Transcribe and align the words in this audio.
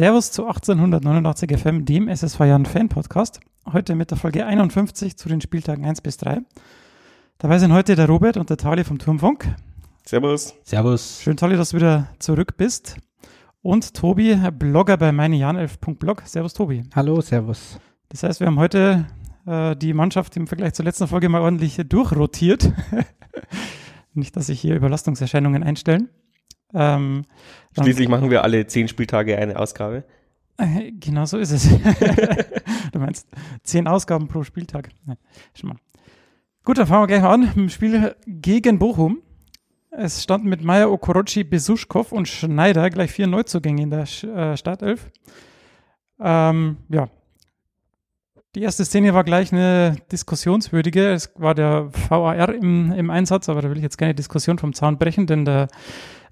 Servus 0.00 0.32
zu 0.32 0.46
1889 0.46 1.58
FM, 1.58 1.84
dem 1.84 2.08
SSV 2.08 2.40
Jahren 2.40 2.64
Fan 2.64 2.88
Podcast. 2.88 3.38
Heute 3.70 3.94
mit 3.94 4.10
der 4.10 4.16
Folge 4.16 4.46
51 4.46 5.18
zu 5.18 5.28
den 5.28 5.42
Spieltagen 5.42 5.84
1 5.84 6.00
bis 6.00 6.16
3. 6.16 6.40
Dabei 7.36 7.58
sind 7.58 7.74
heute 7.74 7.96
der 7.96 8.08
Robert 8.08 8.38
und 8.38 8.48
der 8.48 8.56
Tali 8.56 8.82
vom 8.82 8.98
Turmfunk. 8.98 9.54
Servus. 10.06 10.54
Servus. 10.64 11.20
Schön, 11.22 11.36
Tali, 11.36 11.54
dass 11.54 11.72
du 11.72 11.76
wieder 11.76 12.08
zurück 12.18 12.56
bist. 12.56 12.96
Und 13.60 13.92
Tobi, 13.92 14.38
Blogger 14.58 14.96
bei 14.96 15.10
meinejahren11.blog. 15.10 16.22
Servus, 16.24 16.54
Tobi. 16.54 16.82
Hallo, 16.94 17.20
servus. 17.20 17.78
Das 18.08 18.22
heißt, 18.22 18.40
wir 18.40 18.46
haben 18.46 18.58
heute 18.58 19.04
äh, 19.44 19.76
die 19.76 19.92
Mannschaft 19.92 20.34
im 20.38 20.46
Vergleich 20.46 20.72
zur 20.72 20.86
letzten 20.86 21.08
Folge 21.08 21.28
mal 21.28 21.42
ordentlich 21.42 21.78
durchrotiert. 21.86 22.72
Nicht, 24.14 24.34
dass 24.34 24.46
sich 24.46 24.62
hier 24.62 24.76
Überlastungserscheinungen 24.76 25.62
einstellen. 25.62 26.08
Ähm, 26.74 27.24
Schließlich 27.78 28.08
machen 28.08 28.30
wir 28.30 28.42
alle 28.42 28.66
zehn 28.66 28.88
Spieltage 28.88 29.36
eine 29.38 29.58
Ausgabe. 29.58 30.04
Äh, 30.58 30.92
genau 30.92 31.24
so 31.24 31.38
ist 31.38 31.52
es. 31.52 31.68
du 32.92 32.98
meinst 32.98 33.26
zehn 33.62 33.86
Ausgaben 33.86 34.28
pro 34.28 34.42
Spieltag. 34.42 34.90
Ja, 35.06 35.14
schon 35.54 35.70
mal. 35.70 35.76
Gut, 36.64 36.78
dann 36.78 36.86
fangen 36.86 37.02
wir 37.02 37.06
gleich 37.06 37.22
mal 37.22 37.32
an 37.32 37.40
mit 37.40 37.56
dem 37.56 37.68
Spiel 37.70 38.14
gegen 38.26 38.78
Bochum. 38.78 39.22
Es 39.90 40.22
standen 40.22 40.48
mit 40.48 40.62
Meier, 40.62 40.90
Okorochi, 40.90 41.42
Besuschkow 41.42 42.12
und 42.12 42.28
Schneider 42.28 42.90
gleich 42.90 43.10
vier 43.10 43.26
Neuzugänge 43.26 43.82
in 43.82 43.90
der 43.90 44.02
äh, 44.02 44.56
Startelf. 44.56 45.10
Ähm, 46.20 46.76
ja. 46.88 47.08
Die 48.54 48.62
erste 48.62 48.84
Szene 48.84 49.14
war 49.14 49.24
gleich 49.24 49.52
eine 49.52 49.96
diskussionswürdige. 50.12 51.12
Es 51.12 51.32
war 51.36 51.54
der 51.54 51.90
VAR 52.08 52.52
im, 52.54 52.92
im 52.92 53.10
Einsatz, 53.10 53.48
aber 53.48 53.62
da 53.62 53.70
will 53.70 53.76
ich 53.76 53.82
jetzt 53.82 53.96
keine 53.98 54.14
Diskussion 54.14 54.58
vom 54.58 54.74
Zaun 54.74 54.98
brechen, 54.98 55.26
denn 55.26 55.44
der 55.44 55.68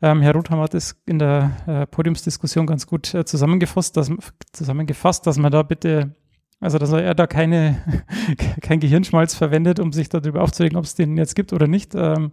ähm, 0.03 0.23
Herr 0.23 0.35
Rotham 0.35 0.61
hat 0.61 0.75
es 0.75 1.01
in 1.07 1.19
der 1.19 1.53
äh, 1.67 1.87
Podiumsdiskussion 1.87 2.67
ganz 2.67 2.87
gut 2.87 3.15
äh, 3.15 3.25
zusammengefasst, 3.25 3.97
dass, 3.97 4.11
zusammengefasst, 4.53 5.27
dass 5.27 5.39
man 5.39 5.53
da 5.53 5.63
bitte, 5.63 6.15
also 6.61 6.79
dass 6.79 6.93
er 6.93 7.15
da 7.15 7.27
keine, 7.27 7.83
kein 8.61 8.81
Gehirnschmalz 8.81 9.35
verwendet, 9.35 9.81
um 9.81 9.93
sich 9.93 10.09
darüber 10.09 10.43
aufzuregen, 10.43 10.79
ob 10.79 10.85
es 10.85 10.95
den 10.95 11.17
jetzt 11.17 11.35
gibt 11.35 11.53
oder 11.53 11.67
nicht. 11.67 11.95
Ähm, 11.95 12.33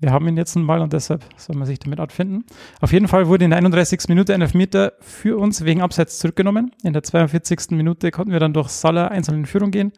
wir 0.00 0.12
haben 0.12 0.26
ihn 0.28 0.36
jetzt 0.36 0.56
nun 0.56 0.64
mal 0.64 0.80
und 0.80 0.94
deshalb 0.94 1.24
soll 1.36 1.56
man 1.56 1.66
sich 1.66 1.78
damit 1.78 2.00
abfinden. 2.00 2.44
Auf 2.80 2.92
jeden 2.92 3.06
Fall 3.06 3.26
wurde 3.28 3.44
in 3.44 3.50
der 3.50 3.58
31. 3.58 4.08
Minute 4.08 4.32
ein 4.32 4.40
Elfmeter 4.40 4.94
für 5.00 5.36
uns 5.36 5.64
wegen 5.64 5.82
Abseits 5.82 6.18
zurückgenommen. 6.18 6.70
In 6.82 6.94
der 6.94 7.02
42. 7.02 7.72
Minute 7.72 8.10
konnten 8.10 8.32
wir 8.32 8.40
dann 8.40 8.54
durch 8.54 8.68
Salah 8.68 9.08
einzeln 9.08 9.40
in 9.40 9.46
Führung 9.46 9.70
gehen. 9.70 9.92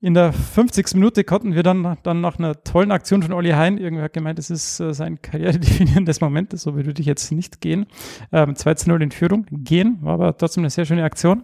In 0.00 0.14
der 0.14 0.32
50. 0.32 0.94
Minute 0.94 1.24
konnten 1.24 1.56
wir 1.56 1.64
dann, 1.64 1.98
dann 2.04 2.20
nach 2.20 2.38
einer 2.38 2.62
tollen 2.62 2.92
Aktion 2.92 3.20
von 3.20 3.32
Olli 3.32 3.50
Hein, 3.50 3.78
irgendwer 3.78 4.04
hat 4.04 4.12
gemeint, 4.12 4.38
es 4.38 4.48
ist 4.48 4.78
äh, 4.78 4.94
sein 4.94 5.20
karrieredefinierendes 5.20 6.20
Moment, 6.20 6.56
so 6.56 6.76
würde 6.76 7.00
ich 7.00 7.06
jetzt 7.06 7.32
nicht 7.32 7.60
gehen, 7.60 7.86
ähm, 8.30 8.54
2 8.54 8.74
zu 8.74 8.90
0 8.90 9.02
in 9.02 9.10
Führung 9.10 9.46
gehen, 9.50 9.98
war 10.00 10.14
aber 10.14 10.36
trotzdem 10.36 10.62
eine 10.62 10.70
sehr 10.70 10.84
schöne 10.84 11.02
Aktion. 11.02 11.42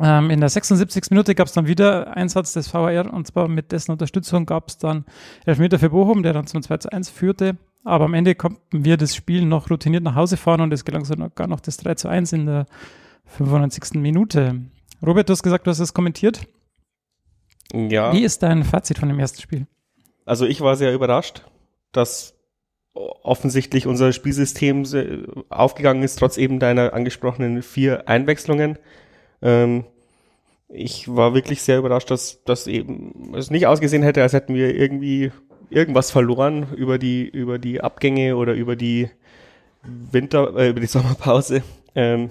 Ähm, 0.00 0.30
in 0.30 0.38
der 0.38 0.48
76. 0.48 1.10
Minute 1.10 1.34
gab 1.34 1.48
es 1.48 1.52
dann 1.52 1.66
wieder 1.66 2.16
Einsatz 2.16 2.52
des 2.52 2.72
VAR 2.72 3.12
und 3.12 3.26
zwar 3.26 3.48
mit 3.48 3.72
dessen 3.72 3.90
Unterstützung 3.90 4.46
gab 4.46 4.68
es 4.68 4.78
dann 4.78 5.04
Elfmeter 5.44 5.80
für 5.80 5.90
Bochum, 5.90 6.22
der 6.22 6.32
dann 6.32 6.46
zum 6.46 6.62
2 6.62 6.76
zu 6.76 6.92
1 6.92 7.10
führte. 7.10 7.56
Aber 7.82 8.04
am 8.04 8.14
Ende 8.14 8.36
konnten 8.36 8.84
wir 8.84 8.96
das 8.96 9.16
Spiel 9.16 9.44
noch 9.44 9.70
routiniert 9.70 10.04
nach 10.04 10.14
Hause 10.14 10.36
fahren 10.36 10.60
und 10.60 10.72
es 10.72 10.84
gelang 10.84 11.04
sogar 11.04 11.48
noch 11.48 11.58
das 11.58 11.78
3 11.78 11.94
zu 11.96 12.08
1 12.08 12.32
in 12.32 12.46
der 12.46 12.66
95. 13.24 14.00
Minute. 14.00 14.60
Robert, 15.04 15.28
du 15.28 15.32
hast 15.32 15.42
gesagt, 15.42 15.66
du 15.66 15.70
hast 15.72 15.80
es 15.80 15.94
kommentiert. 15.94 16.46
Ja. 17.72 18.12
Wie 18.12 18.22
ist 18.22 18.42
dein 18.42 18.64
Fazit 18.64 18.98
von 18.98 19.08
dem 19.08 19.18
ersten 19.18 19.40
Spiel? 19.40 19.66
Also 20.24 20.46
ich 20.46 20.60
war 20.60 20.76
sehr 20.76 20.92
überrascht, 20.92 21.44
dass 21.92 22.34
offensichtlich 22.94 23.86
unser 23.86 24.12
Spielsystem 24.12 24.84
aufgegangen 25.48 26.02
ist, 26.02 26.18
trotz 26.18 26.36
eben 26.36 26.58
deiner 26.58 26.92
angesprochenen 26.92 27.62
vier 27.62 28.08
Einwechslungen. 28.08 28.78
Ähm, 29.42 29.84
ich 30.68 31.14
war 31.14 31.34
wirklich 31.34 31.62
sehr 31.62 31.78
überrascht, 31.78 32.10
dass 32.10 32.42
das 32.44 32.66
eben 32.66 33.34
es 33.34 33.50
nicht 33.50 33.66
ausgesehen 33.66 34.02
hätte, 34.02 34.22
als 34.22 34.32
hätten 34.32 34.54
wir 34.54 34.74
irgendwie 34.74 35.32
irgendwas 35.68 36.10
verloren 36.10 36.66
über 36.76 36.98
die 36.98 37.28
über 37.28 37.58
die 37.58 37.80
Abgänge 37.80 38.36
oder 38.36 38.54
über 38.54 38.76
die 38.76 39.08
Winter 39.82 40.56
äh, 40.56 40.70
über 40.70 40.80
die 40.80 40.86
Sommerpause. 40.86 41.62
Ähm, 41.94 42.30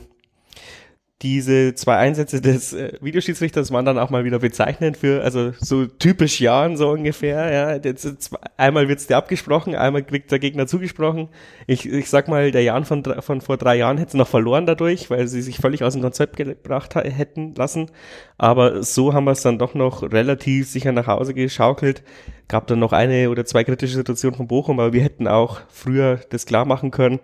diese 1.21 1.75
zwei 1.75 1.97
Einsätze 1.97 2.39
des 2.39 2.71
äh, 2.71 2.93
Videoschiedsrichters 3.01 3.71
waren 3.71 3.83
dann 3.83 3.99
auch 3.99 4.09
mal 4.09 4.23
wieder 4.23 4.39
bezeichnend 4.39 4.95
für, 4.95 5.21
also 5.21 5.51
so 5.59 5.85
typisch 5.85 6.39
Jahren 6.39 6.77
so 6.77 6.91
ungefähr, 6.91 7.51
ja. 7.51 7.75
Jetzt, 7.75 8.31
einmal 8.55 8.87
wird's 8.87 9.07
dir 9.07 9.17
abgesprochen, 9.17 9.75
einmal 9.75 10.03
kriegt 10.03 10.31
der 10.31 10.39
Gegner 10.39 10.65
zugesprochen. 10.65 11.27
Ich, 11.67 11.85
ich 11.85 12.09
sag 12.09 12.29
mal, 12.29 12.51
der 12.51 12.63
Jan 12.63 12.85
von, 12.85 13.03
von 13.03 13.41
vor 13.41 13.57
drei 13.57 13.75
Jahren 13.75 13.97
hätte 13.97 14.15
noch 14.15 14.29
verloren 14.29 14.65
dadurch, 14.65 15.09
weil 15.09 15.27
sie 15.27 15.41
sich 15.41 15.57
völlig 15.57 15.83
aus 15.83 15.93
dem 15.93 16.01
Konzept 16.01 16.37
gebracht 16.37 16.95
hätten 16.95 17.53
lassen. 17.53 17.91
Aber 18.37 18.81
so 18.81 19.13
haben 19.13 19.25
wir 19.25 19.31
es 19.31 19.41
dann 19.41 19.59
doch 19.59 19.73
noch 19.73 20.03
relativ 20.03 20.69
sicher 20.69 20.93
nach 20.93 21.07
Hause 21.07 21.33
geschaukelt. 21.33 22.01
Gab 22.47 22.67
dann 22.67 22.79
noch 22.79 22.93
eine 22.93 23.29
oder 23.29 23.43
zwei 23.43 23.65
kritische 23.65 23.95
Situationen 23.95 24.37
von 24.37 24.47
Bochum, 24.47 24.79
aber 24.79 24.93
wir 24.93 25.03
hätten 25.03 25.27
auch 25.27 25.59
früher 25.67 26.21
das 26.29 26.45
klar 26.45 26.63
machen 26.63 26.91
können. 26.91 27.19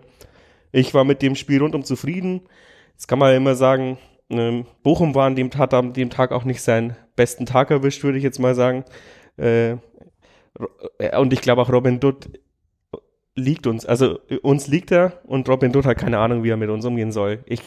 Ich 0.70 0.92
war 0.92 1.04
mit 1.04 1.22
dem 1.22 1.34
Spiel 1.34 1.62
rundum 1.62 1.84
zufrieden. 1.84 2.42
Jetzt 2.96 3.08
kann 3.08 3.18
man 3.18 3.34
immer 3.34 3.54
sagen, 3.54 3.98
ähm, 4.30 4.64
Bochum 4.82 5.14
war 5.14 5.26
an 5.26 5.36
dem, 5.36 5.50
hat 5.52 5.74
an 5.74 5.92
dem 5.92 6.08
Tag 6.08 6.32
auch 6.32 6.44
nicht 6.44 6.62
seinen 6.62 6.96
besten 7.14 7.44
Tag 7.44 7.70
erwischt, 7.70 8.02
würde 8.02 8.16
ich 8.16 8.24
jetzt 8.24 8.38
mal 8.38 8.54
sagen. 8.54 8.84
Äh, 9.36 9.76
und 11.18 11.34
ich 11.34 11.42
glaube 11.42 11.60
auch 11.60 11.70
Robin 11.70 12.00
Dutt 12.00 12.30
liegt 13.34 13.66
uns. 13.66 13.84
Also 13.84 14.18
uns 14.40 14.66
liegt 14.66 14.90
er 14.90 15.20
und 15.24 15.46
Robin 15.46 15.72
Dutt 15.72 15.84
hat 15.84 15.98
keine 15.98 16.18
Ahnung, 16.18 16.42
wie 16.42 16.48
er 16.48 16.56
mit 16.56 16.70
uns 16.70 16.86
umgehen 16.86 17.12
soll. 17.12 17.44
Ich, 17.44 17.60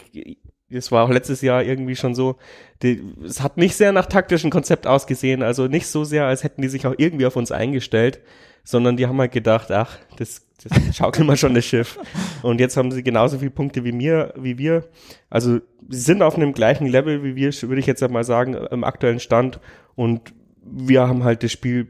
es 0.68 0.90
war 0.90 1.04
auch 1.04 1.10
letztes 1.10 1.42
Jahr 1.42 1.62
irgendwie 1.62 1.94
schon 1.94 2.16
so, 2.16 2.36
die, 2.82 3.00
es 3.24 3.40
hat 3.40 3.56
nicht 3.56 3.76
sehr 3.76 3.92
nach 3.92 4.06
taktischen 4.06 4.50
Konzept 4.50 4.88
ausgesehen, 4.88 5.44
also 5.44 5.68
nicht 5.68 5.86
so 5.86 6.02
sehr, 6.02 6.26
als 6.26 6.42
hätten 6.42 6.62
die 6.62 6.68
sich 6.68 6.88
auch 6.88 6.94
irgendwie 6.98 7.26
auf 7.26 7.36
uns 7.36 7.52
eingestellt, 7.52 8.20
sondern 8.64 8.96
die 8.96 9.06
haben 9.06 9.20
halt 9.20 9.32
gedacht, 9.32 9.70
ach, 9.70 9.96
das 10.16 10.49
das 10.62 10.96
schaukeln 10.96 11.26
wir 11.26 11.36
schon 11.36 11.54
das 11.54 11.64
Schiff. 11.64 11.98
Und 12.42 12.60
jetzt 12.60 12.76
haben 12.76 12.90
sie 12.92 13.02
genauso 13.02 13.38
viele 13.38 13.50
Punkte 13.50 13.84
wie 13.84 13.92
mir, 13.92 14.34
wie 14.36 14.58
wir. 14.58 14.84
Also 15.28 15.60
sie 15.88 16.00
sind 16.00 16.22
auf 16.22 16.36
einem 16.36 16.52
gleichen 16.52 16.86
Level 16.86 17.22
wie 17.24 17.36
wir, 17.36 17.52
würde 17.62 17.80
ich 17.80 17.86
jetzt 17.86 18.02
einmal 18.02 18.24
sagen, 18.24 18.54
im 18.54 18.84
aktuellen 18.84 19.20
Stand. 19.20 19.60
Und 19.94 20.32
wir 20.62 21.08
haben 21.08 21.24
halt 21.24 21.42
das 21.42 21.52
Spiel 21.52 21.88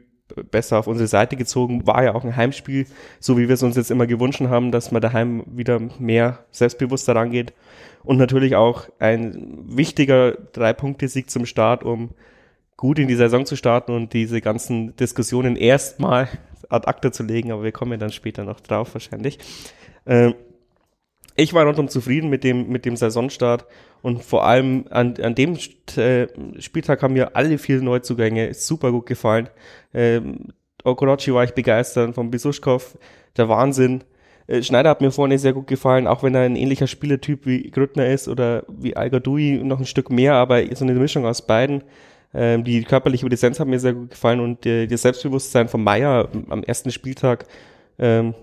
besser 0.49 0.79
auf 0.79 0.87
unsere 0.87 1.07
Seite 1.07 1.35
gezogen. 1.35 1.85
War 1.85 2.03
ja 2.03 2.15
auch 2.15 2.23
ein 2.23 2.35
Heimspiel, 2.35 2.85
so 3.19 3.37
wie 3.37 3.47
wir 3.47 3.53
es 3.53 3.63
uns 3.63 3.75
jetzt 3.75 3.91
immer 3.91 4.07
gewünscht 4.07 4.41
haben, 4.41 4.71
dass 4.71 4.91
man 4.91 5.01
daheim 5.01 5.43
wieder 5.47 5.79
mehr 5.99 6.45
selbstbewusster 6.51 7.15
rangeht. 7.15 7.53
Und 8.03 8.17
natürlich 8.17 8.55
auch 8.55 8.87
ein 8.99 9.59
wichtiger 9.67 10.31
Drei-Punkte-Sieg 10.31 11.29
zum 11.29 11.45
Start, 11.45 11.83
um 11.83 12.11
gut 12.77 12.97
in 12.97 13.07
die 13.07 13.15
Saison 13.15 13.45
zu 13.45 13.55
starten 13.55 13.91
und 13.91 14.13
diese 14.13 14.41
ganzen 14.41 14.95
Diskussionen 14.95 15.55
erstmal 15.55 16.27
ad 16.69 16.87
acta 16.87 17.11
zu 17.11 17.23
legen, 17.23 17.51
aber 17.51 17.63
wir 17.63 17.71
kommen 17.71 17.93
ja 17.93 17.97
dann 17.97 18.11
später 18.11 18.43
noch 18.43 18.59
drauf 18.59 18.93
wahrscheinlich. 18.93 19.39
Ähm, 20.05 20.35
ich 21.35 21.53
war 21.53 21.65
rundum 21.65 21.87
zufrieden 21.87 22.29
mit 22.29 22.43
dem, 22.43 22.69
mit 22.69 22.85
dem 22.85 22.95
Saisonstart 22.95 23.65
und 24.01 24.23
vor 24.23 24.45
allem 24.45 24.85
an, 24.89 25.15
an 25.21 25.35
dem 25.35 25.57
äh, 25.95 26.27
Spieltag 26.59 27.01
haben 27.01 27.13
mir 27.13 27.35
alle 27.35 27.57
vier 27.57 27.81
Neuzugänge 27.81 28.53
super 28.53 28.91
gut 28.91 29.05
gefallen. 29.05 29.49
Ähm, 29.93 30.49
Okorochi 30.83 31.33
war 31.33 31.43
ich 31.43 31.53
begeistert, 31.53 32.15
von 32.15 32.31
Besuschkow, 32.31 32.97
der 33.37 33.47
Wahnsinn. 33.49 34.03
Äh, 34.47 34.61
Schneider 34.63 34.89
hat 34.89 35.01
mir 35.01 35.11
vorne 35.11 35.39
sehr 35.39 35.53
gut 35.53 35.67
gefallen, 35.67 36.07
auch 36.07 36.23
wenn 36.23 36.35
er 36.35 36.41
ein 36.41 36.55
ähnlicher 36.55 36.87
Spielertyp 36.87 37.45
wie 37.45 37.69
Grüttner 37.71 38.07
ist 38.07 38.27
oder 38.27 38.65
wie 38.67 38.95
Algadui 38.95 39.61
noch 39.63 39.79
ein 39.79 39.85
Stück 39.85 40.09
mehr, 40.09 40.33
aber 40.33 40.63
so 40.75 40.83
eine 40.83 40.93
Mischung 40.93 41.25
aus 41.25 41.45
beiden. 41.45 41.83
Ähm, 42.33 42.63
die 42.63 42.83
körperliche 42.83 43.25
Präsenz 43.27 43.59
hat 43.59 43.67
mir 43.67 43.79
sehr 43.79 43.93
gut 43.93 44.11
gefallen 44.11 44.39
und 44.39 44.65
äh, 44.65 44.87
das 44.87 45.01
Selbstbewusstsein 45.01 45.67
von 45.67 45.83
Meier 45.83 46.29
am 46.49 46.63
ersten 46.63 46.91
Spieltag, 46.91 47.45
ähm, 47.99 48.33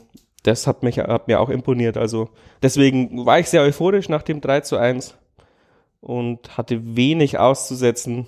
das 0.42 0.66
hat 0.66 0.82
mich 0.82 0.98
hat 0.98 1.28
mir 1.28 1.40
auch 1.40 1.48
imponiert. 1.48 1.96
Also 1.96 2.28
deswegen 2.62 3.24
war 3.24 3.38
ich 3.38 3.48
sehr 3.48 3.62
euphorisch 3.62 4.08
nach 4.08 4.22
dem 4.22 4.40
3 4.40 4.60
zu 4.60 4.76
1 4.76 5.16
und 6.00 6.56
hatte 6.56 6.96
wenig 6.96 7.38
auszusetzen, 7.38 8.26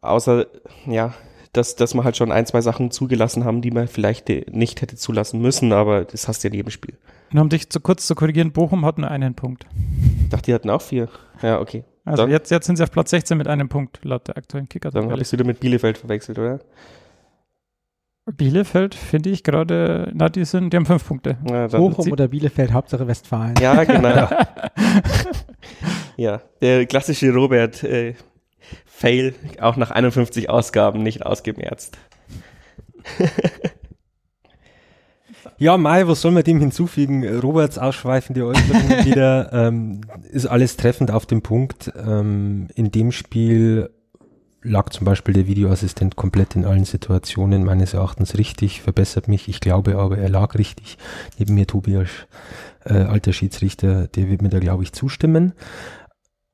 außer 0.00 0.46
ja, 0.86 1.14
dass, 1.52 1.74
dass 1.76 1.94
wir 1.94 2.04
halt 2.04 2.16
schon 2.16 2.30
ein, 2.30 2.46
zwei 2.46 2.60
Sachen 2.60 2.90
zugelassen 2.90 3.44
haben, 3.44 3.62
die 3.62 3.72
man 3.72 3.88
vielleicht 3.88 4.28
nicht 4.28 4.82
hätte 4.82 4.96
zulassen 4.96 5.40
müssen, 5.40 5.72
aber 5.72 6.04
das 6.04 6.28
hast 6.28 6.44
du 6.44 6.48
ja 6.48 6.50
in 6.52 6.56
jedem 6.56 6.70
Spiel. 6.70 6.96
Und 7.32 7.38
um 7.38 7.48
dich 7.48 7.70
zu 7.70 7.80
kurz 7.80 8.06
zu 8.06 8.14
korrigieren, 8.14 8.52
Bochum 8.52 8.84
hat 8.84 8.98
nur 8.98 9.10
einen 9.10 9.34
Punkt. 9.34 9.66
Ich 10.22 10.28
dachte, 10.28 10.46
die 10.46 10.54
hatten 10.54 10.70
auch 10.70 10.82
vier. 10.82 11.08
Ja, 11.42 11.60
okay. 11.60 11.84
Also 12.10 12.26
jetzt, 12.26 12.50
jetzt 12.50 12.66
sind 12.66 12.76
sie 12.76 12.82
auf 12.82 12.90
Platz 12.90 13.10
16 13.10 13.36
mit 13.38 13.48
einem 13.48 13.68
Punkt, 13.68 14.04
laut 14.04 14.28
der 14.28 14.36
aktuellen 14.36 14.68
kicker 14.68 14.90
Dann 14.90 15.10
habe 15.10 15.20
ich 15.20 15.32
wieder 15.32 15.44
mit 15.44 15.60
Bielefeld 15.60 15.98
verwechselt, 15.98 16.38
oder? 16.38 16.60
Bielefeld 18.26 18.94
finde 18.94 19.30
ich 19.30 19.42
gerade, 19.42 20.10
na, 20.14 20.28
die 20.28 20.44
sind, 20.44 20.72
die 20.72 20.76
haben 20.76 20.86
fünf 20.86 21.06
Punkte. 21.06 21.36
Ja, 21.48 21.66
Bochum 21.66 22.12
oder 22.12 22.28
Bielefeld, 22.28 22.72
Hauptsache 22.72 23.06
Westfalen. 23.06 23.54
Ja, 23.60 23.82
genau. 23.84 24.28
ja, 26.16 26.40
der 26.60 26.86
klassische 26.86 27.32
Robert 27.32 27.82
äh, 27.82 28.14
Fail, 28.86 29.34
auch 29.60 29.76
nach 29.76 29.90
51 29.90 30.50
Ausgaben 30.50 31.02
nicht 31.02 31.24
ausgemerzt. 31.24 31.96
Ja, 35.58 35.76
Mai, 35.76 36.06
was 36.06 36.20
soll 36.20 36.32
man 36.32 36.44
dem 36.44 36.60
hinzufügen? 36.60 37.26
Roberts 37.40 37.78
ausschweifende 37.78 38.46
Äußerungen 38.46 39.04
wieder, 39.04 39.52
ähm, 39.52 40.02
ist 40.30 40.46
alles 40.46 40.76
treffend 40.76 41.10
auf 41.10 41.26
dem 41.26 41.42
Punkt. 41.42 41.92
Ähm, 41.96 42.68
in 42.74 42.90
dem 42.90 43.12
Spiel 43.12 43.90
lag 44.62 44.90
zum 44.90 45.04
Beispiel 45.04 45.34
der 45.34 45.46
Videoassistent 45.46 46.16
komplett 46.16 46.54
in 46.54 46.64
allen 46.64 46.84
Situationen 46.84 47.64
meines 47.64 47.94
Erachtens 47.94 48.36
richtig, 48.36 48.82
verbessert 48.82 49.28
mich. 49.28 49.48
Ich 49.48 49.60
glaube 49.60 49.96
aber, 49.96 50.18
er 50.18 50.28
lag 50.28 50.54
richtig. 50.56 50.98
Neben 51.38 51.54
mir 51.54 51.66
Tobias, 51.66 52.08
äh, 52.84 52.94
alter 52.94 53.32
Schiedsrichter, 53.32 54.08
der 54.08 54.28
wird 54.28 54.42
mir 54.42 54.50
da, 54.50 54.58
glaube 54.58 54.82
ich, 54.82 54.92
zustimmen. 54.92 55.52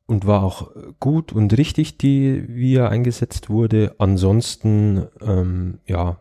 Und 0.09 0.25
war 0.25 0.44
auch 0.44 0.71
gut 1.00 1.33
und 1.33 1.56
richtig, 1.59 1.99
die, 1.99 2.44
wie 2.49 2.77
er 2.77 2.91
eingesetzt 2.91 3.50
wurde. 3.50 3.97
Ansonsten, 3.99 5.09
ähm, 5.21 5.81
ja, 5.85 6.21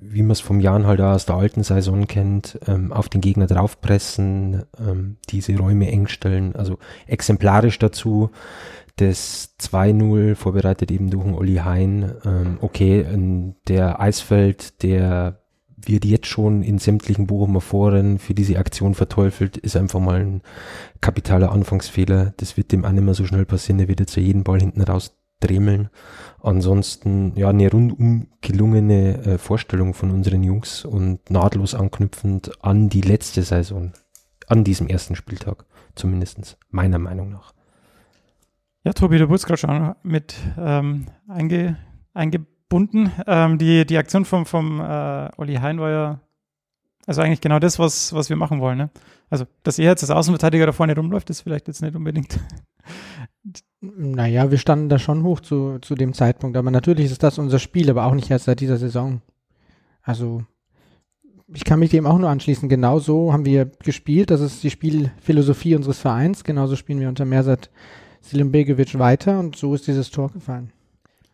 wie 0.00 0.22
man 0.22 0.32
es 0.32 0.40
vom 0.40 0.60
Jan 0.60 0.86
halt 0.86 1.00
aus 1.00 1.26
der 1.26 1.36
alten 1.36 1.62
Saison 1.62 2.06
kennt, 2.06 2.58
ähm, 2.66 2.92
auf 2.92 3.08
den 3.08 3.20
Gegner 3.20 3.46
draufpressen, 3.46 4.62
ähm, 4.78 5.16
diese 5.28 5.56
Räume 5.56 5.90
eng 5.90 6.08
stellen, 6.08 6.56
also 6.56 6.78
exemplarisch 7.06 7.78
dazu 7.78 8.30
das 8.96 9.54
2-0 9.58 10.34
vorbereitet 10.34 10.90
eben 10.90 11.10
durch 11.10 11.24
den 11.24 11.34
Olli 11.34 11.56
Hein. 11.56 12.12
Ähm, 12.24 12.58
okay, 12.60 13.06
der 13.66 14.00
Eisfeld, 14.00 14.82
der 14.82 15.40
wird 15.76 16.04
jetzt 16.04 16.26
schon 16.26 16.62
in 16.62 16.78
sämtlichen 16.78 17.26
Bochumer 17.26 17.60
Foren 17.60 18.18
für 18.18 18.34
diese 18.34 18.58
Aktion 18.58 18.94
verteufelt, 18.94 19.56
ist 19.56 19.76
einfach 19.76 20.00
mal 20.00 20.20
ein 20.20 20.42
kapitaler 21.00 21.52
Anfangsfehler. 21.52 22.34
Das 22.36 22.56
wird 22.56 22.72
dem 22.72 22.84
auch 22.84 22.92
nicht 22.92 23.04
mehr 23.04 23.14
so 23.14 23.24
schnell 23.24 23.46
passieren. 23.46 23.78
Der 23.78 23.88
wird 23.88 24.00
jetzt 24.00 24.16
ja 24.16 24.22
jeden 24.22 24.44
Ball 24.44 24.60
hinten 24.60 24.82
raus 24.82 25.16
dremeln. 25.40 25.90
Ansonsten, 26.42 27.32
ja, 27.36 27.48
eine 27.48 27.70
rundum 27.70 28.28
gelungene 28.40 29.24
äh, 29.24 29.38
Vorstellung 29.38 29.94
von 29.94 30.10
unseren 30.10 30.42
Jungs 30.42 30.84
und 30.84 31.30
nahtlos 31.30 31.74
anknüpfend 31.74 32.64
an 32.64 32.88
die 32.88 33.02
letzte 33.02 33.42
Saison, 33.42 33.92
an 34.46 34.64
diesem 34.64 34.86
ersten 34.86 35.16
Spieltag, 35.16 35.64
zumindestens 35.94 36.56
meiner 36.70 36.98
Meinung 36.98 37.30
nach. 37.30 37.52
Ja, 38.84 38.92
Tobi, 38.92 39.18
du 39.18 39.28
wurdest 39.28 39.46
gerade 39.46 39.58
schon 39.58 39.94
mit 40.02 40.34
ähm, 40.58 41.06
einge, 41.28 41.76
eingebunden. 42.14 43.12
Ähm, 43.26 43.58
die, 43.58 43.84
die 43.84 43.98
Aktion 43.98 44.24
vom, 44.24 44.46
vom 44.46 44.80
äh, 44.80 45.28
Olli 45.36 45.56
Hein 45.56 45.78
war 45.80 45.90
ja 45.90 46.20
also 47.06 47.22
eigentlich 47.22 47.40
genau 47.40 47.58
das, 47.58 47.78
was, 47.78 48.12
was 48.12 48.28
wir 48.28 48.36
machen 48.36 48.60
wollen. 48.60 48.78
Ne? 48.78 48.90
Also, 49.30 49.44
dass 49.62 49.78
er 49.78 49.86
jetzt 49.86 50.02
als 50.02 50.10
Außenverteidiger 50.10 50.66
da 50.66 50.72
vorne 50.72 50.94
rumläuft, 50.94 51.28
ist 51.30 51.40
vielleicht 51.40 51.66
jetzt 51.66 51.82
nicht 51.82 51.96
unbedingt. 51.96 52.38
Naja, 53.80 54.50
wir 54.50 54.58
standen 54.58 54.90
da 54.90 54.98
schon 54.98 55.22
hoch 55.22 55.40
zu, 55.40 55.78
zu 55.80 55.94
dem 55.94 56.12
Zeitpunkt, 56.12 56.56
aber 56.56 56.70
natürlich 56.70 57.06
ist 57.10 57.22
das 57.22 57.38
unser 57.38 57.58
Spiel, 57.58 57.88
aber 57.88 58.04
auch 58.04 58.14
nicht 58.14 58.30
erst 58.30 58.44
seit 58.44 58.60
dieser 58.60 58.76
Saison. 58.76 59.22
Also, 60.02 60.44
ich 61.52 61.64
kann 61.64 61.78
mich 61.78 61.90
dem 61.90 62.06
auch 62.06 62.18
nur 62.18 62.28
anschließen. 62.28 62.68
Genau 62.68 62.98
so 62.98 63.32
haben 63.32 63.44
wir 63.44 63.64
gespielt. 63.64 64.30
Das 64.30 64.40
ist 64.40 64.62
die 64.62 64.70
Spielphilosophie 64.70 65.74
unseres 65.74 65.98
Vereins. 65.98 66.44
Genauso 66.44 66.76
spielen 66.76 67.00
wir 67.00 67.08
unter 67.08 67.24
Mersat 67.24 67.70
Begovic 68.32 68.98
weiter 68.98 69.38
und 69.40 69.56
so 69.56 69.74
ist 69.74 69.86
dieses 69.86 70.10
Tor 70.10 70.30
gefallen. 70.30 70.72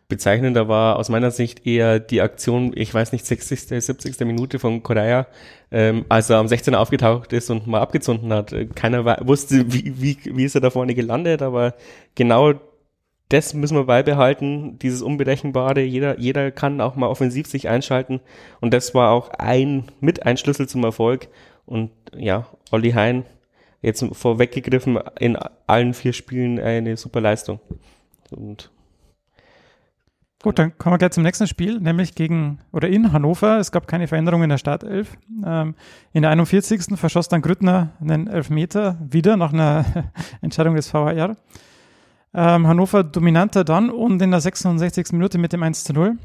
Bezeichnender 0.09 0.69
war 0.69 0.95
aus 0.95 1.09
meiner 1.09 1.31
Sicht 1.31 1.67
eher 1.67 1.99
die 1.99 2.21
Aktion, 2.21 2.71
ich 2.75 2.93
weiß 2.93 3.11
nicht, 3.11 3.25
60., 3.25 3.83
70. 3.83 4.19
Minute 4.21 4.57
von 4.57 4.81
Korea, 4.81 5.27
ähm, 5.69 6.05
als 6.07 6.29
er 6.29 6.37
am 6.37 6.47
16. 6.47 6.75
aufgetaucht 6.75 7.33
ist 7.33 7.49
und 7.49 7.67
mal 7.67 7.81
abgezunden 7.81 8.31
hat. 8.31 8.55
Keiner 8.75 9.27
wusste, 9.27 9.73
wie, 9.73 10.01
wie, 10.01 10.17
wie 10.23 10.45
ist 10.45 10.55
er 10.55 10.61
da 10.61 10.69
vorne 10.69 10.95
gelandet, 10.95 11.41
aber 11.41 11.75
genau 12.15 12.53
das 13.29 13.53
müssen 13.53 13.75
wir 13.75 13.83
beibehalten, 13.83 14.79
dieses 14.79 15.01
Unberechenbare. 15.01 15.81
Jeder, 15.81 16.17
jeder 16.17 16.51
kann 16.51 16.79
auch 16.79 16.95
mal 16.95 17.07
offensiv 17.07 17.47
sich 17.47 17.67
einschalten 17.67 18.21
und 18.61 18.73
das 18.73 18.95
war 18.95 19.11
auch 19.11 19.31
ein, 19.31 19.91
mit 19.99 20.25
ein 20.25 20.37
Schlüssel 20.37 20.69
zum 20.69 20.85
Erfolg. 20.85 21.27
Und 21.65 21.91
ja, 22.15 22.47
Olli 22.71 22.91
Hein 22.91 23.25
jetzt 23.81 24.05
vorweggegriffen 24.13 24.99
in 25.19 25.37
allen 25.67 25.93
vier 25.93 26.13
Spielen 26.13 26.59
eine 26.59 26.97
super 26.97 27.21
Leistung. 27.21 27.59
Und 28.31 28.71
Gut, 30.47 30.59
dann 30.59 30.77
kommen 30.77 30.93
wir 30.93 30.97
gleich 30.97 31.11
zum 31.11 31.23
nächsten 31.23 31.45
Spiel, 31.45 31.77
nämlich 31.81 32.15
gegen 32.15 32.59
oder 32.71 32.87
in 32.87 33.11
Hannover. 33.11 33.57
Es 33.57 33.73
gab 33.73 33.85
keine 33.85 34.07
Veränderung 34.07 34.43
in 34.43 34.49
der 34.49 34.57
Startelf. 34.57 35.17
Ähm, 35.45 35.75
in 36.13 36.21
der 36.21 36.31
41. 36.31 36.97
verschoss 36.97 37.27
dann 37.27 37.41
Grüttner 37.41 37.89
einen 37.99 38.27
Elfmeter 38.27 38.97
wieder 39.01 39.35
nach 39.35 39.51
einer 39.51 39.83
Entscheidung 40.41 40.75
des 40.75 40.87
VHR. 40.87 41.35
Ähm, 42.33 42.65
Hannover 42.65 43.03
dominanter 43.03 43.65
dann 43.65 43.89
und 43.89 44.21
in 44.21 44.31
der 44.31 44.39
66. 44.39 45.11
Minute 45.11 45.37
mit 45.37 45.51
dem 45.51 45.63
1 45.63 45.83
zu 45.83 45.91
0. 45.91 46.17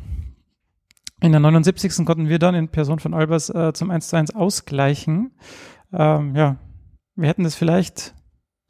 In 1.20 1.32
der 1.32 1.40
79. 1.40 2.06
konnten 2.06 2.28
wir 2.28 2.38
dann 2.38 2.54
in 2.54 2.68
Person 2.68 3.00
von 3.00 3.14
Albers 3.14 3.50
äh, 3.50 3.72
zum 3.72 3.90
1 3.90 4.06
zu 4.06 4.14
1 4.14 4.36
ausgleichen. 4.36 5.32
Ähm, 5.92 6.36
ja, 6.36 6.58
wir 7.16 7.28
hätten 7.28 7.42
das 7.42 7.56
vielleicht 7.56 8.14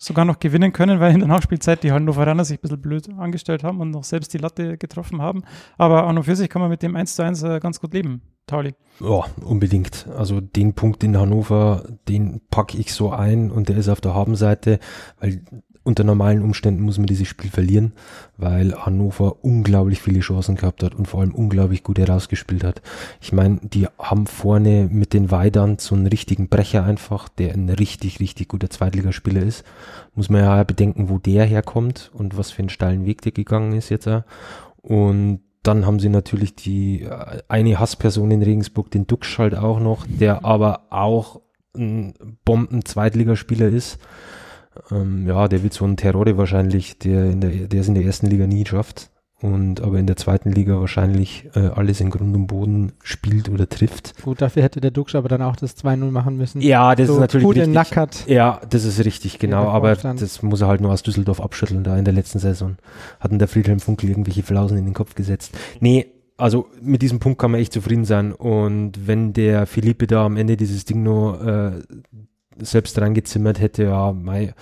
sogar 0.03 0.25
noch 0.25 0.41
gewinnen 0.41 0.73
können, 0.73 0.99
weil 0.99 1.13
in 1.13 1.21
der 1.21 1.29
Nachspielzeit 1.29 1.83
die 1.85 1.93
Hannoveraner 1.93 2.45
sich 2.45 2.59
ein 2.59 2.63
bisschen 2.63 2.81
blöd 2.81 3.09
angestellt 3.17 3.63
haben 3.63 3.81
und 3.81 3.91
noch 3.91 4.03
selbst 4.03 4.35
die 4.35 4.39
Latte 4.39 4.77
getroffen 4.77 5.23
haben. 5.23 5.45
Aber 5.79 6.07
an 6.09 6.19
und 6.19 6.25
für 6.25 6.35
sich 6.35 6.49
kann 6.49 6.61
man 6.61 6.71
mit 6.71 6.83
dem 6.83 6.97
1 6.97 7.15
zu 7.15 7.23
1 7.23 7.43
äh, 7.45 7.61
ganz 7.61 7.81
gut 7.81 7.95
leben. 7.95 8.23
Tauli. 8.49 8.75
Ja, 8.99 9.25
unbedingt. 9.45 10.09
Also 10.17 10.41
den 10.41 10.75
Punkt 10.75 11.05
in 11.05 11.17
Hannover, 11.17 11.85
den 12.09 12.41
packe 12.51 12.77
ich 12.79 12.93
so 12.93 13.13
ein 13.13 13.53
und 13.53 13.69
der 13.69 13.77
ist 13.77 13.89
auf 13.89 14.01
der 14.01 14.15
Habenseite, 14.15 14.81
weil 15.21 15.43
unter 15.85 16.05
normalen 16.05 16.43
Umständen 16.43 16.83
muss 16.83 16.99
man 16.99 17.07
dieses 17.07 17.29
Spiel 17.29 17.51
verlieren, 17.51 17.93
weil 18.37 18.75
Hannover 18.75 19.45
unglaublich 19.45 20.01
viele 20.01 20.21
Chancen 20.21 20.57
gehabt 20.57 20.83
hat 20.83 20.95
und 20.95 21.09
vor 21.09 21.21
allem 21.21 21.35
unglaublich 21.35 21.83
gut 21.83 21.99
herausgespielt 21.99 22.65
hat. 22.65 22.83
Ich 23.21 23.33
meine, 23.33 23.61
die 23.63 23.87
haben 23.99 24.27
vorne 24.27 24.89
mit 24.91 25.13
den 25.13 25.31
Weidern 25.31 25.79
so 25.79 25.95
einen 25.95 26.07
richtigen 26.07 26.49
Brecher 26.49 26.85
einfach, 26.85 27.29
der 27.29 27.55
ein 27.55 27.69
richtig, 27.69 28.21
richtig 28.21 28.49
guter 28.49 28.71
Zweitligaspieler 28.71 29.43
ist. 29.43 29.65
Muss 30.15 30.31
man 30.31 30.43
ja 30.43 30.63
bedenken, 30.65 31.09
wo 31.09 31.19
der 31.19 31.45
herkommt 31.45 32.11
und 32.15 32.37
was 32.37 32.51
für 32.51 32.61
einen 32.61 32.69
steilen 32.69 33.05
Weg 33.07 33.23
der 33.23 33.33
gegangen 33.33 33.73
ist 33.73 33.89
jetzt. 33.89 34.09
Und 34.83 35.41
dann 35.63 35.87
haben 35.87 36.01
sie 36.01 36.09
natürlich 36.09 36.55
die 36.55 37.03
äh, 37.03 37.43
eine 37.49 37.79
Hassperson 37.79 38.31
in 38.31 38.43
Regensburg, 38.43 38.91
den 38.91 39.07
Duxch 39.07 39.39
halt 39.39 39.55
auch 39.55 39.81
noch, 39.81 40.07
der 40.09 40.45
aber 40.45 40.87
auch 40.91 41.41
ein 41.77 42.15
Bomben-Zweitligaspieler 42.45 43.69
ist. 43.69 43.99
Ähm, 44.91 45.27
ja, 45.27 45.49
der 45.49 45.63
wird 45.63 45.73
so 45.73 45.85
ein 45.85 45.97
Terrore 45.97 46.37
wahrscheinlich, 46.39 46.99
der 46.99 47.27
in 47.27 47.41
der, 47.41 47.51
der 47.51 47.81
es 47.81 47.89
in 47.89 47.95
der 47.95 48.05
ersten 48.05 48.27
Liga 48.27 48.47
nie 48.47 48.65
schafft 48.67 49.11
und 49.43 49.81
aber 49.81 49.99
in 49.99 50.07
der 50.07 50.17
zweiten 50.17 50.53
Liga 50.53 50.79
wahrscheinlich 50.79 51.49
äh, 51.55 51.61
alles 51.75 52.01
in 52.01 52.11
Grund 52.11 52.35
und 52.35 52.47
Boden 52.47 52.93
spielt 53.03 53.49
oder 53.49 53.69
trifft. 53.69 54.15
Gut, 54.23 54.41
dafür 54.41 54.63
hätte 54.63 54.81
der 54.81 54.93
Duxch 54.93 55.15
aber 55.15 55.29
dann 55.29 55.43
auch 55.43 55.57
das 55.57 55.77
2-0 55.77 56.11
machen 56.11 56.37
müssen. 56.37 56.61
Ja, 56.61 56.95
das 56.95 57.09
so 57.09 57.15
ist 57.15 57.21
natürlich 57.21 57.45
gut 57.45 57.57
richtig. 57.57 57.75
Nackert. 57.75 58.25
Ja, 58.29 58.61
das 58.71 58.85
ist 58.85 59.05
richtig, 59.05 59.39
genau, 59.39 59.69
aber 59.69 59.95
das 59.97 60.43
muss 60.43 60.61
er 60.61 60.69
halt 60.69 60.81
nur 60.81 60.93
aus 60.93 61.03
Düsseldorf 61.03 61.41
abschütteln 61.41 61.85
da 61.85 61.97
in 61.97 62.05
der 62.05 62.15
letzten 62.15 62.39
Saison. 62.39 62.77
Hatten 63.21 63.39
der 63.39 63.49
Friedhelm 63.49 63.81
Funkel 63.81 64.11
irgendwelche 64.11 64.43
Flausen 64.43 64.79
in 64.79 64.85
den 64.85 64.95
Kopf 64.95 65.15
gesetzt. 65.15 65.57
Nee, 65.81 66.07
also 66.37 66.67
mit 66.81 67.03
diesem 67.03 67.19
Punkt 67.19 67.41
kann 67.41 67.51
man 67.51 67.61
echt 67.61 67.73
zufrieden 67.73 68.05
sein 68.05 68.33
und 68.33 69.07
wenn 69.07 69.33
der 69.33 69.67
Philippe 69.67 70.07
da 70.07 70.25
am 70.25 70.37
Ende 70.37 70.57
dieses 70.57 70.85
Ding 70.85 71.03
nur 71.03 71.47
äh, 71.47 71.83
selbst 72.59 73.01
reingezimmert 73.01 73.61
hätte, 73.61 73.85
ja, 73.85 74.13
mei, 74.13 74.55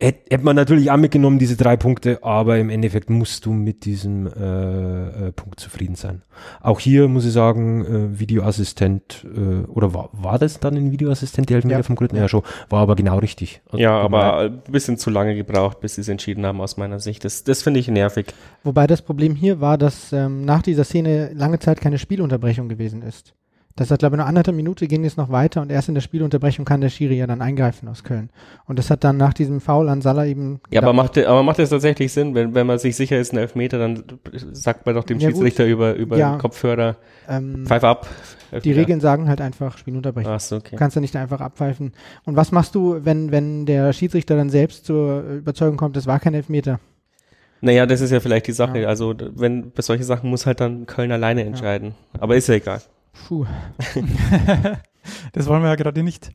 hätte, 0.00 0.30
hätte 0.30 0.44
man 0.44 0.56
natürlich 0.56 0.90
auch 0.90 0.96
mitgenommen, 0.96 1.38
diese 1.38 1.56
drei 1.56 1.76
Punkte, 1.76 2.22
aber 2.22 2.58
im 2.58 2.70
Endeffekt 2.70 3.10
musst 3.10 3.46
du 3.46 3.52
mit 3.52 3.84
diesem 3.84 4.26
äh, 4.26 5.28
äh, 5.28 5.32
Punkt 5.32 5.60
zufrieden 5.60 5.94
sein. 5.94 6.22
Auch 6.60 6.80
hier 6.80 7.08
muss 7.08 7.24
ich 7.24 7.32
sagen, 7.32 7.84
äh, 7.84 8.18
Videoassistent, 8.18 9.24
äh, 9.34 9.66
oder 9.66 9.94
war, 9.94 10.10
war 10.12 10.38
das 10.38 10.60
dann 10.60 10.76
ein 10.76 10.92
Videoassistent, 10.92 11.48
der 11.48 11.56
Elfmeter 11.56 11.78
ja. 11.78 11.82
vom 11.82 11.96
Gründen? 11.96 12.16
Ja, 12.16 12.28
schon, 12.28 12.42
war 12.68 12.80
aber 12.80 12.96
genau 12.96 13.18
richtig. 13.18 13.62
Also, 13.66 13.78
ja, 13.78 13.98
aber 13.98 14.38
ein 14.38 14.62
bisschen 14.70 14.98
zu 14.98 15.10
lange 15.10 15.34
gebraucht, 15.34 15.80
bis 15.80 15.94
sie 15.94 16.02
es 16.02 16.08
entschieden 16.08 16.44
haben, 16.44 16.60
aus 16.60 16.76
meiner 16.76 17.00
Sicht. 17.00 17.24
Das, 17.24 17.44
das 17.44 17.62
finde 17.62 17.80
ich 17.80 17.88
nervig. 17.88 18.26
Wobei 18.62 18.86
das 18.86 19.02
Problem 19.02 19.34
hier 19.34 19.60
war, 19.60 19.78
dass 19.78 20.12
ähm, 20.12 20.44
nach 20.44 20.62
dieser 20.62 20.84
Szene 20.84 21.30
lange 21.34 21.58
Zeit 21.58 21.80
keine 21.80 21.98
Spielunterbrechung 21.98 22.68
gewesen 22.68 23.02
ist. 23.02 23.34
Das 23.76 23.90
hat, 23.90 23.98
glaube 23.98 24.14
ich, 24.14 24.18
nur 24.18 24.26
anderthalb 24.26 24.56
Minute 24.56 24.86
ging 24.86 25.04
es 25.04 25.16
noch 25.16 25.30
weiter 25.30 25.60
und 25.60 25.72
erst 25.72 25.88
in 25.88 25.96
der 25.96 26.00
Spielunterbrechung 26.00 26.64
kann 26.64 26.80
der 26.80 26.90
Schiri 26.90 27.18
ja 27.18 27.26
dann 27.26 27.42
eingreifen 27.42 27.88
aus 27.88 28.04
Köln. 28.04 28.30
Und 28.66 28.78
das 28.78 28.88
hat 28.88 29.02
dann 29.02 29.16
nach 29.16 29.34
diesem 29.34 29.60
Foul 29.60 29.88
an 29.88 30.00
Salah 30.00 30.26
eben. 30.26 30.60
Ja, 30.70 30.80
aber 30.80 30.92
macht, 30.92 31.18
aber 31.18 31.42
macht 31.42 31.58
das 31.58 31.70
tatsächlich 31.70 32.12
Sinn? 32.12 32.36
Wenn, 32.36 32.54
wenn 32.54 32.68
man 32.68 32.78
sich 32.78 32.94
sicher 32.94 33.18
ist, 33.18 33.32
ein 33.32 33.38
Elfmeter, 33.38 33.78
dann 33.78 34.04
sagt 34.52 34.86
man 34.86 34.94
doch 34.94 35.02
dem 35.02 35.18
ja, 35.18 35.28
Schiedsrichter 35.28 35.64
gut. 35.64 35.72
über, 35.72 35.94
über 35.94 36.16
ja, 36.16 36.36
den 36.36 36.38
Kopfhörer, 36.38 36.96
ähm, 37.28 37.66
pfeif 37.66 37.82
ab. 37.82 38.06
Elfmeter. 38.52 38.62
Die 38.62 38.72
Regeln 38.72 39.00
sagen 39.00 39.28
halt 39.28 39.40
einfach 39.40 39.76
Spielunterbrechung. 39.76 40.32
Ach 40.32 40.38
so, 40.38 40.56
okay. 40.56 40.70
Du 40.72 40.76
kannst 40.76 40.94
ja 40.94 41.00
nicht 41.00 41.16
einfach 41.16 41.40
abpfeifen. 41.40 41.94
Und 42.24 42.36
was 42.36 42.52
machst 42.52 42.76
du, 42.76 43.04
wenn, 43.04 43.32
wenn 43.32 43.66
der 43.66 43.92
Schiedsrichter 43.92 44.36
dann 44.36 44.50
selbst 44.50 44.84
zur 44.84 45.22
Überzeugung 45.22 45.76
kommt, 45.76 45.96
das 45.96 46.06
war 46.06 46.20
kein 46.20 46.34
Elfmeter? 46.34 46.78
Naja, 47.60 47.86
das 47.86 48.02
ist 48.02 48.12
ja 48.12 48.20
vielleicht 48.20 48.46
die 48.46 48.52
Sache. 48.52 48.80
Ja. 48.80 48.88
Also, 48.88 49.14
wenn 49.34 49.72
bei 49.72 49.82
solchen 49.82 50.04
Sachen 50.04 50.30
muss 50.30 50.46
halt 50.46 50.60
dann 50.60 50.86
Köln 50.86 51.10
alleine 51.10 51.44
entscheiden. 51.44 51.94
Aber 52.20 52.36
ist 52.36 52.46
ja 52.46 52.54
egal. 52.54 52.80
Puh. 53.14 53.46
das 55.32 55.46
wollen 55.46 55.62
wir 55.62 55.68
ja 55.68 55.74
gerade 55.74 56.02
nicht. 56.02 56.30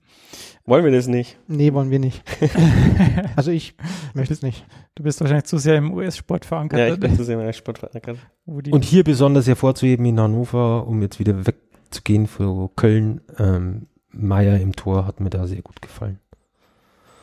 Wollen 0.65 0.85
wir 0.85 0.91
das 0.91 1.07
nicht? 1.07 1.37
Nee, 1.47 1.73
wollen 1.73 1.89
wir 1.89 1.99
nicht. 1.99 2.23
also 3.35 3.51
ich 3.51 3.75
möchte 4.13 4.33
es 4.33 4.41
nicht. 4.41 4.65
Du 4.95 5.03
bist 5.03 5.19
wahrscheinlich 5.21 5.45
zu 5.45 5.57
sehr 5.57 5.75
im 5.77 5.93
US-Sport 5.93 6.45
verankert. 6.45 6.79
Ja, 6.79 6.93
ich 6.93 6.99
bin 6.99 7.15
zu 7.15 7.23
sehr 7.23 7.39
im 7.39 7.45
US-Sport 7.45 7.79
verankert. 7.79 8.17
Und 8.45 8.85
hier 8.85 9.03
besonders 9.03 9.47
hervorzuheben 9.47 10.05
in 10.05 10.19
Hannover, 10.19 10.87
um 10.87 11.01
jetzt 11.01 11.19
wieder 11.19 11.45
weg 11.47 11.55
zu 11.89 12.01
gehen 12.03 12.27
für 12.27 12.69
Köln. 12.75 13.21
Ähm, 13.37 13.87
Meier 14.11 14.59
im 14.59 14.75
Tor 14.75 15.05
hat 15.05 15.19
mir 15.19 15.29
da 15.29 15.47
sehr 15.47 15.61
gut 15.61 15.81
gefallen. 15.81 16.19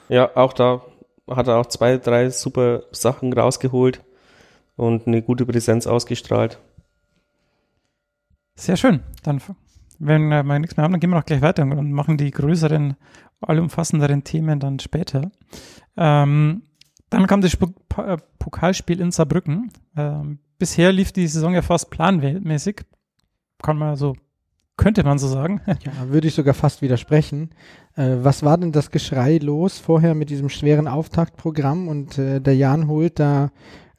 Ja, 0.08 0.36
auch 0.36 0.52
da 0.52 0.82
hat 1.28 1.48
er 1.48 1.58
auch 1.58 1.66
zwei, 1.66 1.98
drei 1.98 2.30
super 2.30 2.84
Sachen 2.92 3.32
rausgeholt 3.32 4.02
und 4.76 5.06
eine 5.06 5.22
gute 5.22 5.46
Präsenz 5.46 5.86
ausgestrahlt. 5.86 6.58
Sehr 8.56 8.76
schön. 8.76 9.00
Dann, 9.22 9.40
wenn 9.98 10.28
wir 10.28 10.58
nichts 10.58 10.76
mehr 10.76 10.84
haben, 10.84 10.92
dann 10.92 11.00
gehen 11.00 11.10
wir 11.10 11.16
noch 11.16 11.26
gleich 11.26 11.42
weiter 11.42 11.62
und 11.62 11.92
machen 11.92 12.16
die 12.16 12.30
größeren, 12.30 12.96
allumfassenderen 13.40 14.25
Themen 14.25 14.58
dann 14.58 14.78
später. 14.78 15.30
Ähm, 15.96 16.62
dann 17.10 17.26
kam 17.26 17.40
das 17.40 17.54
äh, 17.54 18.16
Pokalspiel 18.38 19.00
in 19.00 19.12
Saarbrücken. 19.12 19.70
Ähm, 19.96 20.38
bisher 20.58 20.90
lief 20.90 21.12
die 21.12 21.26
Saison 21.26 21.54
ja 21.54 21.62
fast 21.62 21.90
planmäßig. 21.90 22.82
Kann 23.62 23.78
man 23.78 23.96
so, 23.96 24.14
könnte 24.76 25.04
man 25.04 25.18
so 25.18 25.28
sagen. 25.28 25.60
Ja, 25.66 26.08
würde 26.08 26.28
ich 26.28 26.34
sogar 26.34 26.54
fast 26.54 26.82
widersprechen. 26.82 27.50
Äh, 27.94 28.16
was 28.20 28.42
war 28.42 28.58
denn 28.58 28.72
das 28.72 28.90
Geschrei 28.90 29.38
los 29.38 29.78
vorher 29.78 30.14
mit 30.14 30.30
diesem 30.30 30.48
schweren 30.48 30.88
Auftaktprogramm 30.88 31.88
und 31.88 32.18
äh, 32.18 32.40
der 32.40 32.56
Jan 32.56 32.88
holt 32.88 33.20
da 33.20 33.50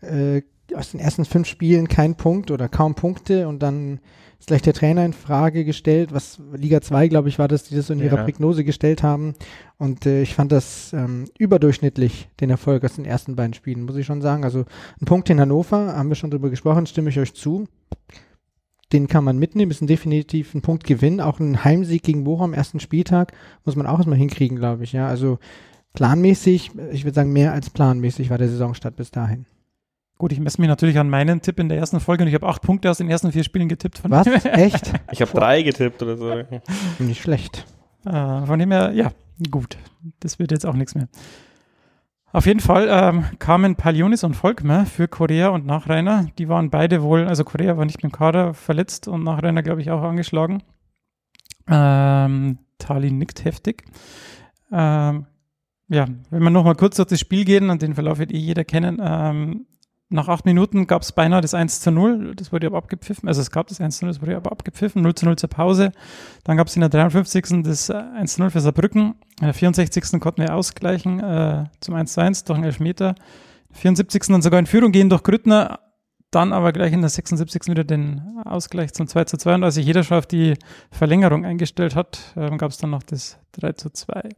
äh, 0.01 0.41
aus 0.75 0.91
den 0.91 0.99
ersten 0.99 1.25
fünf 1.25 1.47
Spielen 1.47 1.87
keinen 1.87 2.15
Punkt 2.15 2.51
oder 2.51 2.67
kaum 2.67 2.95
Punkte 2.95 3.47
und 3.47 3.63
dann 3.63 3.99
ist 4.39 4.47
gleich 4.47 4.61
der 4.61 4.73
Trainer 4.73 5.03
in 5.03 5.13
Frage 5.13 5.65
gestellt, 5.65 6.13
was 6.13 6.39
Liga 6.53 6.81
2, 6.81 7.07
glaube 7.07 7.29
ich, 7.29 7.39
war 7.39 7.47
das, 7.47 7.63
die 7.63 7.75
das 7.75 7.89
in 7.89 7.99
ihrer 7.99 8.23
Prognose 8.23 8.63
gestellt 8.63 9.01
haben. 9.03 9.33
Und 9.77 10.05
äh, 10.05 10.21
ich 10.21 10.35
fand 10.35 10.51
das 10.51 10.93
ähm, 10.93 11.25
überdurchschnittlich, 11.37 12.29
den 12.39 12.49
Erfolg 12.49 12.83
aus 12.83 12.95
den 12.95 13.05
ersten 13.05 13.35
beiden 13.35 13.53
Spielen, 13.53 13.83
muss 13.83 13.95
ich 13.95 14.05
schon 14.05 14.21
sagen. 14.21 14.43
Also 14.43 14.65
ein 15.01 15.05
Punkt 15.05 15.29
in 15.29 15.39
Hannover, 15.39 15.95
haben 15.97 16.09
wir 16.09 16.15
schon 16.15 16.31
drüber 16.31 16.49
gesprochen, 16.49 16.85
stimme 16.85 17.09
ich 17.09 17.19
euch 17.19 17.33
zu. 17.33 17.67
Den 18.93 19.07
kann 19.07 19.23
man 19.23 19.37
mitnehmen, 19.37 19.71
ist 19.71 19.81
ein 19.81 19.87
definitiv 19.87 20.53
ein 20.53 20.61
Punktgewinn. 20.61 21.19
Auch 21.19 21.39
ein 21.39 21.65
Heimsieg 21.65 22.03
gegen 22.03 22.23
Bochum 22.23 22.45
am 22.45 22.53
ersten 22.53 22.79
Spieltag 22.79 23.33
muss 23.65 23.75
man 23.75 23.87
auch 23.87 23.97
erstmal 23.97 24.17
hinkriegen, 24.17 24.57
glaube 24.57 24.83
ich. 24.83 24.93
Ja, 24.93 25.07
also 25.07 25.39
planmäßig, 25.93 26.71
ich 26.91 27.03
würde 27.03 27.15
sagen, 27.15 27.33
mehr 27.33 27.53
als 27.53 27.69
planmäßig 27.69 28.29
war 28.29 28.37
der 28.37 28.49
Saisonstart 28.49 28.95
bis 28.95 29.11
dahin. 29.11 29.45
Gut, 30.17 30.31
ich 30.31 30.39
messe 30.39 30.59
mich 30.59 30.67
natürlich 30.67 30.97
an 30.97 31.09
meinen 31.09 31.41
Tipp 31.41 31.59
in 31.59 31.69
der 31.69 31.77
ersten 31.77 31.99
Folge 31.99 32.23
und 32.23 32.27
ich 32.27 32.33
habe 32.33 32.47
acht 32.47 32.63
Punkte 32.63 32.89
aus 32.89 32.97
den 32.97 33.09
ersten 33.09 33.31
vier 33.31 33.43
Spielen 33.43 33.69
getippt. 33.69 33.99
Von 33.99 34.09
Was? 34.09 34.25
Echt? 34.45 34.93
Ich 35.11 35.21
habe 35.21 35.31
drei 35.31 35.61
getippt 35.61 36.01
oder 36.01 36.17
so. 36.17 36.33
Nicht 36.99 37.21
schlecht. 37.21 37.65
Äh, 38.05 38.45
von 38.45 38.57
dem 38.57 38.71
her, 38.71 38.93
ja, 38.93 39.11
gut. 39.51 39.77
Das 40.19 40.39
wird 40.39 40.51
jetzt 40.51 40.65
auch 40.65 40.73
nichts 40.73 40.95
mehr. 40.95 41.07
Auf 42.31 42.45
jeden 42.45 42.59
Fall 42.59 42.87
ähm, 42.89 43.25
kamen 43.39 43.75
Palionis 43.75 44.23
und 44.23 44.35
Volkmer 44.35 44.85
für 44.85 45.07
Korea 45.07 45.49
und 45.49 45.65
Nachreiner. 45.65 46.27
Die 46.37 46.49
waren 46.49 46.69
beide 46.69 47.01
wohl, 47.01 47.27
also 47.27 47.43
Korea 47.43 47.77
war 47.77 47.85
nicht 47.85 48.03
mit 48.03 48.11
dem 48.11 48.15
Kader 48.15 48.53
verletzt 48.53 49.07
und 49.07 49.23
Nachreiner, 49.23 49.63
glaube 49.63 49.81
ich, 49.81 49.91
auch 49.91 50.01
angeschlagen. 50.01 50.63
Ähm, 51.69 52.57
Tali 52.79 53.11
nickt 53.11 53.45
heftig. 53.45 53.85
Ähm, 54.71 55.25
ja, 55.89 56.05
wenn 56.29 56.43
wir 56.43 56.49
nochmal 56.49 56.75
kurz 56.75 56.97
durch 56.97 57.07
das 57.07 57.19
Spiel 57.19 57.45
gehen, 57.45 57.69
und 57.69 57.81
den 57.81 57.93
Verlauf 57.93 58.19
wird 58.19 58.33
eh 58.33 58.37
jeder 58.37 58.65
kennen, 58.65 58.99
ähm, 59.01 59.65
nach 60.09 60.29
acht 60.29 60.45
Minuten 60.45 60.87
gab 60.87 61.01
es 61.01 61.11
beinahe 61.11 61.41
das 61.41 61.53
1 61.53 61.81
zu 61.81 61.91
0, 61.91 62.33
das 62.35 62.53
wurde 62.53 62.67
aber 62.67 62.77
abgepfiffen, 62.77 63.27
also 63.27 63.41
es 63.41 63.51
gab 63.51 63.67
das 63.67 63.81
1 63.81 63.97
zu 63.97 64.05
0, 64.05 64.13
das 64.13 64.21
wurde 64.21 64.37
aber 64.37 64.51
abgepfiffen, 64.51 65.01
0 65.01 65.15
zu 65.15 65.25
0 65.25 65.35
zur 65.35 65.49
Pause. 65.49 65.91
Dann 66.45 66.55
gab 66.55 66.67
es 66.67 66.75
in 66.75 66.79
der 66.79 66.89
53. 66.89 67.63
das 67.63 67.89
1 67.91 68.35
zu 68.35 68.41
0 68.41 68.51
für 68.51 68.61
Saarbrücken, 68.61 69.15
in 69.39 69.45
der 69.45 69.53
64. 69.53 70.19
konnten 70.21 70.41
wir 70.41 70.55
ausgleichen 70.55 71.19
äh, 71.19 71.65
zum 71.81 71.95
1 71.95 72.13
zu 72.13 72.21
1 72.21 72.43
durch 72.45 72.57
einen 72.57 72.65
Elfmeter. 72.65 73.15
74. 73.71 74.23
dann 74.27 74.41
sogar 74.41 74.59
in 74.59 74.65
Führung 74.65 74.91
gehen 74.93 75.09
durch 75.09 75.23
Grüttner, 75.23 75.79
dann 76.31 76.53
aber 76.53 76.71
gleich 76.71 76.93
in 76.93 77.01
der 77.01 77.09
76. 77.09 77.67
wieder 77.67 77.83
den 77.83 78.21
Ausgleich 78.45 78.93
zum 78.93 79.07
2 79.07 79.25
zu 79.25 79.37
2 79.37 79.55
und 79.55 79.63
als 79.65 79.75
sich 79.75 79.85
jeder 79.85 80.03
schon 80.03 80.17
auf 80.17 80.25
die 80.25 80.53
Verlängerung 80.89 81.45
eingestellt 81.45 81.95
hat, 81.95 82.33
äh, 82.37 82.49
gab 82.55 82.71
es 82.71 82.77
dann 82.77 82.91
noch 82.91 83.03
das 83.03 83.37
3 83.53 83.73
zu 83.73 83.89
2. 83.89 84.29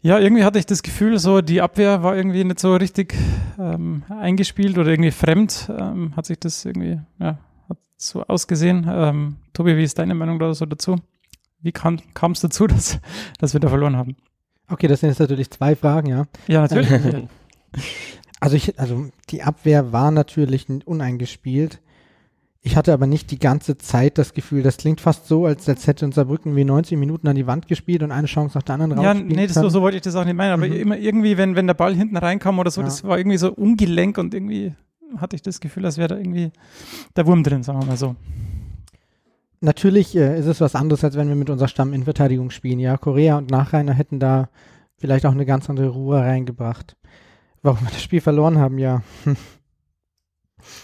Ja, 0.00 0.18
irgendwie 0.18 0.44
hatte 0.44 0.58
ich 0.58 0.66
das 0.66 0.82
Gefühl, 0.82 1.18
so 1.18 1.40
die 1.40 1.60
Abwehr 1.60 2.02
war 2.04 2.16
irgendwie 2.16 2.44
nicht 2.44 2.60
so 2.60 2.76
richtig 2.76 3.14
ähm, 3.58 4.04
eingespielt 4.08 4.78
oder 4.78 4.90
irgendwie 4.90 5.10
fremd. 5.10 5.70
Ähm, 5.76 6.14
hat 6.16 6.26
sich 6.26 6.38
das 6.38 6.64
irgendwie, 6.64 7.00
ja, 7.18 7.38
hat 7.68 7.78
so 7.96 8.22
ausgesehen. 8.22 8.86
Ähm, 8.88 9.36
Tobi, 9.52 9.76
wie 9.76 9.82
ist 9.82 9.98
deine 9.98 10.14
Meinung 10.14 10.38
da 10.38 10.54
so 10.54 10.66
dazu? 10.66 10.96
Wie 11.60 11.72
kam 11.72 11.98
es 12.32 12.40
dazu, 12.40 12.66
dass, 12.68 13.00
dass 13.38 13.54
wir 13.54 13.60
da 13.60 13.68
verloren 13.68 13.96
haben? 13.96 14.16
Okay, 14.68 14.86
das 14.86 15.00
sind 15.00 15.08
jetzt 15.08 15.18
natürlich 15.18 15.50
zwei 15.50 15.74
Fragen, 15.74 16.08
ja. 16.08 16.26
Ja, 16.46 16.60
natürlich. 16.60 16.90
also 18.40 18.54
ich, 18.56 18.78
also 18.78 19.08
die 19.30 19.42
Abwehr 19.42 19.92
war 19.92 20.12
natürlich 20.12 20.68
uneingespielt. 20.84 21.80
Ich 22.68 22.76
hatte 22.76 22.92
aber 22.92 23.06
nicht 23.06 23.30
die 23.30 23.38
ganze 23.38 23.78
Zeit 23.78 24.18
das 24.18 24.34
Gefühl, 24.34 24.62
das 24.62 24.76
klingt 24.76 25.00
fast 25.00 25.26
so, 25.26 25.46
als, 25.46 25.66
als 25.70 25.86
hätte 25.86 26.04
unser 26.04 26.26
Brücken 26.26 26.54
wie 26.54 26.64
90 26.64 26.98
Minuten 26.98 27.26
an 27.26 27.34
die 27.34 27.46
Wand 27.46 27.66
gespielt 27.66 28.02
und 28.02 28.12
eine 28.12 28.26
Chance 28.26 28.58
nach 28.58 28.62
der 28.62 28.74
anderen 28.74 29.02
Ja, 29.02 29.14
nee, 29.14 29.46
das, 29.46 29.54
so, 29.54 29.70
so 29.70 29.80
wollte 29.80 29.96
ich 29.96 30.02
das 30.02 30.14
auch 30.16 30.26
nicht 30.26 30.36
meinen, 30.36 30.52
aber 30.52 30.66
mhm. 30.66 30.74
immer 30.74 30.98
irgendwie, 30.98 31.38
wenn, 31.38 31.56
wenn 31.56 31.66
der 31.66 31.72
Ball 31.72 31.94
hinten 31.94 32.18
reinkam 32.18 32.58
oder 32.58 32.70
so, 32.70 32.82
ja. 32.82 32.84
das 32.84 33.04
war 33.04 33.16
irgendwie 33.16 33.38
so 33.38 33.54
ungelenk 33.54 34.18
und 34.18 34.34
irgendwie 34.34 34.74
hatte 35.16 35.34
ich 35.34 35.40
das 35.40 35.60
Gefühl, 35.60 35.86
als 35.86 35.96
wäre 35.96 36.08
da 36.08 36.18
irgendwie 36.18 36.52
der 37.16 37.26
Wurm 37.26 37.42
drin, 37.42 37.62
sagen 37.62 37.80
wir 37.80 37.86
mal 37.86 37.96
so. 37.96 38.16
Natürlich 39.60 40.14
äh, 40.14 40.38
ist 40.38 40.44
es 40.44 40.60
was 40.60 40.74
anderes, 40.74 41.02
als 41.02 41.16
wenn 41.16 41.28
wir 41.30 41.36
mit 41.36 41.48
unserer 41.48 41.68
Stamminverteidigung 41.68 42.50
spielen. 42.50 42.80
Ja, 42.80 42.98
Korea 42.98 43.38
und 43.38 43.50
Nachreiner 43.50 43.94
hätten 43.94 44.20
da 44.20 44.50
vielleicht 44.98 45.24
auch 45.24 45.32
eine 45.32 45.46
ganz 45.46 45.70
andere 45.70 45.88
Ruhe 45.88 46.18
reingebracht. 46.18 46.98
Warum 47.62 47.80
wir 47.80 47.92
das 47.92 48.02
Spiel 48.02 48.20
verloren 48.20 48.58
haben, 48.58 48.76
ja. 48.76 49.00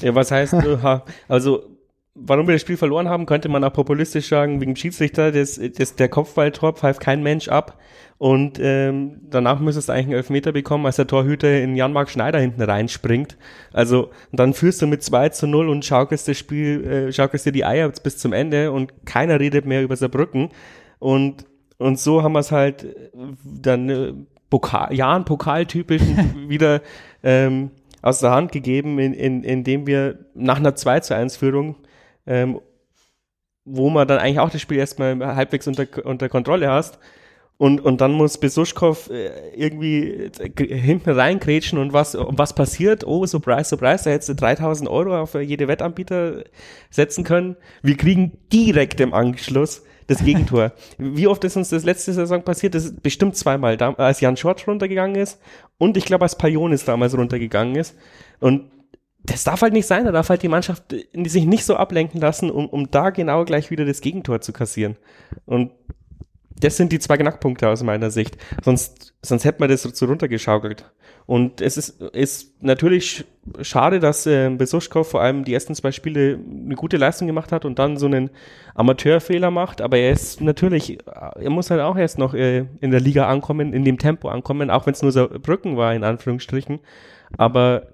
Ja, 0.00 0.14
was 0.14 0.30
heißt, 0.30 0.54
also 1.28 1.73
warum 2.14 2.46
wir 2.46 2.54
das 2.54 2.62
Spiel 2.62 2.76
verloren 2.76 3.08
haben, 3.08 3.26
könnte 3.26 3.48
man 3.48 3.64
auch 3.64 3.72
populistisch 3.72 4.28
sagen, 4.28 4.60
wegen 4.60 4.76
Schiedsrichter, 4.76 5.32
das, 5.32 5.60
das, 5.76 5.96
der 5.96 6.08
Kopfballtor 6.08 6.74
pfeift 6.74 7.00
kein 7.00 7.22
Mensch 7.22 7.48
ab. 7.48 7.78
Und 8.18 8.60
ähm, 8.62 9.20
danach 9.28 9.58
müsstest 9.58 9.88
du 9.88 9.92
eigentlich 9.92 10.06
einen 10.06 10.14
Elfmeter 10.14 10.52
bekommen, 10.52 10.86
als 10.86 10.96
der 10.96 11.08
Torhüter 11.08 11.60
in 11.60 11.74
Jan-Marc 11.74 12.08
Schneider 12.08 12.38
hinten 12.38 12.62
reinspringt. 12.62 13.36
Also 13.72 14.10
dann 14.30 14.54
führst 14.54 14.80
du 14.80 14.86
mit 14.86 15.02
2 15.02 15.30
zu 15.30 15.46
0 15.48 15.68
und 15.68 15.84
schaukelst 15.84 16.28
das 16.28 16.38
Spiel, 16.38 16.84
äh, 16.84 17.12
schaukelst 17.12 17.44
dir 17.44 17.52
die 17.52 17.64
Eier 17.64 17.90
bis 18.02 18.18
zum 18.18 18.32
Ende 18.32 18.70
und 18.70 19.04
keiner 19.04 19.40
redet 19.40 19.66
mehr 19.66 19.82
über 19.82 19.96
Saarbrücken. 19.96 20.50
Und, 21.00 21.44
und 21.78 21.98
so 21.98 22.22
haben 22.22 22.32
wir 22.32 22.38
es 22.38 22.52
halt 22.52 22.86
dann 23.44 23.88
äh, 23.90 24.12
Pokal, 24.48 24.94
Jan 24.94 25.24
Pokaltypisch 25.24 26.02
wieder 26.48 26.82
ähm, 27.24 27.72
aus 28.00 28.20
der 28.20 28.30
Hand 28.30 28.52
gegeben, 28.52 29.00
in, 29.00 29.12
in, 29.12 29.42
indem 29.42 29.88
wir 29.88 30.20
nach 30.34 30.58
einer 30.58 30.76
2 30.76 31.00
zu 31.00 31.16
1 31.16 31.36
Führung, 31.36 31.74
ähm, 32.26 32.60
wo 33.64 33.90
man 33.90 34.06
dann 34.06 34.18
eigentlich 34.18 34.40
auch 34.40 34.50
das 34.50 34.60
Spiel 34.60 34.78
erstmal 34.78 35.18
halbwegs 35.36 35.66
unter, 35.66 35.86
unter 36.04 36.28
Kontrolle 36.28 36.70
hast, 36.70 36.98
und, 37.56 37.80
und 37.80 38.00
dann 38.00 38.12
muss 38.12 38.38
Besuschkow 38.38 39.10
äh, 39.10 39.30
irgendwie 39.54 40.30
hinten 40.58 41.10
reingrätschen 41.10 41.78
und 41.78 41.92
was, 41.92 42.16
was 42.18 42.52
passiert? 42.52 43.06
Oh, 43.06 43.26
surprise, 43.26 43.68
surprise, 43.68 44.04
da 44.04 44.10
hättest 44.10 44.30
du 44.30 44.34
3000 44.34 44.90
Euro 44.90 45.20
auf 45.20 45.34
jede 45.34 45.68
Wettanbieter 45.68 46.44
setzen 46.90 47.22
können. 47.22 47.56
Wir 47.82 47.96
kriegen 47.96 48.38
direkt 48.52 49.00
im 49.00 49.14
Anschluss 49.14 49.84
das 50.08 50.24
Gegentor. 50.24 50.72
Wie 50.98 51.28
oft 51.28 51.44
ist 51.44 51.56
uns 51.56 51.68
das 51.68 51.84
letzte 51.84 52.12
Saison 52.12 52.42
passiert? 52.42 52.74
Das 52.74 52.86
ist 52.86 53.02
bestimmt 53.02 53.36
zweimal, 53.36 53.80
als 53.80 54.20
Jan 54.20 54.36
Schwartz 54.36 54.66
runtergegangen 54.66 55.14
ist 55.14 55.40
und 55.78 55.96
ich 55.96 56.06
glaube, 56.06 56.24
als 56.24 56.36
Palionis 56.36 56.84
damals 56.84 57.16
runtergegangen 57.16 57.76
ist. 57.76 57.94
Und 58.40 58.68
das 59.24 59.44
darf 59.44 59.62
halt 59.62 59.72
nicht 59.72 59.86
sein, 59.86 60.04
da 60.04 60.12
darf 60.12 60.28
halt 60.28 60.42
die 60.42 60.48
Mannschaft 60.48 60.94
sich 61.14 61.46
nicht 61.46 61.64
so 61.64 61.76
ablenken 61.76 62.20
lassen, 62.20 62.50
um, 62.50 62.68
um 62.68 62.90
da 62.90 63.10
genau 63.10 63.44
gleich 63.44 63.70
wieder 63.70 63.84
das 63.84 64.00
Gegentor 64.00 64.40
zu 64.40 64.52
kassieren. 64.52 64.96
Und 65.46 65.72
das 66.60 66.76
sind 66.76 66.92
die 66.92 66.98
zwei 66.98 67.16
Knackpunkte 67.16 67.68
aus 67.68 67.82
meiner 67.82 68.10
Sicht. 68.10 68.36
Sonst, 68.62 69.14
sonst 69.22 69.44
hätte 69.44 69.60
man 69.60 69.68
das 69.68 69.82
so 69.82 70.06
runtergeschaukelt. 70.06 70.90
Und 71.26 71.62
es 71.62 71.78
ist, 71.78 72.00
ist 72.00 72.62
natürlich 72.62 73.24
schade, 73.62 73.98
dass 73.98 74.26
äh, 74.26 74.50
Besuschkow 74.50 75.08
vor 75.08 75.22
allem 75.22 75.44
die 75.44 75.54
ersten 75.54 75.74
zwei 75.74 75.90
Spiele 75.90 76.38
eine 76.38 76.74
gute 76.74 76.98
Leistung 76.98 77.26
gemacht 77.26 77.50
hat 77.50 77.64
und 77.64 77.78
dann 77.78 77.96
so 77.96 78.06
einen 78.06 78.30
Amateurfehler 78.74 79.50
macht. 79.50 79.80
Aber 79.80 79.96
er 79.96 80.12
ist 80.12 80.42
natürlich, 80.42 80.98
er 81.06 81.50
muss 81.50 81.70
halt 81.70 81.80
auch 81.80 81.96
erst 81.96 82.18
noch 82.18 82.34
äh, 82.34 82.66
in 82.80 82.90
der 82.90 83.00
Liga 83.00 83.26
ankommen, 83.26 83.72
in 83.72 83.84
dem 83.84 83.98
Tempo 83.98 84.28
ankommen, 84.28 84.70
auch 84.70 84.86
wenn 84.86 84.92
es 84.92 85.02
nur 85.02 85.12
so 85.12 85.28
Brücken 85.28 85.78
war, 85.78 85.94
in 85.94 86.04
Anführungsstrichen. 86.04 86.80
Aber 87.38 87.93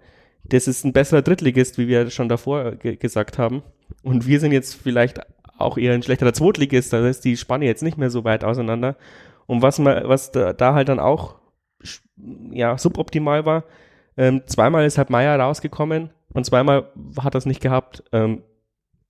das 0.50 0.68
ist 0.68 0.84
ein 0.84 0.92
besserer 0.92 1.22
Drittligist, 1.22 1.78
wie 1.78 1.88
wir 1.88 2.10
schon 2.10 2.28
davor 2.28 2.72
ge 2.72 2.96
gesagt 2.96 3.38
haben. 3.38 3.62
Und 4.02 4.26
wir 4.26 4.40
sind 4.40 4.52
jetzt 4.52 4.74
vielleicht 4.74 5.20
auch 5.58 5.76
eher 5.76 5.94
ein 5.94 6.02
schlechterer 6.02 6.32
Zweitligist, 6.32 6.92
da 6.92 7.06
ist 7.06 7.24
die 7.24 7.36
Spanne 7.36 7.66
jetzt 7.66 7.82
nicht 7.82 7.98
mehr 7.98 8.10
so 8.10 8.24
weit 8.24 8.44
auseinander. 8.44 8.96
Und 9.46 9.62
was 9.62 9.78
man, 9.78 10.08
was 10.08 10.30
da, 10.30 10.52
da 10.52 10.74
halt 10.74 10.88
dann 10.88 11.00
auch 11.00 11.36
ja, 12.50 12.78
suboptimal 12.78 13.44
war, 13.44 13.64
ähm, 14.16 14.42
zweimal 14.46 14.84
ist 14.84 14.98
halt 14.98 15.10
Meier 15.10 15.38
rausgekommen 15.38 16.10
und 16.32 16.44
zweimal 16.44 16.90
hat 17.20 17.34
er 17.34 17.38
es 17.38 17.46
nicht 17.46 17.60
gehabt. 17.60 18.04
Ähm, 18.12 18.42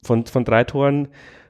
von, 0.03 0.25
von 0.27 0.45
drei 0.45 0.65
Toren 0.65 1.09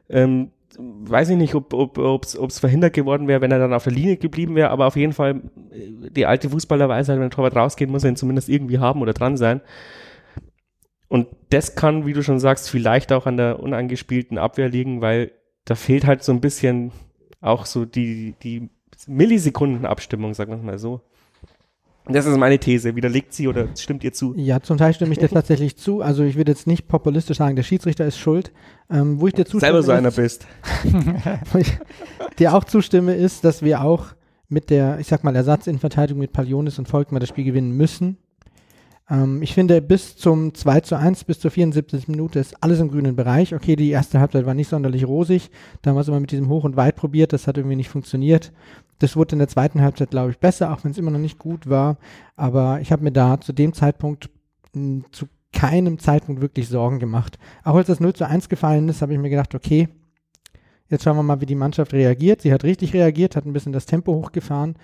ähm, 0.09 0.51
weiß 0.81 1.31
ich 1.31 1.37
nicht, 1.37 1.55
ob 1.55 1.73
ob 1.75 1.99
ob, 1.99 2.53
verhindert 2.53 2.93
geworden 2.93 3.29
wäre, 3.29 3.41
wenn 3.41 3.53
er 3.53 3.59
dann 3.59 3.75
auf 3.75 3.85
der 3.85 3.93
Linie 3.93 4.17
geblieben 4.17 4.55
wäre, 4.55 4.71
aber 4.71 4.87
auf 4.87 4.97
jeden 4.97 5.13
Fall 5.13 5.43
äh, 5.71 6.11
die 6.11 6.27
alte 6.27 6.51
Fußballerweise, 6.51 7.15
wenn 7.15 7.23
ein 7.23 7.31
Torwart 7.31 7.57
rausgeht, 7.57 7.91
muss 7.91 8.05
er 8.05 8.11
ihn 8.11 8.17
zumindest 8.17 8.49
irgendwie 8.49 8.79
haben 8.79 9.03
oder 9.03 9.13
dran 9.13 9.37
sein. 9.37 9.61
Und 11.09 11.27
das 11.51 11.75
kann, 11.75 12.07
wie 12.07 12.13
du 12.13 12.23
schon 12.23 12.39
sagst, 12.39 12.71
vielleicht 12.71 13.13
auch 13.13 13.27
an 13.27 13.37
der 13.37 13.61
unangespielten 13.61 14.39
Abwehr 14.39 14.69
liegen, 14.69 15.01
weil 15.01 15.33
da 15.65 15.75
fehlt 15.75 16.07
halt 16.07 16.23
so 16.23 16.33
ein 16.33 16.41
bisschen 16.41 16.93
auch 17.41 17.67
so 17.67 17.85
die, 17.85 18.35
die 18.43 18.71
Millisekundenabstimmung, 19.07 20.35
sagen 20.35 20.53
wir 20.53 20.59
mal 20.59 20.79
so. 20.79 21.01
Das 22.07 22.27
ist 22.27 22.37
meine 22.37 22.59
These. 22.59 22.97
Widerlegt 22.97 23.33
sie 23.33 23.47
oder 23.47 23.69
stimmt 23.77 24.03
ihr 24.05 24.13
zu? 24.13 24.35
Ja, 24.37 24.61
zum 24.61 24.79
Teil 24.79 24.95
stimme 24.95 25.13
ich 25.13 25.19
dir 25.19 25.29
tatsächlich 25.31 25.77
zu. 25.77 26.01
Also 26.01 26.25
ich 26.25 26.37
würde 26.37 26.53
jetzt 26.53 26.67
nicht 26.67 26.89
populistisch 26.89 27.39
sagen, 27.39 27.57
der 27.57 27.63
Schiedsrichter 27.63 28.07
ist 28.07 28.19
schuld. 28.19 28.53
Ähm, 28.91 29.21
wo 29.21 29.27
ich 29.27 29.35
dir 29.35 29.45
zustimme, 29.45 29.61
Selber 29.61 29.83
so 29.83 29.93
einer 29.93 30.09
ist, 30.09 30.17
bist. 30.17 30.47
wo 31.53 31.59
ich 31.59 31.79
dir 32.39 32.55
auch 32.55 32.65
zustimme, 32.65 33.15
ist, 33.15 33.45
dass 33.45 33.63
wir 33.63 33.83
auch 33.83 34.07
mit 34.49 34.71
der, 34.71 34.99
ich 34.99 35.07
sag 35.07 35.23
mal, 35.23 35.35
Ersatzinverteidigung 35.37 36.21
mit 36.21 36.33
Palionis 36.33 36.79
und 36.79 36.89
Volkmar 36.89 37.21
das 37.21 37.29
Spiel 37.29 37.45
gewinnen 37.45 37.71
müssen. 37.71 38.19
Ähm, 39.11 39.43
ich 39.43 39.55
finde, 39.55 39.83
bis 39.83 40.17
zum 40.17 40.55
2 40.55 40.81
zu 40.81 40.97
1, 40.97 41.25
bis 41.25 41.41
zur 41.41 41.51
74. 41.51 42.09
Minute 42.09 42.39
ist 42.39 42.63
alles 42.63 42.81
im 42.81 42.91
grünen 42.91 43.17
Bereich. 43.17 43.55
Okay, 43.55 43.77
die 43.77 43.91
erste 43.91 44.21
Halbzeit 44.21 44.47
war 44.47 44.55
nicht 44.55 44.69
sonderlich 44.69 45.07
rosig. 45.07 45.51
Da 45.83 45.91
haben 45.91 45.97
wir 45.97 46.03
es 46.03 46.09
immer 46.09 46.21
mit 46.21 46.31
diesem 46.31 46.49
Hoch 46.49 46.65
und 46.65 46.77
Weit 46.77 46.97
probiert. 46.97 47.33
Das 47.33 47.47
hat 47.47 47.59
irgendwie 47.59 47.77
nicht 47.77 47.91
funktioniert. 47.91 48.53
Das 49.01 49.17
wurde 49.17 49.35
in 49.35 49.39
der 49.39 49.49
zweiten 49.49 49.81
Halbzeit, 49.81 50.11
glaube 50.11 50.31
ich, 50.31 50.39
besser, 50.39 50.73
auch 50.73 50.85
wenn 50.85 50.93
es 50.93 50.99
immer 50.99 51.11
noch 51.11 51.19
nicht 51.19 51.39
gut 51.39 51.69
war. 51.69 51.97
Aber 52.37 52.81
ich 52.81 52.93
habe 52.93 53.03
mir 53.03 53.13
da 53.13 53.41
zu 53.41 53.53
dem 53.53 53.73
Zeitpunkt 53.73 54.31
mh, 54.75 55.05
zu 55.11 55.27
keinem 55.53 55.99
Zeitpunkt 55.99 56.41
wirklich 56.41 56.69
Sorgen 56.69 57.01
gemacht. 57.01 57.39
Auch 57.65 57.75
als 57.75 57.89
das 57.89 58.01
0 58.01 58.13
zu 58.13 58.27
1 58.27 58.49
gefallen 58.49 58.89
ist, 58.89 59.03
habe 59.03 59.13
ich 59.13 59.19
mir 59.19 59.31
gedacht, 59.31 59.55
okay, 59.55 59.89
jetzt 60.89 61.05
schauen 61.05 61.17
wir 61.17 61.23
mal, 61.23 61.41
wie 61.41 61.47
die 61.47 61.55
Mannschaft 61.55 61.93
reagiert. 61.93 62.43
Sie 62.43 62.53
hat 62.53 62.63
richtig 62.63 62.95
reagiert, 62.95 63.37
hat 63.37 63.47
ein 63.47 63.53
bisschen 63.53 63.73
das 63.73 63.87
Tempo 63.87 64.15
hochgefahren, 64.15 64.77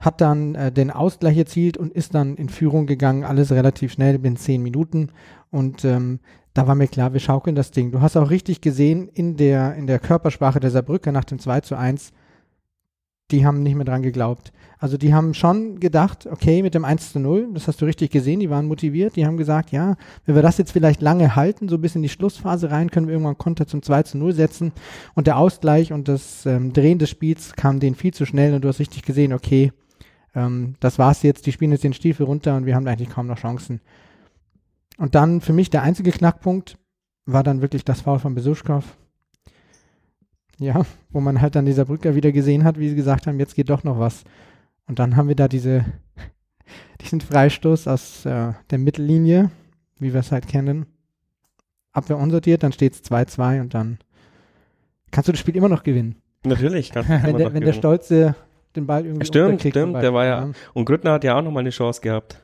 hat 0.00 0.20
dann 0.20 0.54
äh, 0.54 0.72
den 0.72 0.90
Ausgleich 0.90 1.36
erzielt 1.36 1.76
und 1.76 1.92
ist 1.92 2.14
dann 2.14 2.36
in 2.36 2.48
Führung 2.48 2.86
gegangen, 2.86 3.24
alles 3.24 3.52
relativ 3.52 3.92
schnell, 3.92 4.18
in 4.24 4.36
zehn 4.36 4.62
Minuten. 4.62 5.10
Und 5.50 5.84
ähm, 5.84 6.20
da 6.54 6.66
war 6.66 6.74
mir 6.74 6.88
klar, 6.88 7.12
wir 7.12 7.20
schaukeln 7.20 7.54
das 7.54 7.70
Ding. 7.70 7.92
Du 7.92 8.00
hast 8.00 8.16
auch 8.16 8.30
richtig 8.30 8.60
gesehen 8.60 9.08
in 9.08 9.36
der, 9.36 9.74
in 9.74 9.86
der 9.86 9.98
Körpersprache 9.98 10.58
der 10.58 10.70
Saarbrücker 10.70 11.12
nach 11.12 11.24
dem 11.24 11.38
2 11.38 11.60
zu 11.60 11.76
1, 11.76 12.12
die 13.30 13.46
haben 13.46 13.62
nicht 13.62 13.76
mehr 13.76 13.84
dran 13.84 14.02
geglaubt. 14.02 14.52
Also 14.78 14.96
die 14.96 15.12
haben 15.12 15.34
schon 15.34 15.78
gedacht, 15.78 16.26
okay, 16.26 16.62
mit 16.62 16.74
dem 16.74 16.84
1 16.86 17.12
zu 17.12 17.20
0, 17.20 17.50
das 17.52 17.68
hast 17.68 17.80
du 17.80 17.84
richtig 17.84 18.10
gesehen, 18.10 18.40
die 18.40 18.50
waren 18.50 18.66
motiviert, 18.66 19.14
die 19.14 19.26
haben 19.26 19.36
gesagt, 19.36 19.70
ja, 19.70 19.96
wenn 20.24 20.34
wir 20.34 20.42
das 20.42 20.56
jetzt 20.58 20.72
vielleicht 20.72 21.02
lange 21.02 21.36
halten, 21.36 21.68
so 21.68 21.78
bis 21.78 21.94
in 21.94 22.02
die 22.02 22.08
Schlussphase 22.08 22.70
rein, 22.70 22.90
können 22.90 23.06
wir 23.06 23.12
irgendwann 23.12 23.38
Konter 23.38 23.66
zum 23.66 23.82
2 23.82 24.04
zu 24.04 24.18
0 24.18 24.32
setzen 24.32 24.72
und 25.14 25.26
der 25.26 25.36
Ausgleich 25.36 25.92
und 25.92 26.08
das 26.08 26.46
ähm, 26.46 26.72
Drehen 26.72 26.98
des 26.98 27.10
Spiels 27.10 27.52
kam 27.52 27.78
denen 27.78 27.94
viel 27.94 28.14
zu 28.14 28.24
schnell 28.24 28.54
und 28.54 28.64
du 28.64 28.68
hast 28.68 28.80
richtig 28.80 29.02
gesehen, 29.02 29.34
okay, 29.34 29.70
ähm, 30.34 30.74
das 30.80 30.98
war's 30.98 31.22
jetzt, 31.22 31.46
die 31.46 31.52
spielen 31.52 31.72
jetzt 31.72 31.84
den 31.84 31.92
Stiefel 31.92 32.26
runter 32.26 32.56
und 32.56 32.66
wir 32.66 32.74
haben 32.74 32.86
eigentlich 32.86 33.10
kaum 33.10 33.26
noch 33.26 33.38
Chancen. 33.38 33.80
Und 34.98 35.14
dann 35.14 35.40
für 35.40 35.52
mich 35.52 35.70
der 35.70 35.82
einzige 35.82 36.12
Knackpunkt 36.12 36.76
war 37.26 37.42
dann 37.42 37.62
wirklich 37.62 37.84
das 37.84 38.02
Foul 38.02 38.18
von 38.18 38.34
Besuschkow. 38.34 38.84
Ja, 40.58 40.84
wo 41.08 41.20
man 41.20 41.40
halt 41.40 41.54
dann 41.54 41.64
dieser 41.64 41.86
Brücker 41.86 42.14
wieder 42.14 42.32
gesehen 42.32 42.64
hat, 42.64 42.78
wie 42.78 42.90
sie 42.90 42.94
gesagt 42.94 43.26
haben, 43.26 43.40
jetzt 43.40 43.54
geht 43.54 43.70
doch 43.70 43.82
noch 43.82 43.98
was. 43.98 44.24
Und 44.86 44.98
dann 44.98 45.16
haben 45.16 45.28
wir 45.28 45.34
da 45.34 45.48
diese, 45.48 45.86
diesen 47.00 47.22
Freistoß 47.22 47.88
aus 47.88 48.26
äh, 48.26 48.52
der 48.70 48.78
Mittellinie, 48.78 49.50
wie 49.98 50.12
wir 50.12 50.20
es 50.20 50.32
halt 50.32 50.48
kennen. 50.48 50.86
Abwehr 51.92 52.18
unsortiert, 52.18 52.62
dann 52.62 52.72
steht 52.72 52.94
es 52.94 53.04
2-2 53.04 53.60
und 53.62 53.74
dann 53.74 53.98
kannst 55.10 55.28
du 55.28 55.32
das 55.32 55.40
Spiel 55.40 55.56
immer 55.56 55.68
noch 55.68 55.82
gewinnen. 55.82 56.16
Natürlich. 56.44 56.90
Kann, 56.90 57.08
Wenn 57.22 57.36
der, 57.36 57.52
wenn 57.54 57.64
der 57.64 57.72
Stolze 57.72 58.34
den 58.76 58.86
Ball 58.86 59.04
irgendwie 59.06 59.26
Stimmt, 59.26 59.60
stimmt, 59.60 59.74
zum 59.94 60.00
der 60.00 60.14
war 60.14 60.24
ja- 60.26 60.48
Und 60.74 60.84
Grüttner 60.84 61.12
hat 61.12 61.24
ja 61.24 61.36
auch 61.36 61.42
nochmal 61.42 61.62
eine 61.62 61.70
Chance 61.70 62.00
gehabt. 62.00 62.40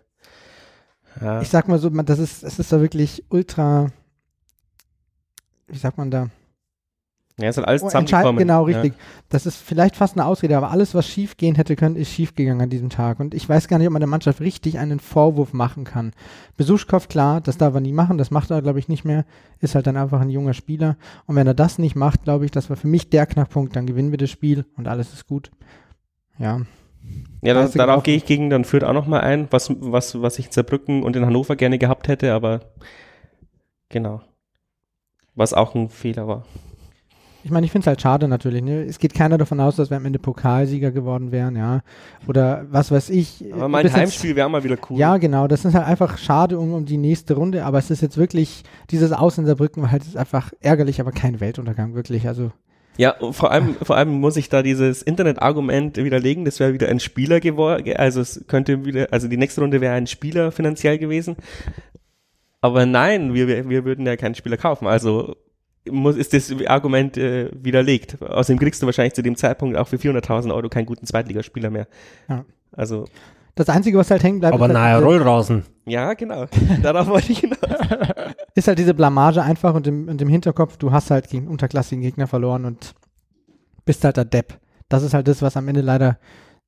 Ja. 1.21 1.41
Ich 1.41 1.49
sag 1.49 1.67
mal 1.69 1.79
so, 1.79 1.89
man, 1.91 2.05
das 2.05 2.19
ist, 2.19 2.43
es 2.43 2.59
ist 2.59 2.73
da 2.73 2.81
wirklich 2.81 3.25
ultra, 3.31 3.91
wie 5.69 5.79
sagt 5.79 5.99
man 5.99 6.11
da? 6.11 6.29
ja, 7.39 7.51
ist 7.51 7.59
halt 7.59 7.69
alles 7.69 7.83
Oh, 7.83 7.87
zusammengekommen. 7.87 8.39
Genau, 8.39 8.63
richtig. 8.65 8.95
Das 9.29 9.45
ist 9.45 9.57
vielleicht 9.59 9.95
fast 9.97 10.15
eine 10.17 10.25
Ausrede, 10.25 10.57
aber 10.57 10.71
alles, 10.71 10.95
was 10.95 11.07
schief 11.07 11.37
gehen 11.37 11.55
hätte 11.55 11.77
können, 11.77 11.95
ist 11.97 12.11
schief 12.11 12.35
gegangen 12.35 12.63
an 12.63 12.71
diesem 12.71 12.89
Tag. 12.89 13.21
Und 13.21 13.35
ich 13.35 13.47
weiß 13.47 13.69
gar 13.69 13.77
nicht, 13.79 13.87
ob 13.87 13.93
man 13.93 14.01
der 14.01 14.09
Mannschaft 14.09 14.41
richtig 14.41 14.79
einen 14.79 15.01
Vorwurf 15.01 15.53
machen 15.53 15.85
kann. 15.85 16.13
Besuschkow, 16.57 17.09
klar, 17.09 17.43
das 17.43 17.59
darf 17.59 17.75
er 17.75 17.81
nie 17.81 17.93
machen, 17.93 18.17
das 18.17 18.31
macht 18.31 18.51
er, 18.51 18.63
glaube 18.63 18.79
ich, 18.79 18.89
nicht 18.89 19.05
mehr. 19.05 19.27
Ist 19.61 19.75
halt 19.75 19.87
dann 19.87 19.99
einfach 19.99 20.21
ein 20.23 20.31
junger 20.31 20.55
Spieler. 20.55 20.97
Und 21.27 21.37
wenn 21.37 21.47
er 21.47 21.53
das 21.53 21.79
nicht 21.79 21.95
macht, 21.95 22.25
glaube 22.25 22.47
ich, 22.47 22.51
das 22.53 22.71
war 22.71 22.77
für 22.77 22.89
mich 22.89 23.11
der 23.11 23.27
Knackpunkt, 23.27 23.77
dann 23.77 23.87
gewinnen 23.87 24.13
wir 24.13 24.19
das 24.19 24.31
Spiel 24.31 24.65
und 24.77 24.89
alles 24.89 25.13
ist 25.13 25.27
gut. 25.27 25.51
Ja. 26.39 26.61
Ja, 27.43 27.55
da, 27.55 27.63
Scheiße 27.63 27.79
darauf 27.79 28.03
gehe 28.03 28.17
ich 28.17 28.27
gegen 28.27 28.51
dann 28.51 28.65
Fürth 28.65 28.85
auch 28.85 28.93
nochmal 28.93 29.21
ein, 29.21 29.47
was, 29.51 29.71
was, 29.79 30.21
was 30.21 30.39
ich 30.39 30.47
in 30.47 30.53
Saarbrücken 30.53 31.03
und 31.03 31.15
in 31.15 31.25
Hannover 31.25 31.57
gerne 31.57 31.79
gehabt 31.79 32.09
hätte, 32.09 32.33
aber 32.33 32.61
genau. 33.89 34.21
Was 35.35 35.53
auch 35.53 35.75
ein 35.75 35.89
Fehler 35.89 36.27
war. 36.27 36.45
Ich 37.47 37.53
meine, 37.53 37.65
ich 37.65 37.71
finde 37.71 37.85
es 37.85 37.87
halt 37.87 38.01
schade 38.01 38.27
natürlich. 38.27 38.61
Ne? 38.61 38.83
Es 38.83 38.99
geht 38.99 39.15
keiner 39.15 39.39
davon 39.39 39.61
aus, 39.61 39.77
dass 39.77 39.89
wir 39.89 39.97
am 39.97 40.05
Ende 40.05 40.19
Pokalsieger 40.19 40.91
geworden 40.91 41.31
wären, 41.31 41.55
ja. 41.55 41.83
Oder 42.27 42.67
was 42.73 42.91
weiß 42.91 43.09
ich. 43.11 43.45
Aber 43.53 43.69
mein 43.69 43.93
Heimspiel 43.93 44.35
wäre 44.35 44.51
mal 44.51 44.65
wieder 44.65 44.77
cool. 44.91 44.99
Ja, 44.99 45.17
genau. 45.19 45.47
Das 45.47 45.65
ist 45.65 45.75
halt 45.75 45.87
einfach 45.87 46.19
schade 46.19 46.59
um, 46.59 46.75
um 46.75 46.87
die 46.87 46.97
nächste 46.97 47.35
Runde, 47.35 47.65
aber 47.65 47.79
es 47.79 47.89
ist 47.93 48.01
jetzt 48.03 48.17
wirklich, 48.17 48.65
dieses 48.91 49.13
Aus 49.13 49.39
in 49.39 49.47
Saarbrücken 49.47 49.81
war 49.81 49.93
halt 49.93 50.03
ist 50.03 50.17
einfach 50.17 50.51
ärgerlich, 50.59 51.01
aber 51.01 51.13
kein 51.13 51.39
Weltuntergang, 51.39 51.95
wirklich. 51.95 52.27
Also, 52.27 52.51
Ja, 52.97 53.17
vor 53.33 53.51
allem, 53.51 53.75
vor 53.83 53.97
allem 53.97 54.21
muss 54.21 54.37
ich 54.37 54.49
da 54.49 54.63
dieses 54.63 55.03
Internet-Argument 55.03 55.97
widerlegen, 55.97 56.45
das 56.45 56.61
wäre 56.61 56.73
wieder 56.73 56.89
ein 56.89 57.01
Spieler 57.01 57.41
geworden, 57.41 57.95
also 57.97 58.21
es 58.21 58.45
könnte 58.49 58.85
wieder, 58.85 59.09
also 59.11 59.29
die 59.29 59.37
nächste 59.37 59.61
Runde 59.61 59.81
wäre 59.81 59.95
ein 59.95 60.07
Spieler 60.07 60.51
finanziell 60.53 60.99
gewesen. 60.99 61.37
Aber 62.61 62.87
nein, 62.87 63.35
wir, 63.35 63.49
wir 63.49 63.69
wir 63.69 63.85
würden 63.85 64.07
ja 64.07 64.17
keinen 64.17 64.35
Spieler 64.35 64.57
kaufen, 64.57 64.87
also 64.87 65.37
muss, 65.91 66.17
ist 66.17 66.33
das 66.33 66.53
Argument 66.67 67.17
äh, 67.17 67.51
widerlegt. 67.53 68.21
Außerdem 68.23 68.59
kriegst 68.59 68.83
du 68.83 68.87
wahrscheinlich 68.87 69.15
zu 69.15 69.23
dem 69.23 69.37
Zeitpunkt 69.37 69.77
auch 69.77 69.89
für 69.89 69.97
400.000 69.97 70.55
Euro 70.55 70.69
keinen 70.69 70.87
guten 70.87 71.07
Zweitligaspieler 71.07 71.71
mehr. 71.71 71.87
Ja. 72.29 72.45
Also, 72.73 73.07
das 73.57 73.69
Einzige, 73.69 73.99
was 73.99 74.11
halt 74.11 74.23
hängen 74.23 74.39
bleibt, 74.39 74.55
Aber 74.55 74.67
ist, 74.67 74.73
naja, 74.73 74.95
halt 74.95 75.05
diese, 75.05 75.07
Rollrasen. 75.07 75.65
ja, 75.87 76.15
genau. 76.15 76.47
Darauf 76.83 77.09
wollte 77.09 77.33
ich 77.33 77.41
hinaus. 77.41 77.59
ist 78.55 78.69
halt 78.69 78.79
diese 78.79 78.95
Blamage 78.95 79.43
einfach 79.43 79.75
und 79.75 79.87
im, 79.89 80.09
und 80.09 80.23
im 80.23 80.29
Hinterkopf, 80.29 80.77
du 80.77 80.93
hast 80.93 81.11
halt 81.11 81.29
gegen 81.29 81.49
unterklassigen 81.49 82.03
Gegner 82.03 82.29
verloren 82.29 82.65
und 82.65 82.95
bist 83.85 84.05
halt 84.05 84.17
der 84.17 84.25
Depp. 84.25 84.59
Das 84.89 85.03
ist 85.03 85.15
halt 85.15 85.27
das, 85.27 85.43
was 85.43 85.57
am 85.57 85.67
Ende 85.67 85.81
leider 85.81 86.19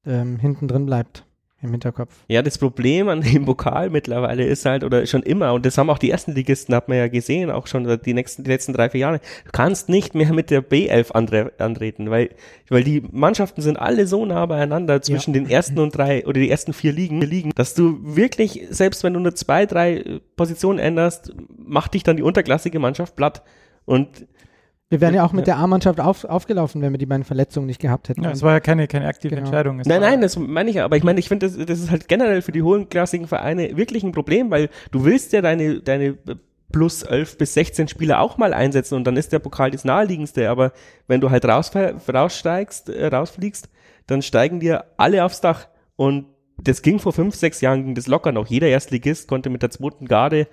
ähm, 0.04 0.38
hinten 0.38 0.66
drin 0.66 0.86
bleibt 0.86 1.24
im 1.60 1.72
Hinterkopf. 1.72 2.14
Ja, 2.28 2.42
das 2.42 2.56
Problem 2.56 3.08
an 3.08 3.20
dem 3.20 3.44
Pokal 3.44 3.90
mittlerweile 3.90 4.44
ist 4.44 4.64
halt, 4.64 4.84
oder 4.84 5.04
schon 5.06 5.24
immer, 5.24 5.52
und 5.54 5.66
das 5.66 5.76
haben 5.76 5.90
auch 5.90 5.98
die 5.98 6.10
ersten 6.10 6.32
Ligisten, 6.32 6.74
hat 6.74 6.88
man 6.88 6.98
ja 6.98 7.08
gesehen, 7.08 7.50
auch 7.50 7.66
schon 7.66 7.98
die 8.04 8.14
nächsten, 8.14 8.44
die 8.44 8.50
letzten 8.50 8.72
drei, 8.72 8.90
vier 8.90 9.00
Jahre, 9.00 9.20
du 9.44 9.50
kannst 9.50 9.88
nicht 9.88 10.14
mehr 10.14 10.32
mit 10.32 10.50
der 10.50 10.62
B11 10.62 11.12
andre, 11.12 11.52
antreten, 11.58 12.10
weil, 12.10 12.30
weil 12.68 12.84
die 12.84 13.02
Mannschaften 13.10 13.60
sind 13.60 13.76
alle 13.76 14.06
so 14.06 14.24
nah 14.24 14.46
beieinander 14.46 15.02
zwischen 15.02 15.32
den 15.32 15.50
ersten 15.50 15.78
und 15.80 15.96
drei, 15.96 16.24
oder 16.26 16.40
die 16.40 16.50
ersten 16.50 16.72
vier 16.72 16.92
Ligen, 16.92 17.20
liegen, 17.22 17.50
dass 17.56 17.74
du 17.74 17.98
wirklich, 18.02 18.66
selbst 18.70 19.02
wenn 19.02 19.14
du 19.14 19.20
nur 19.20 19.34
zwei, 19.34 19.66
drei 19.66 19.96
äh, 19.96 20.20
Positionen 20.36 20.78
änderst, 20.78 21.34
macht 21.56 21.94
dich 21.94 22.04
dann 22.04 22.16
die 22.16 22.22
unterklassige 22.22 22.78
Mannschaft 22.78 23.16
platt. 23.16 23.42
Und 23.84 24.26
Wir 24.90 25.02
wären 25.02 25.14
ja 25.14 25.24
auch 25.24 25.32
mit 25.32 25.46
Ja. 25.46 25.54
der 25.54 25.62
A-Mannschaft 25.62 26.00
auf, 26.00 26.24
aufgelaufen, 26.24 26.80
wenn 26.80 26.92
wir 26.92 26.98
die 26.98 27.04
beiden 27.06 27.24
Verletzungen 27.24 27.66
nicht 27.66 27.80
gehabt 27.80 28.08
hätten. 28.08 28.24
Ja, 28.24 28.30
es 28.30 28.42
war 28.42 28.52
ja 28.52 28.60
keine, 28.60 28.88
keine 28.88 29.06
aktive 29.06 29.34
Genau. 29.34 29.46
Entscheidung. 29.46 29.80
Es 29.80 29.86
Nein, 29.86 30.00
nein, 30.00 30.20
das 30.22 30.38
meine 30.38 30.70
ich 30.70 30.76
ja. 30.76 30.84
Aber 30.86 30.96
ich 30.96 31.04
meine, 31.04 31.20
ich 31.20 31.28
finde, 31.28 31.46
das, 31.46 31.58
das 31.66 31.78
ist 31.78 31.90
halt 31.90 32.08
generell 32.08 32.40
für 32.40 32.52
die 32.52 32.62
hohenklassigen 32.62 33.26
Vereine 33.26 33.76
wirklich 33.76 34.02
ein 34.02 34.12
Problem, 34.12 34.50
weil 34.50 34.70
du 34.90 35.04
willst 35.04 35.32
ja 35.34 35.42
deine, 35.42 35.80
deine 35.80 36.16
plus 36.72 37.02
11 37.02 37.36
bis 37.36 37.54
16 37.54 37.88
Spieler 37.88 38.20
auch 38.20 38.38
mal 38.38 38.54
einsetzen 38.54 38.94
und 38.94 39.04
dann 39.04 39.16
ist 39.16 39.32
der 39.32 39.38
Pokal 39.40 39.70
das 39.70 39.84
naheliegendste. 39.84 40.48
Aber 40.48 40.72
wenn 41.06 41.20
du 41.20 41.30
halt 41.30 41.44
raus, 41.44 41.70
raussteigst, 41.74 42.88
äh, 42.88 43.06
rausfliegst, 43.08 43.68
dann 44.06 44.22
steigen 44.22 44.58
dir 44.58 44.84
alle 44.96 45.22
aufs 45.24 45.42
Dach. 45.42 45.68
Und 45.96 46.26
das 46.62 46.80
ging 46.80 46.98
vor 46.98 47.12
fünf, 47.12 47.34
sechs 47.34 47.60
Jahren, 47.60 47.84
ging 47.84 47.94
das 47.94 48.06
locker 48.06 48.32
noch. 48.32 48.46
Jeder 48.46 48.68
Erstligist 48.68 49.28
konnte 49.28 49.50
mit 49.50 49.62
der 49.62 49.70
zweiten 49.70 50.06
Garde, 50.06 50.46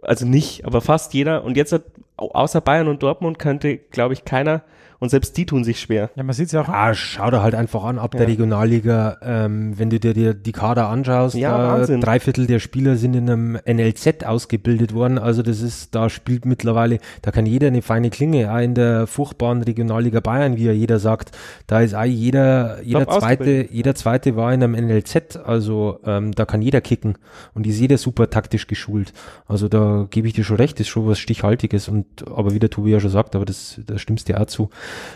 also 0.00 0.26
nicht, 0.26 0.64
aber 0.64 0.80
fast 0.80 1.12
jeder. 1.12 1.44
Und 1.44 1.56
jetzt 1.56 1.72
hat, 1.72 1.82
außer 2.18 2.60
Bayern 2.60 2.88
und 2.88 3.02
Dortmund 3.02 3.38
könnte, 3.38 3.78
glaube 3.78 4.14
ich, 4.14 4.24
keiner, 4.24 4.62
und 5.00 5.08
selbst 5.10 5.36
die 5.36 5.46
tun 5.46 5.64
sich 5.64 5.80
schwer. 5.80 6.10
ja, 6.16 6.22
man 6.22 6.34
sieht 6.34 6.46
es 6.46 6.52
ja 6.52 6.62
auch. 6.62 6.68
Ah, 6.68 6.94
schau 6.94 7.30
dir 7.30 7.42
halt 7.42 7.54
einfach 7.54 7.84
an, 7.84 7.98
ab 7.98 8.14
Ja. 8.14 8.18
der 8.18 8.28
Regionalliga, 8.28 9.18
ähm, 9.22 9.78
wenn 9.78 9.90
du 9.90 10.00
dir, 10.00 10.14
dir 10.14 10.34
die 10.34 10.52
Kader 10.52 10.88
anschaust, 10.88 11.34
Ja, 11.36 11.78
da 11.78 11.96
drei 11.98 12.20
Viertel 12.20 12.46
der 12.46 12.58
Spieler 12.58 12.96
sind 12.96 13.14
in 13.14 13.30
einem 13.30 13.58
NLZ 13.64 14.24
ausgebildet 14.24 14.94
worden, 14.94 15.18
also 15.18 15.42
das 15.42 15.60
ist, 15.60 15.94
da 15.94 16.08
spielt 16.10 16.44
mittlerweile, 16.44 16.98
da 17.22 17.30
kann 17.30 17.46
jeder 17.46 17.68
eine 17.68 17.82
feine 17.82 18.10
Klinge, 18.10 18.52
auch 18.52 18.58
in 18.58 18.74
der 18.74 19.06
furchtbaren 19.06 19.62
Regionalliga 19.62 20.20
Bayern, 20.20 20.56
wie 20.56 20.64
ja 20.64 20.72
jeder 20.72 20.98
sagt, 20.98 21.36
da 21.66 21.80
ist 21.80 21.94
auch 21.94 22.04
jeder, 22.04 22.82
jeder 22.82 23.06
Top 23.06 23.20
zweite, 23.20 23.68
jeder 23.70 23.94
zweite 23.94 24.36
war 24.36 24.52
in 24.52 24.62
einem 24.62 24.72
NLZ, 24.88 25.36
also 25.44 26.00
ähm, 26.04 26.32
da 26.32 26.44
kann 26.44 26.62
jeder 26.62 26.80
kicken. 26.80 27.16
Und 27.54 27.66
ist 27.66 27.78
jeder 27.78 27.98
super 27.98 28.30
taktisch 28.30 28.66
geschult, 28.66 29.12
also 29.46 29.68
da 29.68 30.06
gebe 30.10 30.26
ich 30.28 30.34
dir 30.34 30.44
schon 30.44 30.56
recht, 30.56 30.80
ist 30.80 30.88
schon 30.88 31.06
was 31.06 31.18
Stichhaltiges. 31.18 31.88
Und, 31.88 32.06
aber 32.28 32.52
wie 32.54 32.58
der 32.58 32.70
Tobi 32.70 32.90
ja 32.90 33.00
schon 33.00 33.10
sagt, 33.10 33.36
aber 33.36 33.44
das, 33.44 33.80
da 33.86 33.98
stimmst 33.98 34.28
dir 34.28 34.40
auch 34.40 34.46
zu, 34.46 34.70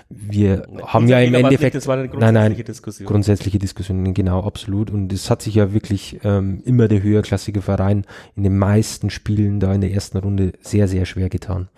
wir 0.08 0.66
haben 0.86 1.08
ja 1.08 1.20
im 1.20 1.34
Endeffekt 1.34 1.74
Das 1.74 1.86
war 1.86 1.96
eine 1.98 2.08
Nein, 2.08 2.12
nein. 2.18 2.32
grundsätzliche 2.34 2.64
Diskussion. 2.64 3.06
grundsätzliche 3.08 3.58
Diskussionen, 3.58 4.14
genau, 4.14 4.42
absolut. 4.44 4.90
Und 4.90 5.12
es 5.12 5.30
hat 5.30 5.42
sich 5.42 5.54
ja 5.54 5.72
wirklich 5.72 6.20
ähm, 6.24 6.62
immer 6.64 6.88
der 6.88 7.02
höherklassige 7.02 7.62
Verein 7.62 8.04
in 8.36 8.42
den 8.42 8.58
meisten 8.58 9.10
Spielen 9.10 9.60
da 9.60 9.72
in 9.74 9.80
der 9.80 9.92
ersten 9.92 10.18
Runde 10.18 10.52
sehr, 10.60 10.88
sehr 10.88 11.04
schwer 11.06 11.28
getan. 11.28 11.68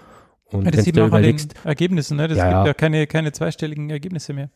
Und 0.47 0.65
Ja, 0.67 0.71
das 0.71 0.85
sieht 0.85 0.97
man 0.97 1.11
auch 1.11 1.15
an 1.17 1.23
den 1.23 1.37
Ergebnissen, 1.65 2.17
ne? 2.17 2.29
Das 2.29 2.39
Ja, 2.39 2.45
gibt 2.45 2.55
ja, 2.55 2.67
ja. 2.67 2.75
keine, 2.75 3.07
keine 3.07 3.33
zweistelligen 3.33 3.91
Ergebnisse 3.91 4.33
mehr. 4.33 4.51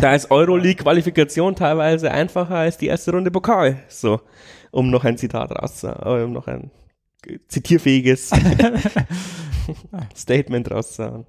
Da 0.00 0.14
ist 0.14 0.30
Euroleague-Qualifikation 0.30 1.54
teilweise 1.54 2.10
einfacher 2.10 2.56
als 2.56 2.78
die 2.78 2.86
erste 2.86 3.10
Runde 3.12 3.30
Pokal. 3.30 3.78
So, 3.88 4.20
um 4.70 4.90
noch 4.90 5.04
ein 5.04 5.18
Zitat 5.18 5.50
rauszuhauen, 5.52 6.20
äh, 6.20 6.24
um 6.24 6.32
noch 6.32 6.46
ein 6.46 6.70
zitierfähiges 7.48 8.30
Statement 10.16 10.70
rauszuhauen. 10.70 11.26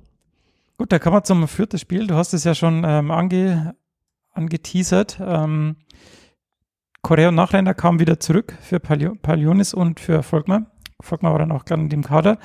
Gut, 0.78 0.92
da 0.92 1.00
kommen 1.00 1.18
wir 1.18 1.24
zum 1.24 1.48
vierten 1.48 1.80
Spiel. 1.80 2.08
Du 2.08 2.16
hast 2.16 2.34
es 2.34 2.44
ja 2.44 2.54
schon 2.54 2.84
ähm, 2.86 3.12
ange, 3.12 3.76
angeteasert. 4.32 5.20
Ähm, 5.22 5.78
Korea 7.02 7.30
und 7.30 7.36
Nachländer 7.36 7.74
kamen 7.74 8.00
wieder 8.00 8.20
zurück 8.20 8.58
für 8.62 8.80
Palio, 8.80 9.16
Palionis 9.16 9.74
und 9.74 10.00
für 10.00 10.24
Volkmar. 10.24 10.72
Volkmar 11.02 11.32
war 11.34 11.40
dann 11.40 11.52
auch 11.52 11.66
gerade 11.66 11.84
in 11.84 11.90
dem 11.90 12.04
Kader. 12.04 12.40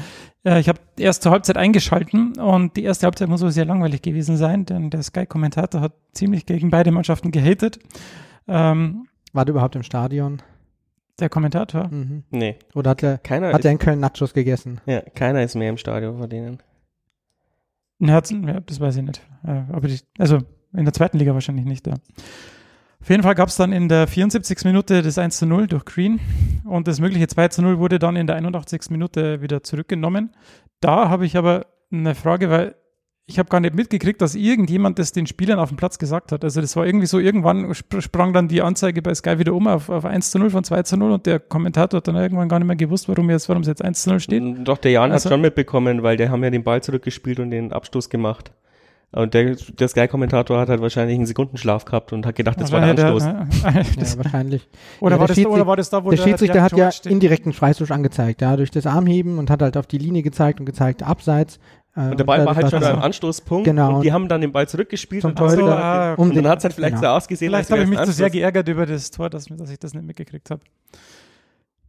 Äh, 0.44 0.61
ich 0.61 0.68
habe 0.68 0.79
erst 0.98 1.22
zur 1.22 1.33
Halbzeit 1.33 1.57
eingeschalten 1.57 2.38
und 2.38 2.76
die 2.76 2.85
erste 2.85 3.07
Halbzeit 3.07 3.29
muss 3.29 3.42
wohl 3.42 3.50
sehr 3.50 3.64
langweilig 3.64 4.03
gewesen 4.03 4.37
sein, 4.37 4.66
denn 4.66 4.90
der 4.90 5.03
Sky-Kommentator 5.03 5.81
hat 5.81 5.94
ziemlich 6.12 6.46
gegen 6.46 6.70
beide 6.70 6.90
Mannschaften 6.90 7.31
gehatet. 7.31 7.79
Ähm, 8.46 9.09
War 9.33 9.44
der 9.44 9.55
überhaupt 9.55 9.76
im 9.76 9.83
Stadion? 9.83 10.42
Der 11.20 11.28
Kommentator. 11.28 11.88
Mhm. 11.88 12.24
Nee, 12.30 12.56
Oder 12.74 12.90
hat 12.90 13.02
er, 13.02 13.18
keiner, 13.18 13.48
hat 13.52 13.61
ist, 13.61 13.64
er 13.64 13.72
in 13.72 13.78
Köln 13.78 14.00
Nachos 14.00 14.33
gegessen? 14.35 14.80
ja, 14.87 15.00
keiner 15.00 15.42
ist 15.42 15.54
mehr 15.54 15.70
im 15.70 15.76
Stadion 15.76 16.18
von 16.18 16.28
denen. 16.28 16.59
Ne, 17.98 18.12
hat's- 18.12 18.30
ja, 18.30 18.61
das 18.61 18.80
weiß 18.80 18.96
ich 18.96 19.02
nicht. 19.02 19.20
Aber 19.42 19.87
die, 19.88 19.98
also 20.18 20.38
in 20.72 20.85
der 20.85 20.92
zweiten 20.94 21.18
Liga 21.18 21.35
wahrscheinlich 21.35 21.66
nicht. 21.66 21.87
Ja. 21.87 21.94
Auf 23.02 23.09
jeden 23.09 23.22
Fall 23.22 23.35
gab 23.35 23.48
es 23.48 23.56
dann 23.56 23.72
in 23.72 23.88
der 23.88 24.06
74. 24.06 24.64
Minute 24.64 25.02
das 25.02 25.18
1 25.18 25.38
zu 25.38 25.46
0 25.46 25.66
durch 25.66 25.85
Green 25.85 26.20
und 26.64 26.87
das 26.88 27.00
mögliche 27.00 27.26
2 27.28 27.48
zu 27.48 27.62
0 27.62 27.78
wurde 27.78 27.98
dann 27.98 28.16
in 28.16 28.26
der 28.26 28.37
81. 28.37 28.90
Minute 28.90 29.40
wieder 29.42 29.62
zurückgenommen. 29.62 30.30
Da 30.80 31.09
habe 31.09 31.26
ich 31.26 31.37
aber 31.37 31.66
eine 31.92 32.14
Frage, 32.14 32.50
weil 32.50 32.74
ich 33.30 33.38
habe 33.38 33.48
gar 33.48 33.60
nicht 33.60 33.74
mitgekriegt, 33.74 34.20
dass 34.20 34.34
irgendjemand 34.34 34.98
das 34.98 35.12
den 35.12 35.26
Spielern 35.26 35.58
auf 35.58 35.68
dem 35.70 35.76
Platz 35.76 35.98
gesagt 35.98 36.32
hat. 36.32 36.44
Also 36.44 36.60
das 36.60 36.74
war 36.76 36.84
irgendwie 36.84 37.06
so, 37.06 37.18
irgendwann 37.18 37.70
sp 37.72 38.00
sprang 38.00 38.32
dann 38.32 38.48
die 38.48 38.60
Anzeige 38.62 39.02
bei 39.02 39.14
Sky 39.14 39.38
wieder 39.38 39.54
um 39.54 39.66
auf, 39.68 39.88
auf 39.88 40.04
1 40.04 40.30
zu 40.30 40.38
0 40.38 40.50
von 40.50 40.64
2 40.64 40.82
zu 40.82 40.96
0 40.96 41.12
und 41.12 41.26
der 41.26 41.38
Kommentator 41.40 41.98
hat 41.98 42.08
dann 42.08 42.16
irgendwann 42.16 42.48
gar 42.48 42.58
nicht 42.58 42.66
mehr 42.68 42.76
gewusst, 42.76 43.08
warum 43.08 43.30
jetzt, 43.30 43.48
warum 43.48 43.62
es 43.62 43.68
jetzt 43.68 43.84
1 43.84 44.02
zu 44.02 44.10
0 44.10 44.20
steht. 44.20 44.42
Doch, 44.68 44.78
der 44.78 44.90
Jan 44.92 45.12
Also- 45.12 45.26
hat 45.26 45.32
schon 45.32 45.40
mitbekommen, 45.40 46.02
weil 46.02 46.16
der 46.16 46.30
haben 46.30 46.42
ja 46.44 46.50
den 46.50 46.64
Ball 46.64 46.82
zurückgespielt 46.82 47.40
und 47.40 47.50
den 47.50 47.72
Abstoß 47.72 48.10
gemacht. 48.10 48.52
Und 49.12 49.34
der, 49.34 49.56
der 49.56 49.88
Sky-Kommentator 49.88 50.60
hat 50.60 50.68
halt 50.68 50.80
wahrscheinlich 50.80 51.16
einen 51.16 51.26
Sekundenschlaf 51.26 51.84
gehabt 51.84 52.12
und 52.12 52.24
hat 52.26 52.36
gedacht, 52.36 52.60
das 52.60 52.70
war 52.70 52.80
der 52.80 52.90
Anstoß. 52.90 53.24
der- 53.24 53.48
Ja, 53.64 54.18
wahrscheinlich. 54.18 54.68
oder, 55.00 55.16
Ja, 55.16 55.20
war 55.20 55.26
der 55.26 55.34
das 55.34 55.42
da, 55.42 55.48
oder 55.48 55.56
Schiedsrichter- 55.56 55.66
war 55.66 55.76
das 55.76 55.90
da, 55.90 56.04
wo 56.04 56.10
der 56.10 56.16
Schiedsrichter 56.18 56.62
hat 56.62 56.76
ja 56.76 56.90
indirekten 57.08 57.52
Freistoß 57.52 57.90
angezeigt, 57.90 58.40
ja, 58.40 58.56
durch 58.56 58.70
das 58.70 58.86
Armheben 58.86 59.38
und 59.38 59.50
hat 59.50 59.62
halt 59.62 59.76
auf 59.76 59.88
die 59.88 59.98
Linie 59.98 60.22
gezeigt 60.22 60.60
und 60.60 60.66
gezeigt 60.66 61.02
abseits. 61.02 61.58
Äh, 61.96 62.11
Und 62.11 62.18
der 62.20 62.24
Ball 62.24 62.44
war 62.46 62.55
halt 62.55 62.70
schon 62.70 62.81
war's 62.83 62.90
am 62.92 63.00
Anstoßpunkt 63.03 63.64
Genau. 63.64 63.96
und 63.96 64.05
die 64.05 64.12
haben 64.12 64.29
dann 64.29 64.40
den 64.40 64.53
Ball 64.53 64.68
zurückgespielt 64.68 65.22
Zum 65.22 65.33
und, 65.33 65.40
haben 65.40 65.48
Torhüter. 65.48 65.66
so- 65.66 65.72
Ah, 65.72 66.14
und 66.14 66.29
dann 66.37 66.44
den- 66.44 66.48
hat 66.48 66.59
es 66.59 66.64
halt 66.64 66.74
vielleicht 66.74 66.96
genau. 66.96 67.09
so 67.09 67.16
ausgesehen, 67.16 67.50
Vielleicht 67.50 67.70
als 67.70 67.70
habe 67.72 67.83
ich 67.83 67.88
mich 67.88 67.98
ein 67.98 68.07
zu 68.07 68.12
sehr 68.12 68.31
geärgert 68.31 68.68
über 68.68 68.87
das 68.87 69.11
Tor, 69.11 69.29
dass, 69.29 69.46
dass 69.46 69.70
ich 69.70 69.79
das 69.79 69.92
nicht 69.94 70.07
mitgekriegt 70.07 70.50
habe. 70.50 70.61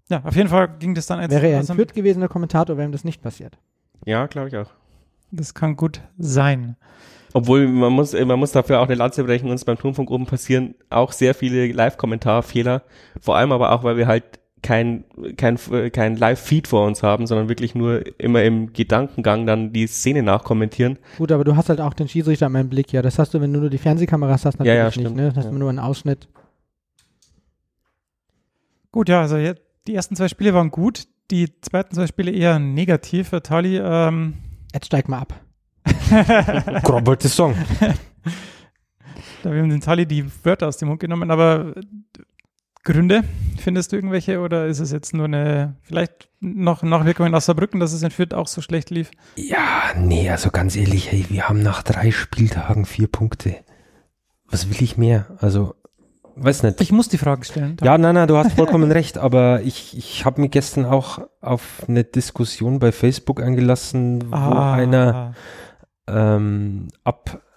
Ja, 0.09 0.21
auf 0.25 0.35
jeden 0.35 0.49
Fall 0.49 0.69
ging 0.79 0.93
das 0.95 1.05
dann 1.05 1.19
eins. 1.19 1.31
Wäre 1.31 1.47
er 1.47 1.59
also, 1.59 1.73
Fürth 1.73 1.93
gewesen, 1.93 2.19
der 2.19 2.29
Kommentator, 2.29 2.75
wäre 2.77 2.87
ihm 2.87 2.91
das 2.91 3.03
nicht 3.03 3.21
passiert. 3.21 3.57
Ja, 4.05 4.25
glaube 4.25 4.49
ich 4.49 4.57
auch. 4.57 4.69
Das 5.31 5.53
kann 5.53 5.77
gut 5.77 6.01
sein. 6.17 6.75
Obwohl, 7.33 7.65
man 7.65 7.93
muss, 7.93 8.11
man 8.11 8.37
muss 8.37 8.51
dafür 8.51 8.81
auch 8.81 8.87
eine 8.87 8.95
Lanze 8.95 9.23
brechen, 9.23 9.49
uns 9.49 9.63
beim 9.63 9.77
Turmfunk 9.77 10.11
oben 10.11 10.25
passieren 10.25 10.75
auch 10.89 11.13
sehr 11.13 11.33
viele 11.33 11.71
Live-Kommentarfehler. 11.71 12.81
Vor 13.21 13.37
allem 13.37 13.53
aber 13.53 13.71
auch, 13.71 13.83
weil 13.85 13.95
wir 13.95 14.07
halt 14.07 14.40
kein, 14.63 15.03
kein, 15.37 15.57
kein 15.91 16.15
Live-Feed 16.15 16.67
vor 16.67 16.85
uns 16.85 17.01
haben, 17.03 17.25
sondern 17.27 17.49
wirklich 17.49 17.73
nur 17.75 18.03
immer 18.19 18.43
im 18.43 18.73
Gedankengang 18.73 19.45
dann 19.45 19.73
die 19.73 19.87
Szene 19.87 20.23
nachkommentieren. 20.23 20.97
Gut, 21.17 21.31
aber 21.31 21.43
du 21.43 21.55
hast 21.55 21.69
halt 21.69 21.81
auch 21.81 21.93
den 21.93 22.07
Schiedsrichter 22.07 22.47
im 22.47 22.69
Blick, 22.69 22.91
ja. 22.93 23.01
Das 23.01 23.17
hast 23.19 23.33
du, 23.33 23.41
wenn 23.41 23.51
du 23.53 23.59
nur 23.59 23.69
die 23.69 23.77
Fernsehkameras 23.77 24.45
hast, 24.45 24.59
Ja, 24.59 24.65
natürlich 24.65 24.77
ja, 24.77 24.85
nicht, 24.85 24.93
stimmt. 24.93 25.15
ne? 25.15 25.27
Das 25.29 25.37
hast 25.37 25.45
Ja. 25.45 25.51
du 25.51 25.57
nur 25.57 25.69
einen 25.69 25.79
Ausschnitt. 25.79 26.27
Gut, 28.91 29.09
ja, 29.09 29.21
also 29.21 29.37
die 29.87 29.95
ersten 29.95 30.15
zwei 30.15 30.27
Spiele 30.27 30.53
waren 30.53 30.69
gut, 30.69 31.07
die 31.31 31.47
zweiten 31.61 31.95
zwei 31.95 32.07
Spiele 32.07 32.31
eher 32.31 32.59
negativ 32.59 33.29
für 33.29 33.41
Tali. 33.41 33.77
Ähm, 33.81 34.33
Jetzt 34.73 34.87
steig 34.87 35.07
mal 35.09 35.19
ab. 35.19 35.33
Grob 36.83 37.05
wollte 37.07 37.27
ich 37.27 37.33
sagen. 37.33 37.55
da 39.43 39.49
haben 39.49 39.55
wir 39.55 39.63
den 39.63 39.81
Tali 39.81 40.05
die 40.05 40.25
Wörter 40.43 40.67
aus 40.67 40.77
dem 40.77 40.89
Mund 40.89 40.99
genommen, 40.99 41.31
aber 41.31 41.73
Gründe, 42.83 43.23
findest 43.59 43.91
du 43.91 43.95
irgendwelche 43.95 44.39
oder 44.39 44.65
ist 44.65 44.79
es 44.79 44.91
jetzt 44.91 45.13
nur 45.13 45.25
eine, 45.25 45.75
vielleicht 45.83 46.29
noch 46.39 46.81
Nachwirkungen 46.81 47.35
aus 47.35 47.45
Saarbrücken, 47.45 47.79
dass 47.79 47.93
es 47.93 48.01
in 48.01 48.09
Fürth 48.09 48.33
auch 48.33 48.47
so 48.47 48.61
schlecht 48.61 48.89
lief? 48.89 49.11
Ja, 49.35 49.83
nee, 49.97 50.29
also 50.29 50.49
ganz 50.49 50.75
ehrlich, 50.75 51.11
hey, 51.11 51.25
wir 51.29 51.47
haben 51.47 51.61
nach 51.61 51.83
drei 51.83 52.09
Spieltagen 52.11 52.85
vier 52.85 53.07
Punkte. 53.07 53.55
Was 54.49 54.67
will 54.69 54.81
ich 54.81 54.97
mehr? 54.97 55.27
Also, 55.39 55.75
weiß 56.35 56.63
nicht. 56.63 56.81
Ich 56.81 56.91
muss 56.91 57.07
die 57.07 57.19
Frage 57.19 57.45
stellen. 57.45 57.77
Ja, 57.83 57.99
nein, 57.99 58.15
nein, 58.15 58.27
du 58.27 58.35
hast 58.37 58.53
vollkommen 58.53 58.91
recht, 58.91 59.19
aber 59.19 59.61
ich, 59.61 59.95
ich 59.95 60.25
habe 60.25 60.41
mich 60.41 60.49
gestern 60.51 60.85
auch 60.85 61.19
auf 61.39 61.83
eine 61.87 62.03
Diskussion 62.03 62.79
bei 62.79 62.91
Facebook 62.91 63.41
eingelassen, 63.43 64.31
wo 64.31 64.35
Ah, 64.35 64.73
einer 64.73 65.35
ähm, 66.07 66.87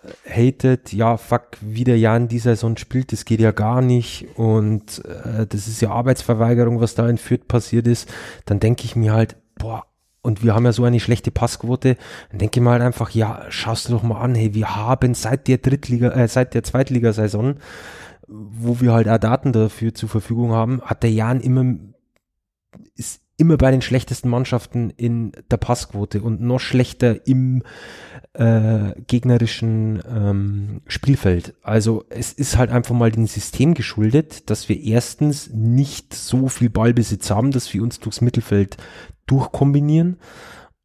abhatet, 0.05 0.93
ja, 0.93 1.17
fuck, 1.17 1.49
wie 1.61 1.85
der 1.85 1.99
Jan 1.99 2.29
dieser 2.29 2.55
Saison 2.55 2.77
spielt, 2.77 3.13
das 3.13 3.25
geht 3.25 3.41
ja 3.41 3.53
gar 3.53 3.83
nicht 3.83 4.27
und 4.37 5.05
äh, 5.05 5.47
das 5.47 5.69
ist 5.69 5.81
ja 5.81 5.91
Arbeitsverweigerung, 5.91 6.81
was 6.81 6.95
da 6.95 7.09
in 7.09 7.19
Fürth 7.19 7.49
passiert 7.49 7.87
ist, 7.87 8.13
dann 8.47 8.61
denke 8.61 8.85
ich 8.85 8.97
mir 8.97 9.13
halt, 9.13 9.37
boah, 9.59 9.87
und 10.23 10.43
wir 10.43 10.55
haben 10.55 10.65
ja 10.65 10.73
so 10.73 10.85
eine 10.85 11.01
schlechte 11.01 11.31
Passquote, 11.31 11.97
dann 12.31 12.39
denke 12.39 12.59
ich 12.59 12.65
mir 12.65 12.71
halt 12.71 12.83
einfach, 12.83 13.11
ja, 13.11 13.45
schaust 13.51 13.89
du 13.89 13.93
doch 13.93 14.03
mal 14.03 14.21
an, 14.21 14.35
hey, 14.35 14.55
wir 14.55 14.75
haben 14.75 15.15
seit 15.15 15.49
der 15.49 15.59
Drittliga, 15.59 16.11
äh, 16.11 16.29
seit 16.29 16.55
der 16.55 16.63
Zweitligasaison, 16.63 17.57
wo 18.27 18.81
wir 18.81 18.93
halt 18.93 19.09
auch 19.09 19.19
Daten 19.19 19.53
dafür 19.53 19.95
zur 19.95 20.09
Verfügung 20.09 20.53
haben, 20.53 20.81
hat 20.83 21.03
der 21.03 21.13
Jan 21.13 21.41
immer, 21.41 21.77
ist 22.97 23.21
immer 23.37 23.57
bei 23.57 23.71
den 23.71 23.83
schlechtesten 23.83 24.29
Mannschaften 24.29 24.91
in 24.91 25.33
der 25.51 25.57
Passquote 25.57 26.23
und 26.23 26.41
noch 26.41 26.61
schlechter 26.61 27.27
im 27.27 27.63
äh, 28.35 28.93
gegnerischen 29.07 30.03
ähm, 30.09 30.83
Spielfeld. 30.87 31.55
Also 31.63 32.05
es 32.11 32.33
ist 32.33 32.57
halt 32.57 32.71
einfach 32.71 32.95
mal 32.95 33.11
dem 33.11 33.27
System 33.27 33.75
geschuldet, 33.75 34.51
dass 34.51 34.69
wir 34.69 34.81
erstens 34.81 35.51
nicht 35.53 36.15
so 36.15 36.49
viel 36.49 36.71
Ballbesitz 36.71 37.31
haben, 37.31 37.51
dass 37.51 37.73
wir 37.75 37.83
uns 37.83 37.99
durchs 37.99 38.21
Mittelfeld 38.21 38.77
durchkombinieren 39.27 40.19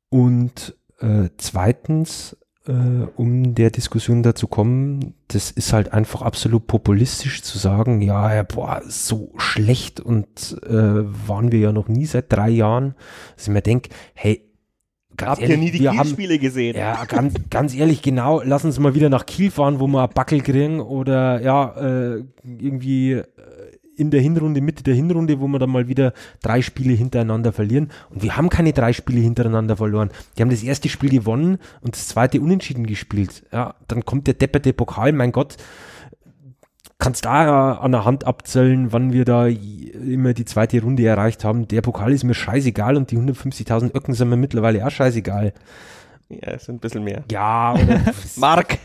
und 0.09 0.75
äh, 0.99 1.29
zweitens, 1.37 2.35
äh, 2.69 3.07
um 3.15 3.55
der 3.55 3.71
Diskussion 3.71 4.21
dazu 4.21 4.47
kommen, 4.47 5.15
das 5.27 5.49
ist 5.49 5.73
halt 5.73 5.91
einfach 5.91 6.21
absolut 6.21 6.67
populistisch 6.67 7.41
zu 7.41 7.57
sagen, 7.57 8.01
ja, 8.01 8.33
ja 8.33 8.43
boah, 8.43 8.81
so 8.87 9.31
schlecht 9.37 9.99
und 9.99 10.57
äh, 10.65 10.69
waren 11.27 11.51
wir 11.51 11.59
ja 11.59 11.71
noch 11.71 11.87
nie 11.87 12.05
seit 12.05 12.31
drei 12.31 12.49
Jahren, 12.49 12.93
dass 13.35 13.47
ich 13.47 13.53
mir 13.53 13.63
denke, 13.63 13.89
hey, 14.13 14.43
ganz 15.17 15.39
Habt 15.39 15.49
ihr 15.49 15.57
nie 15.57 15.71
die 15.71 15.79
Kielspiele 15.79 16.37
gesehen? 16.37 16.77
ja, 16.77 17.05
ganz, 17.05 17.33
ganz 17.49 17.75
ehrlich, 17.75 18.03
genau. 18.03 18.41
Lass 18.43 18.63
uns 18.63 18.77
mal 18.79 18.93
wieder 18.93 19.09
nach 19.09 19.25
Kiel 19.25 19.49
fahren, 19.49 19.79
wo 19.79 19.87
wir 19.87 20.07
Backel 20.07 20.41
kriegen 20.41 20.79
oder 20.79 21.41
ja, 21.41 21.75
äh, 21.75 22.23
irgendwie 22.43 23.13
äh, 23.13 23.25
in 23.99 24.11
der 24.11 24.21
Hinrunde, 24.21 24.61
Mitte 24.61 24.83
der 24.83 24.95
Hinrunde, 24.95 25.39
wo 25.39 25.47
wir 25.47 25.59
dann 25.59 25.69
mal 25.69 25.87
wieder 25.87 26.13
drei 26.41 26.61
Spiele 26.61 26.93
hintereinander 26.93 27.51
verlieren. 27.51 27.89
Und 28.09 28.23
wir 28.23 28.37
haben 28.37 28.49
keine 28.49 28.73
drei 28.73 28.93
Spiele 28.93 29.19
hintereinander 29.19 29.77
verloren. 29.77 30.09
Die 30.37 30.41
haben 30.41 30.49
das 30.49 30.63
erste 30.63 30.89
Spiel 30.89 31.09
gewonnen 31.09 31.59
und 31.81 31.95
das 31.95 32.07
zweite 32.07 32.41
unentschieden 32.41 32.87
gespielt. 32.87 33.43
Ja, 33.51 33.75
dann 33.87 34.05
kommt 34.05 34.27
der 34.27 34.33
depperte 34.33 34.73
Pokal, 34.73 35.11
mein 35.11 35.31
Gott. 35.31 35.57
Kannst 36.97 37.25
da 37.25 37.73
an 37.75 37.93
der 37.93 38.03
Hand 38.03 38.25
abzählen, 38.25 38.91
wann 38.91 39.13
wir 39.13 39.23
da 39.23 39.47
immer 39.47 40.33
die 40.33 40.43
zweite 40.43 40.81
Runde 40.81 41.05
erreicht 41.05 41.45
haben. 41.45 41.67
Der 41.67 41.81
Pokal 41.81 42.11
ist 42.11 42.25
mir 42.25 42.33
scheißegal 42.33 42.97
und 42.97 43.11
die 43.11 43.17
150.000 43.17 43.95
Öcken 43.95 44.13
sind 44.13 44.29
mir 44.29 44.35
mittlerweile 44.35 44.85
auch 44.85 44.91
scheißegal. 44.91 45.53
Ja, 46.29 46.49
es 46.49 46.65
sind 46.65 46.75
ein 46.75 46.79
bisschen 46.79 47.03
mehr. 47.03 47.23
Ja, 47.31 47.75
Mark! 48.35 48.79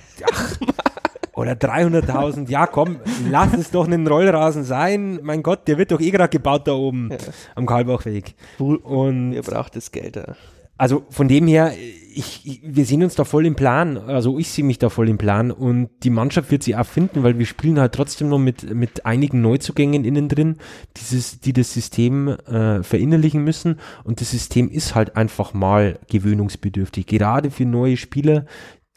Oder 1.35 1.53
300.000. 1.53 2.49
Ja, 2.49 2.67
komm, 2.67 2.97
lass 3.31 3.53
es 3.55 3.71
doch 3.71 3.87
einen 3.87 4.07
Rollrasen 4.07 4.65
sein. 4.65 5.21
Mein 5.23 5.43
Gott, 5.43 5.67
der 5.69 5.79
wird 5.79 5.91
doch 5.93 6.01
eh 6.01 6.11
gerade 6.11 6.31
gebaut 6.31 6.67
da 6.67 6.73
oben 6.73 7.11
am 7.55 7.67
Karlbachweg. 7.67 8.35
Und 8.59 9.33
Ihr 9.33 9.43
braucht 9.43 9.77
das 9.77 9.91
Geld. 9.91 10.17
Ja. 10.17 10.35
also 10.77 11.05
von 11.11 11.29
dem 11.29 11.47
her, 11.47 11.73
ich, 12.15 12.43
ich, 12.45 12.61
wir 12.65 12.85
sehen 12.85 13.03
uns 13.03 13.15
da 13.15 13.25
voll 13.25 13.47
im 13.47 13.57
Plan. 13.57 13.99
Also 13.99 14.39
ich 14.39 14.49
sehe 14.49 14.65
mich 14.65 14.79
da 14.79 14.89
voll 14.89 15.09
im 15.09 15.19
Plan 15.19 15.51
und 15.51 15.91
die 16.03 16.11
Mannschaft 16.11 16.51
wird 16.51 16.63
sie 16.63 16.77
auch 16.77 16.87
finden, 16.87 17.23
weil 17.23 17.39
wir 17.39 17.47
spielen 17.47 17.81
halt 17.81 17.93
trotzdem 17.93 18.29
noch 18.29 18.39
mit, 18.39 18.73
mit 18.73 19.05
einigen 19.05 19.41
Neuzugängen 19.41 20.05
innen 20.05 20.29
drin, 20.29 20.57
dieses, 20.97 21.41
die 21.41 21.53
das 21.53 21.73
System 21.75 22.29
äh, 22.29 22.83
verinnerlichen 22.83 23.43
müssen. 23.43 23.81
Und 24.05 24.21
das 24.21 24.31
System 24.31 24.69
ist 24.69 24.95
halt 24.95 25.17
einfach 25.17 25.55
mal 25.55 25.99
gewöhnungsbedürftig. 26.09 27.07
Gerade 27.07 27.51
für 27.51 27.65
neue 27.65 27.97
Spieler, 27.97 28.47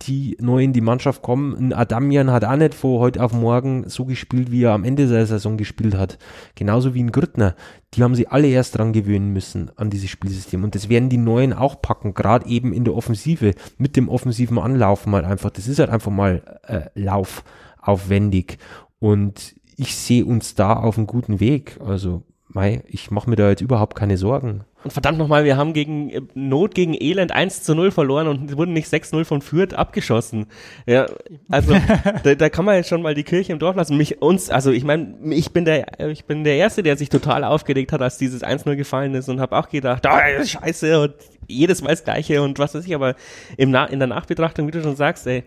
die 0.03 0.37
neu 0.39 0.63
in 0.63 0.73
die 0.73 0.81
Mannschaft 0.81 1.21
kommen. 1.21 1.55
Ein 1.55 1.73
Adamian 1.73 2.31
hat 2.31 2.45
auch 2.45 2.55
nicht 2.55 2.75
von 2.75 2.99
heute 2.99 3.23
auf 3.23 3.33
morgen 3.33 3.89
so 3.89 4.05
gespielt, 4.05 4.51
wie 4.51 4.63
er 4.63 4.73
am 4.73 4.83
Ende 4.83 5.07
der 5.07 5.25
Saison 5.25 5.57
gespielt 5.57 5.95
hat. 5.95 6.19
Genauso 6.55 6.93
wie 6.93 7.01
ein 7.01 7.11
Grüttner. 7.11 7.55
Die 7.93 8.03
haben 8.03 8.13
sie 8.13 8.27
alle 8.27 8.47
erst 8.47 8.77
dran 8.77 8.93
gewöhnen 8.93 9.33
müssen, 9.33 9.71
an 9.75 9.89
dieses 9.89 10.09
Spielsystem. 10.09 10.63
Und 10.63 10.75
das 10.75 10.89
werden 10.89 11.09
die 11.09 11.17
Neuen 11.17 11.53
auch 11.53 11.81
packen, 11.81 12.13
gerade 12.13 12.47
eben 12.47 12.73
in 12.73 12.83
der 12.83 12.95
Offensive, 12.95 13.53
mit 13.77 13.95
dem 13.95 14.07
offensiven 14.07 14.59
Anlaufen 14.59 15.11
mal 15.11 15.25
einfach. 15.25 15.49
Das 15.49 15.67
ist 15.67 15.79
halt 15.79 15.89
einfach 15.89 16.11
mal 16.11 16.59
äh, 16.67 16.89
laufaufwendig. 16.93 18.59
Und 18.99 19.55
ich 19.77 19.95
sehe 19.95 20.25
uns 20.25 20.53
da 20.53 20.73
auf 20.73 20.97
einem 20.97 21.07
guten 21.07 21.39
Weg. 21.39 21.79
Also, 21.83 22.23
mei, 22.57 22.81
ich 22.87 23.11
mache 23.11 23.29
mir 23.29 23.35
da 23.35 23.49
jetzt 23.49 23.61
überhaupt 23.61 23.95
keine 23.95 24.17
Sorgen. 24.17 24.65
Und 24.83 24.91
verdammt 24.91 25.19
nochmal, 25.19 25.45
wir 25.45 25.57
haben 25.57 25.73
gegen 25.73 26.09
äh, 26.09 26.21
Not 26.33 26.73
gegen 26.73 26.95
Elend 26.99 27.31
1 27.31 27.61
zu 27.61 27.75
0 27.75 27.91
verloren 27.91 28.27
und 28.27 28.57
wurden 28.57 28.73
nicht 28.73 28.91
6-0 28.91 29.25
von 29.25 29.41
Fürth 29.41 29.75
abgeschossen. 29.75 30.47
Ja, 30.87 31.05
also 31.49 31.75
da, 32.23 32.33
da 32.33 32.49
kann 32.49 32.65
man 32.65 32.75
jetzt 32.75 32.89
schon 32.89 33.03
mal 33.03 33.13
die 33.13 33.23
Kirche 33.23 33.51
im 33.51 33.59
Dorf 33.59 33.75
lassen. 33.75 33.95
Mich, 33.95 34.23
uns, 34.23 34.49
also 34.49 34.71
ich 34.71 34.83
meine, 34.83 35.13
ich 35.29 35.51
bin 35.51 35.65
der, 35.65 35.99
ich 36.09 36.25
bin 36.25 36.43
der 36.43 36.55
Erste, 36.55 36.81
der 36.81 36.97
sich 36.97 37.09
total 37.09 37.43
aufgeregt 37.43 37.91
hat, 37.91 38.01
als 38.01 38.17
dieses 38.17 38.43
1-0 38.43 38.75
gefallen 38.75 39.13
ist 39.13 39.29
und 39.29 39.39
habe 39.39 39.55
auch 39.55 39.69
gedacht, 39.69 40.07
oh, 40.09 40.43
scheiße 40.43 40.99
und 40.99 41.13
jedes 41.45 41.83
Mal 41.83 41.91
das 41.91 42.03
Gleiche 42.03 42.41
und 42.41 42.57
was 42.57 42.73
weiß 42.73 42.85
ich, 42.87 42.95
aber 42.95 43.13
im 43.55 43.69
Na 43.69 43.85
in 43.85 43.99
der 43.99 44.07
Nachbetrachtung, 44.07 44.65
wie 44.67 44.71
du 44.71 44.81
schon 44.81 44.95
sagst, 44.95 45.27
ey, 45.27 45.43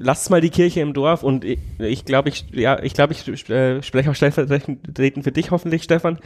lasst 0.00 0.30
mal 0.30 0.40
die 0.40 0.50
Kirche 0.50 0.80
im 0.80 0.92
Dorf 0.92 1.22
und 1.22 1.44
ich, 1.44 1.58
ich 1.78 2.04
glaube, 2.04 2.28
ich, 2.28 2.46
ja, 2.52 2.82
ich 2.82 2.94
glaube, 2.94 3.12
ich 3.12 3.50
äh, 3.50 3.82
spreche 3.82 4.10
auch 4.10 4.14
stellvertretend 4.14 5.24
für 5.24 5.32
dich 5.32 5.50
hoffentlich, 5.50 5.82
Stefan. 5.82 6.18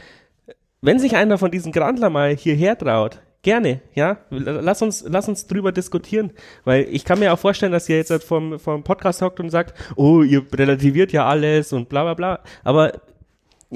Wenn 0.81 0.99
sich 0.99 1.15
einer 1.15 1.37
von 1.37 1.51
diesen 1.51 1.71
Grandler 1.71 2.09
mal 2.09 2.35
hierher 2.35 2.77
traut, 2.77 3.21
gerne, 3.41 3.81
ja, 3.93 4.17
lass 4.29 4.81
uns, 4.81 5.05
lass 5.07 5.29
uns 5.29 5.47
drüber 5.47 5.71
diskutieren, 5.71 6.31
weil 6.63 6.87
ich 6.89 7.05
kann 7.05 7.19
mir 7.19 7.33
auch 7.33 7.39
vorstellen, 7.39 7.71
dass 7.71 7.87
ihr 7.89 7.97
jetzt 7.97 8.09
halt 8.09 8.23
vom, 8.23 8.59
vom 8.59 8.83
Podcast 8.83 9.21
hockt 9.21 9.39
und 9.39 9.49
sagt, 9.49 9.73
oh, 9.95 10.23
ihr 10.23 10.43
relativiert 10.53 11.11
ja 11.11 11.25
alles 11.27 11.73
und 11.73 11.89
bla, 11.89 12.03
bla, 12.03 12.13
bla, 12.13 12.39
aber 12.63 12.93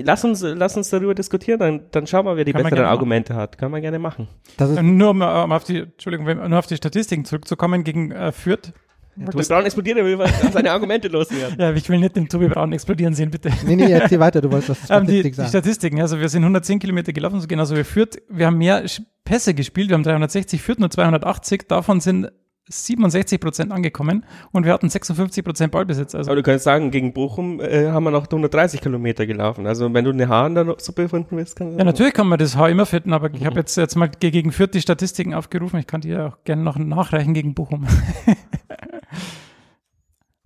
lass 0.03 0.23
uns, 0.23 0.41
lass 0.41 0.77
uns 0.77 0.89
darüber 0.89 1.15
diskutieren, 1.15 1.59
dann, 1.59 1.81
dann 1.91 2.07
schauen 2.07 2.25
wir, 2.25 2.37
wer 2.37 2.45
die 2.45 2.53
Kann 2.53 2.63
besseren 2.63 2.85
Argumente 2.85 3.35
hat. 3.35 3.57
Kann 3.57 3.71
man 3.71 3.81
gerne 3.81 3.99
machen. 3.99 4.27
Das 4.57 4.69
ist, 4.69 4.81
Nur 4.81 5.11
um, 5.11 5.21
um 5.21 5.51
auf 5.51 5.63
die, 5.63 5.79
Entschuldigung, 5.79 6.25
nur 6.49 6.59
auf 6.59 6.67
die 6.67 6.77
Statistiken 6.77 7.25
zurückzukommen 7.25 7.83
gegen 7.83 8.11
äh, 8.11 8.31
Fürth. 8.31 8.73
Du 9.17 9.31
Braun 9.47 9.65
explodiert, 9.65 9.97
er 9.97 10.05
will 10.05 10.17
was- 10.19 10.31
seine 10.53 10.71
Argumente 10.71 11.07
loswerden. 11.07 11.55
Ja, 11.59 11.71
ich 11.73 11.89
will 11.89 11.99
nicht 11.99 12.15
den 12.15 12.27
Tobi 12.29 12.47
Braun 12.47 12.71
explodieren 12.73 13.13
sehen, 13.13 13.31
bitte. 13.31 13.49
nee, 13.65 13.75
nee, 13.75 13.91
erzähl 13.91 14.19
weiter, 14.19 14.41
du 14.41 14.51
wolltest 14.51 14.69
das 14.69 14.89
Ähm, 14.89 15.05
die, 15.07 15.13
Statistik 15.19 15.31
die 15.31 15.35
sagen. 15.37 15.49
Statistiken, 15.49 16.01
also 16.01 16.19
wir 16.19 16.29
sind 16.29 16.43
110 16.43 16.79
Kilometer 16.79 17.11
gelaufen, 17.13 17.39
so 17.41 17.47
genauso 17.47 17.75
wie 17.75 17.83
Fürth. 17.83 18.17
Wir 18.29 18.45
haben 18.47 18.57
mehr 18.57 18.83
Pässe 19.25 19.53
gespielt, 19.53 19.89
wir 19.89 19.95
haben 19.95 20.03
360, 20.03 20.61
Fürth 20.61 20.79
nur 20.79 20.89
280, 20.89 21.67
davon 21.67 21.99
sind 21.99 22.29
67 22.69 23.39
Prozent 23.39 23.71
angekommen 23.71 24.25
und 24.51 24.65
wir 24.65 24.73
hatten 24.73 24.89
56 24.89 25.41
Prozent 25.41 25.71
Ballbesitz. 25.71 26.13
Also 26.13 26.29
Aber 26.29 26.35
du 26.35 26.43
kannst 26.43 26.65
sagen, 26.65 26.91
gegen 26.91 27.13
Bochum 27.13 27.61
äh, 27.61 27.87
haben 27.91 28.03
wir 28.03 28.11
noch 28.11 28.25
130 28.25 28.81
Kilometer 28.81 29.25
gelaufen. 29.25 29.65
Also 29.65 29.93
wenn 29.93 30.03
du 30.03 30.11
eine 30.11 30.27
Haar 30.27 30.47
in 30.47 30.55
der 30.55 30.75
Suppe 30.77 31.07
finden 31.07 31.37
willst, 31.37 31.55
kannst 31.55 31.75
du 31.75 31.77
Ja, 31.79 31.85
natürlich 31.85 32.13
kann 32.13 32.27
man 32.27 32.37
das 32.37 32.57
Haar 32.57 32.69
immer 32.69 32.85
finden, 32.85 33.13
aber 33.13 33.33
ich 33.33 33.45
habe 33.45 33.55
jetzt, 33.59 33.77
jetzt 33.77 33.95
mal 33.95 34.09
ge- 34.09 34.31
gegen 34.31 34.51
Fürth 34.51 34.71
die 34.73 34.81
Statistiken 34.81 35.33
aufgerufen. 35.33 35.79
Ich 35.79 35.87
kann 35.87 36.01
die 36.01 36.09
ja 36.09 36.27
auch 36.27 36.43
gerne 36.43 36.61
noch 36.61 36.77
nachreichen 36.77 37.33
gegen 37.33 37.53
Bochum. 37.53 37.87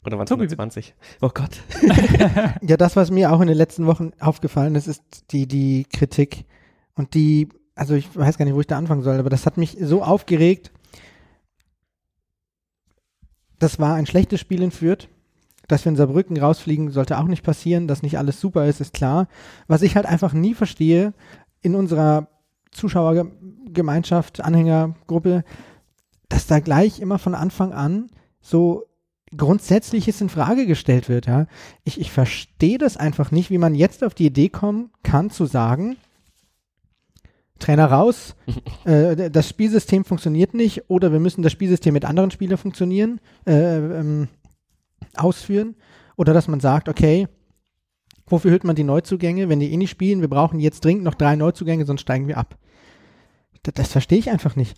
Oder 0.03 0.17
waren 0.17 0.23
es 0.23 0.29
Tobi, 0.29 0.43
120? 0.43 0.95
Oh 1.21 1.29
Gott. 1.33 1.61
Ja, 2.61 2.77
das, 2.77 2.95
was 2.95 3.11
mir 3.11 3.31
auch 3.31 3.41
in 3.41 3.47
den 3.47 3.57
letzten 3.57 3.85
Wochen 3.85 4.11
aufgefallen 4.19 4.75
ist, 4.75 4.87
ist 4.87 5.31
die, 5.31 5.47
die 5.47 5.85
Kritik. 5.85 6.45
Und 6.95 7.13
die, 7.13 7.49
also 7.75 7.93
ich 7.93 8.15
weiß 8.15 8.37
gar 8.37 8.45
nicht, 8.45 8.55
wo 8.55 8.61
ich 8.61 8.67
da 8.67 8.77
anfangen 8.77 9.03
soll, 9.03 9.19
aber 9.19 9.29
das 9.29 9.45
hat 9.45 9.57
mich 9.57 9.77
so 9.79 10.03
aufgeregt. 10.03 10.71
Das 13.59 13.79
war 13.79 13.95
ein 13.95 14.07
schlechtes 14.07 14.39
Spiel 14.39 14.63
in 14.63 14.71
Fürth. 14.71 15.07
Dass 15.67 15.85
wir 15.85 15.91
in 15.91 15.95
Saarbrücken 15.95 16.37
rausfliegen, 16.37 16.91
sollte 16.91 17.17
auch 17.19 17.27
nicht 17.27 17.43
passieren. 17.43 17.87
Dass 17.87 18.01
nicht 18.01 18.17
alles 18.17 18.41
super 18.41 18.65
ist, 18.65 18.81
ist 18.81 18.93
klar. 18.93 19.27
Was 19.67 19.83
ich 19.83 19.95
halt 19.95 20.05
einfach 20.05 20.33
nie 20.33 20.55
verstehe 20.55 21.13
in 21.61 21.75
unserer 21.75 22.27
Zuschauergemeinschaft, 22.71 24.41
Anhängergruppe, 24.41 25.43
dass 26.27 26.47
da 26.47 26.59
gleich 26.59 26.99
immer 26.99 27.19
von 27.19 27.35
Anfang 27.35 27.73
an 27.73 28.09
so 28.41 28.90
Grundsätzliches 29.35 30.19
in 30.21 30.29
Frage 30.29 30.65
gestellt 30.65 31.07
wird, 31.09 31.25
ja. 31.25 31.47
Ich, 31.83 31.99
ich 31.99 32.11
verstehe 32.11 32.77
das 32.77 32.97
einfach 32.97 33.31
nicht, 33.31 33.49
wie 33.49 33.57
man 33.57 33.75
jetzt 33.75 34.03
auf 34.03 34.13
die 34.13 34.25
Idee 34.25 34.49
kommen 34.49 34.91
kann, 35.03 35.29
zu 35.29 35.45
sagen, 35.45 35.97
Trainer 37.59 37.85
raus, 37.85 38.35
äh, 38.85 39.29
das 39.29 39.47
Spielsystem 39.47 40.03
funktioniert 40.03 40.53
nicht 40.53 40.89
oder 40.89 41.11
wir 41.11 41.19
müssen 41.19 41.43
das 41.43 41.53
Spielsystem 41.53 41.93
mit 41.93 42.05
anderen 42.05 42.31
Spielern 42.31 42.57
funktionieren, 42.57 43.21
äh, 43.45 43.77
ähm, 43.77 44.27
ausführen. 45.15 45.75
Oder 46.17 46.33
dass 46.33 46.47
man 46.47 46.59
sagt, 46.59 46.89
okay, 46.89 47.27
wofür 48.27 48.51
hüllt 48.51 48.63
man 48.63 48.75
die 48.75 48.83
Neuzugänge, 48.83 49.49
wenn 49.49 49.59
die 49.59 49.71
eh 49.71 49.77
nicht 49.77 49.89
spielen, 49.89 50.21
wir 50.21 50.29
brauchen 50.29 50.59
jetzt 50.59 50.83
dringend 50.83 51.03
noch 51.03 51.15
drei 51.15 51.35
Neuzugänge, 51.35 51.85
sonst 51.85 52.01
steigen 52.01 52.27
wir 52.27 52.37
ab. 52.37 52.57
Das, 53.63 53.73
das 53.75 53.91
verstehe 53.91 54.19
ich 54.19 54.29
einfach 54.29 54.55
nicht. 54.55 54.75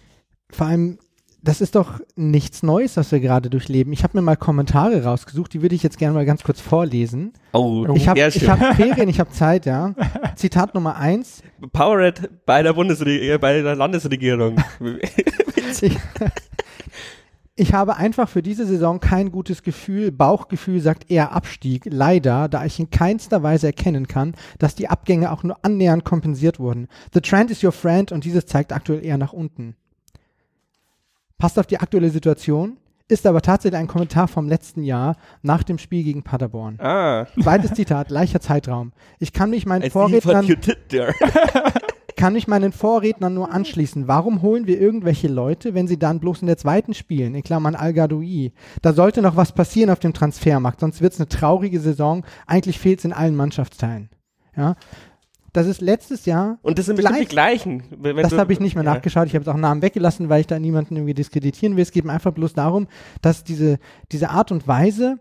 Vor 0.50 0.68
allem, 0.68 1.00
das 1.44 1.60
ist 1.60 1.76
doch 1.76 2.00
nichts 2.16 2.64
Neues, 2.64 2.96
was 2.96 3.12
wir 3.12 3.20
gerade 3.20 3.50
durchleben. 3.50 3.92
Ich 3.92 4.04
habe 4.04 4.18
mir 4.18 4.22
mal 4.22 4.38
Kommentare 4.38 5.04
rausgesucht, 5.04 5.54
die 5.54 5.62
würde 5.62 5.76
ich 5.76 5.84
jetzt 5.84 5.98
gerne 5.98 6.14
mal 6.14 6.26
ganz 6.26 6.44
kurz 6.44 6.62
vorlesen. 6.62 7.34
Oh, 7.52 7.86
Ich 7.94 8.08
habe 8.08 8.22
hab 8.22 8.76
Ferien, 8.76 9.10
ich 9.10 9.20
habe 9.20 9.30
Zeit, 9.32 9.66
ja. 9.66 9.94
Zitat 10.38 10.74
Nummer 10.74 10.96
eins. 10.96 11.44
Powerade 11.74 12.30
bei 12.46 12.64
der 12.64 12.74
Bundesregierung, 12.74 13.42
bei 13.42 13.62
der 13.62 13.76
Landesregierung. 13.76 14.56
Ich, 15.82 15.98
ich 17.56 17.74
habe 17.74 17.98
einfach 17.98 18.30
für 18.30 18.44
diese 18.44 18.66
Saison 18.68 19.00
kein 19.00 19.32
gutes 19.32 19.64
Gefühl. 19.64 20.12
Bauchgefühl 20.12 20.80
sagt 20.80 21.10
eher 21.10 21.32
Abstieg. 21.32 21.88
Leider, 21.90 22.48
da 22.48 22.64
ich 22.64 22.80
in 22.80 22.92
keinster 22.92 23.42
Weise 23.42 23.68
erkennen 23.68 24.08
kann, 24.08 24.36
dass 24.60 24.76
die 24.76 24.88
Abgänge 24.88 25.32
auch 25.32 25.42
nur 25.42 25.58
annähernd 25.64 26.06
kompensiert 26.06 26.60
wurden. 26.60 26.88
The 27.14 27.22
trend 27.22 27.50
is 27.50 27.64
your 27.64 27.72
friend 27.72 28.12
und 28.12 28.24
dieses 28.24 28.46
zeigt 28.46 28.72
aktuell 28.72 29.04
eher 29.04 29.18
nach 29.18 29.34
unten. 29.34 29.76
Passt 31.44 31.60
auf 31.60 31.68
die 31.68 31.78
aktuelle 31.78 32.10
Situation, 32.10 32.78
ist 33.10 33.28
aber 33.28 33.42
tatsächlich 33.42 33.78
ein 33.78 33.88
Kommentar 33.88 34.30
vom 34.30 34.48
letzten 34.48 34.82
Jahr 34.82 35.18
nach 35.42 35.64
dem 35.64 35.78
Spiel 35.78 36.02
gegen 36.02 36.24
Paderborn. 36.24 36.80
ah, 36.80 37.28
Zweites 37.38 37.74
Zitat, 37.74 38.08
gleicher 38.08 38.40
Zeitraum. 38.40 38.94
Ich 39.20 39.34
kann 39.34 39.50
mich 39.50 39.66
meinen 39.66 39.92
Vorrednern 39.92 40.48
kann 42.16 42.32
mich 42.32 42.48
meinen 42.48 42.72
Vorrednern 42.72 43.34
nur 43.34 43.52
anschließen. 43.52 44.08
Warum 44.08 44.42
holen 44.42 44.68
wir 44.68 44.80
irgendwelche 44.80 45.28
Leute, 45.28 45.74
wenn 45.74 45.90
sie 45.90 46.00
dann 46.00 46.22
bloß 46.22 46.44
in 46.44 46.48
der 46.48 46.56
zweiten 46.56 46.94
spielen? 46.94 47.36
In 47.36 47.44
Klammern 47.44 47.76
Al-Gadoui. 47.76 48.54
Da 48.82 48.94
sollte 48.94 49.22
noch 49.22 49.36
was 49.36 49.52
passieren 49.52 49.90
auf 49.90 50.00
dem 50.00 50.14
Transfermarkt, 50.14 50.80
sonst 50.80 51.02
wird 51.02 51.12
es 51.12 51.20
eine 51.20 51.28
traurige 51.28 51.82
Saison. 51.82 52.24
Eigentlich 52.48 52.80
fehlt 52.80 53.00
es 53.00 53.06
in 53.06 53.12
allen 53.12 53.36
Mannschaftsteilen. 53.36 54.10
Ja. 54.56 54.78
Das 55.54 55.68
ist 55.68 55.82
letztes 55.82 56.26
Jahr, 56.26 56.58
Und 56.64 56.80
das 56.80 56.88
sind 56.88 56.96
bestimmt 56.96 57.20
die 57.20 57.26
gleichen. 57.26 57.84
Das 58.02 58.34
habe 58.34 58.52
ich 58.52 58.60
nicht 58.60 58.74
mehr 58.74 58.84
ja. 58.84 58.96
nachgeschaut, 58.96 59.28
ich 59.28 59.36
habe 59.36 59.44
es 59.44 59.48
auch 59.48 59.56
Namen 59.56 59.84
weggelassen, 59.84 60.28
weil 60.28 60.42
ich 60.42 60.48
da 60.48 60.58
niemanden 60.58 60.96
irgendwie 60.96 61.14
diskreditieren 61.14 61.76
will. 61.78 61.84
Es 61.84 61.92
geht 61.92 62.06
mir 62.06 62.12
einfach 62.12 62.32
bloß 62.32 62.54
darum, 62.54 62.88
dass 63.22 63.44
diese, 63.44 63.78
diese 64.12 64.32
Art 64.32 64.52
und 64.52 64.68
Weise 64.68 65.20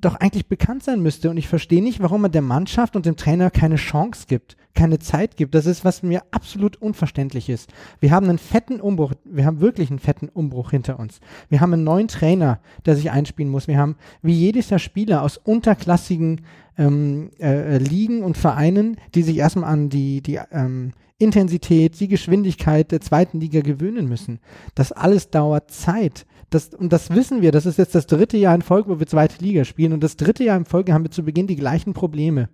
doch 0.00 0.14
eigentlich 0.14 0.46
bekannt 0.46 0.84
sein 0.84 1.02
müsste. 1.02 1.30
Und 1.30 1.36
ich 1.36 1.48
verstehe 1.48 1.82
nicht, 1.82 2.00
warum 2.00 2.22
man 2.22 2.32
der 2.32 2.42
Mannschaft 2.42 2.96
und 2.96 3.06
dem 3.06 3.16
Trainer 3.16 3.50
keine 3.50 3.76
Chance 3.76 4.26
gibt, 4.28 4.56
keine 4.74 4.98
Zeit 4.98 5.36
gibt. 5.36 5.54
Das 5.54 5.66
ist, 5.66 5.84
was 5.84 6.02
mir 6.02 6.22
absolut 6.30 6.76
unverständlich 6.76 7.48
ist. 7.48 7.70
Wir 8.00 8.12
haben 8.12 8.28
einen 8.28 8.38
fetten 8.38 8.80
Umbruch, 8.80 9.12
wir 9.24 9.44
haben 9.44 9.60
wirklich 9.60 9.90
einen 9.90 9.98
fetten 9.98 10.28
Umbruch 10.28 10.70
hinter 10.70 10.98
uns. 10.98 11.20
Wir 11.48 11.60
haben 11.60 11.72
einen 11.72 11.84
neuen 11.84 12.08
Trainer, 12.08 12.60
der 12.86 12.94
sich 12.94 13.10
einspielen 13.10 13.50
muss. 13.50 13.66
Wir 13.66 13.78
haben 13.78 13.96
wie 14.22 14.34
jedes 14.34 14.70
Jahr 14.70 14.78
Spieler 14.78 15.22
aus 15.22 15.36
unterklassigen 15.36 16.42
ähm, 16.76 17.30
äh, 17.40 17.78
Ligen 17.78 18.22
und 18.22 18.36
Vereinen, 18.36 18.98
die 19.14 19.22
sich 19.22 19.36
erstmal 19.36 19.70
an 19.70 19.88
die, 19.88 20.22
die 20.22 20.38
ähm, 20.52 20.92
Intensität, 21.18 21.98
die 21.98 22.06
Geschwindigkeit 22.06 22.92
der 22.92 23.00
zweiten 23.00 23.40
Liga 23.40 23.60
gewöhnen 23.60 24.08
müssen. 24.08 24.38
Das 24.76 24.92
alles 24.92 25.30
dauert 25.30 25.72
Zeit. 25.72 26.26
Das, 26.50 26.68
und 26.68 26.92
das 26.92 27.10
wissen 27.10 27.42
wir. 27.42 27.52
Das 27.52 27.66
ist 27.66 27.78
jetzt 27.78 27.94
das 27.94 28.06
dritte 28.06 28.36
Jahr 28.36 28.54
in 28.54 28.62
Folge, 28.62 28.88
wo 28.88 28.98
wir 28.98 29.06
zweite 29.06 29.42
Liga 29.44 29.64
spielen. 29.64 29.92
Und 29.92 30.02
das 30.02 30.16
dritte 30.16 30.44
Jahr 30.44 30.56
in 30.56 30.64
Folge 30.64 30.94
haben 30.94 31.04
wir 31.04 31.10
zu 31.10 31.22
Beginn 31.24 31.46
die 31.46 31.56
gleichen 31.56 31.92
Probleme. 31.92 32.48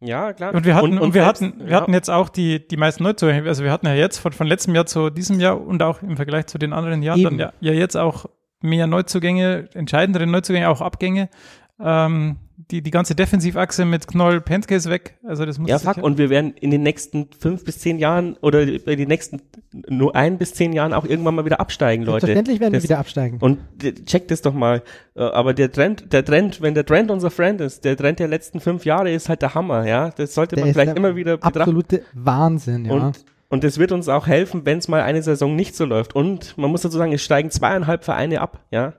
Ja, 0.00 0.34
klar. 0.34 0.54
Und 0.54 0.66
wir 0.66 0.74
hatten, 0.74 0.98
und, 0.98 1.14
wir 1.14 1.24
selbst- 1.24 1.42
hatten, 1.42 1.58
wir 1.60 1.70
ja. 1.70 1.80
hatten 1.80 1.94
jetzt 1.94 2.10
auch 2.10 2.28
die, 2.28 2.66
die 2.66 2.76
meisten 2.76 3.02
Neuzugänge. 3.02 3.48
Also 3.48 3.64
wir 3.64 3.72
hatten 3.72 3.86
ja 3.86 3.94
jetzt 3.94 4.18
von, 4.18 4.32
von 4.32 4.46
letztem 4.46 4.74
Jahr 4.74 4.86
zu 4.86 5.08
diesem 5.08 5.40
Jahr 5.40 5.58
und 5.60 5.82
auch 5.82 6.02
im 6.02 6.16
Vergleich 6.16 6.46
zu 6.46 6.58
den 6.58 6.72
anderen 6.74 7.02
Jahren 7.02 7.20
Eben. 7.20 7.38
dann 7.38 7.52
ja, 7.60 7.72
ja 7.72 7.72
jetzt 7.72 7.96
auch 7.96 8.26
mehr 8.60 8.86
Neuzugänge, 8.86 9.68
entscheidendere 9.72 10.26
Neuzugänge, 10.26 10.68
auch 10.68 10.82
Abgänge. 10.82 11.30
Ähm, 11.78 12.36
die, 12.70 12.80
die 12.80 12.90
ganze 12.90 13.14
Defensivachse 13.14 13.84
mit 13.84 14.06
Knoll, 14.08 14.40
Pentke 14.40 14.74
ist 14.74 14.88
weg. 14.88 15.18
Also 15.24 15.44
das 15.44 15.58
muss 15.58 15.68
Ja, 15.68 15.78
fuck, 15.78 15.98
und 15.98 16.16
wir 16.16 16.30
werden 16.30 16.54
in 16.54 16.70
den 16.70 16.82
nächsten 16.82 17.28
fünf 17.38 17.64
bis 17.64 17.78
zehn 17.80 17.98
Jahren 17.98 18.36
oder 18.40 18.62
in 18.62 18.82
den 18.84 19.08
nächsten 19.08 19.42
nur 19.88 20.16
ein 20.16 20.38
bis 20.38 20.54
zehn 20.54 20.72
Jahren 20.72 20.94
auch 20.94 21.04
irgendwann 21.04 21.34
mal 21.34 21.44
wieder 21.44 21.60
absteigen, 21.60 22.02
Leute. 22.04 22.26
Selbstverständlich 22.26 22.60
werden 22.60 22.72
Das- 22.72 22.82
wir 22.84 22.88
wieder 22.88 22.98
absteigen. 22.98 23.38
Und 23.40 23.58
checkt 24.06 24.30
das 24.30 24.40
doch 24.40 24.54
mal. 24.54 24.82
Äh, 25.14 25.20
Aber 25.22 25.52
der 25.52 25.70
Trend, 25.70 26.12
der 26.14 26.24
Trend, 26.24 26.62
wenn 26.62 26.74
der 26.74 26.86
Trend 26.86 27.10
unser 27.10 27.30
Friend 27.30 27.60
ist, 27.60 27.84
der 27.84 27.96
Trend 27.96 28.18
der 28.20 28.28
letzten 28.28 28.60
fünf 28.60 28.84
Jahre 28.86 29.10
ist 29.12 29.28
halt 29.28 29.42
der 29.42 29.54
Hammer, 29.54 29.86
ja. 29.86 30.10
Das 30.16 30.34
sollte 30.34 30.56
Der 30.56 30.64
man 30.64 30.72
vielleicht 30.72 30.96
immer 30.96 31.14
wieder 31.14 31.36
betrachten. 31.36 31.58
Absolute 31.60 32.02
Wahnsinn, 32.14 32.86
ja. 32.86 32.92
Und 32.92 33.24
Und 33.48 33.62
das 33.62 33.78
wird 33.78 33.92
uns 33.92 34.08
auch 34.08 34.26
helfen, 34.26 34.62
wenn 34.64 34.78
es 34.78 34.88
mal 34.88 35.02
eine 35.02 35.22
Saison 35.22 35.54
nicht 35.54 35.76
so 35.76 35.84
läuft. 35.84 36.16
Und 36.16 36.56
man 36.58 36.68
muss 36.70 36.80
dazu 36.82 36.96
sagen, 36.96 37.12
es 37.12 37.22
steigen 37.22 37.50
zweieinhalb 37.50 38.02
Vereine 38.02 38.40
ab, 38.40 38.64
ja. 38.72 38.94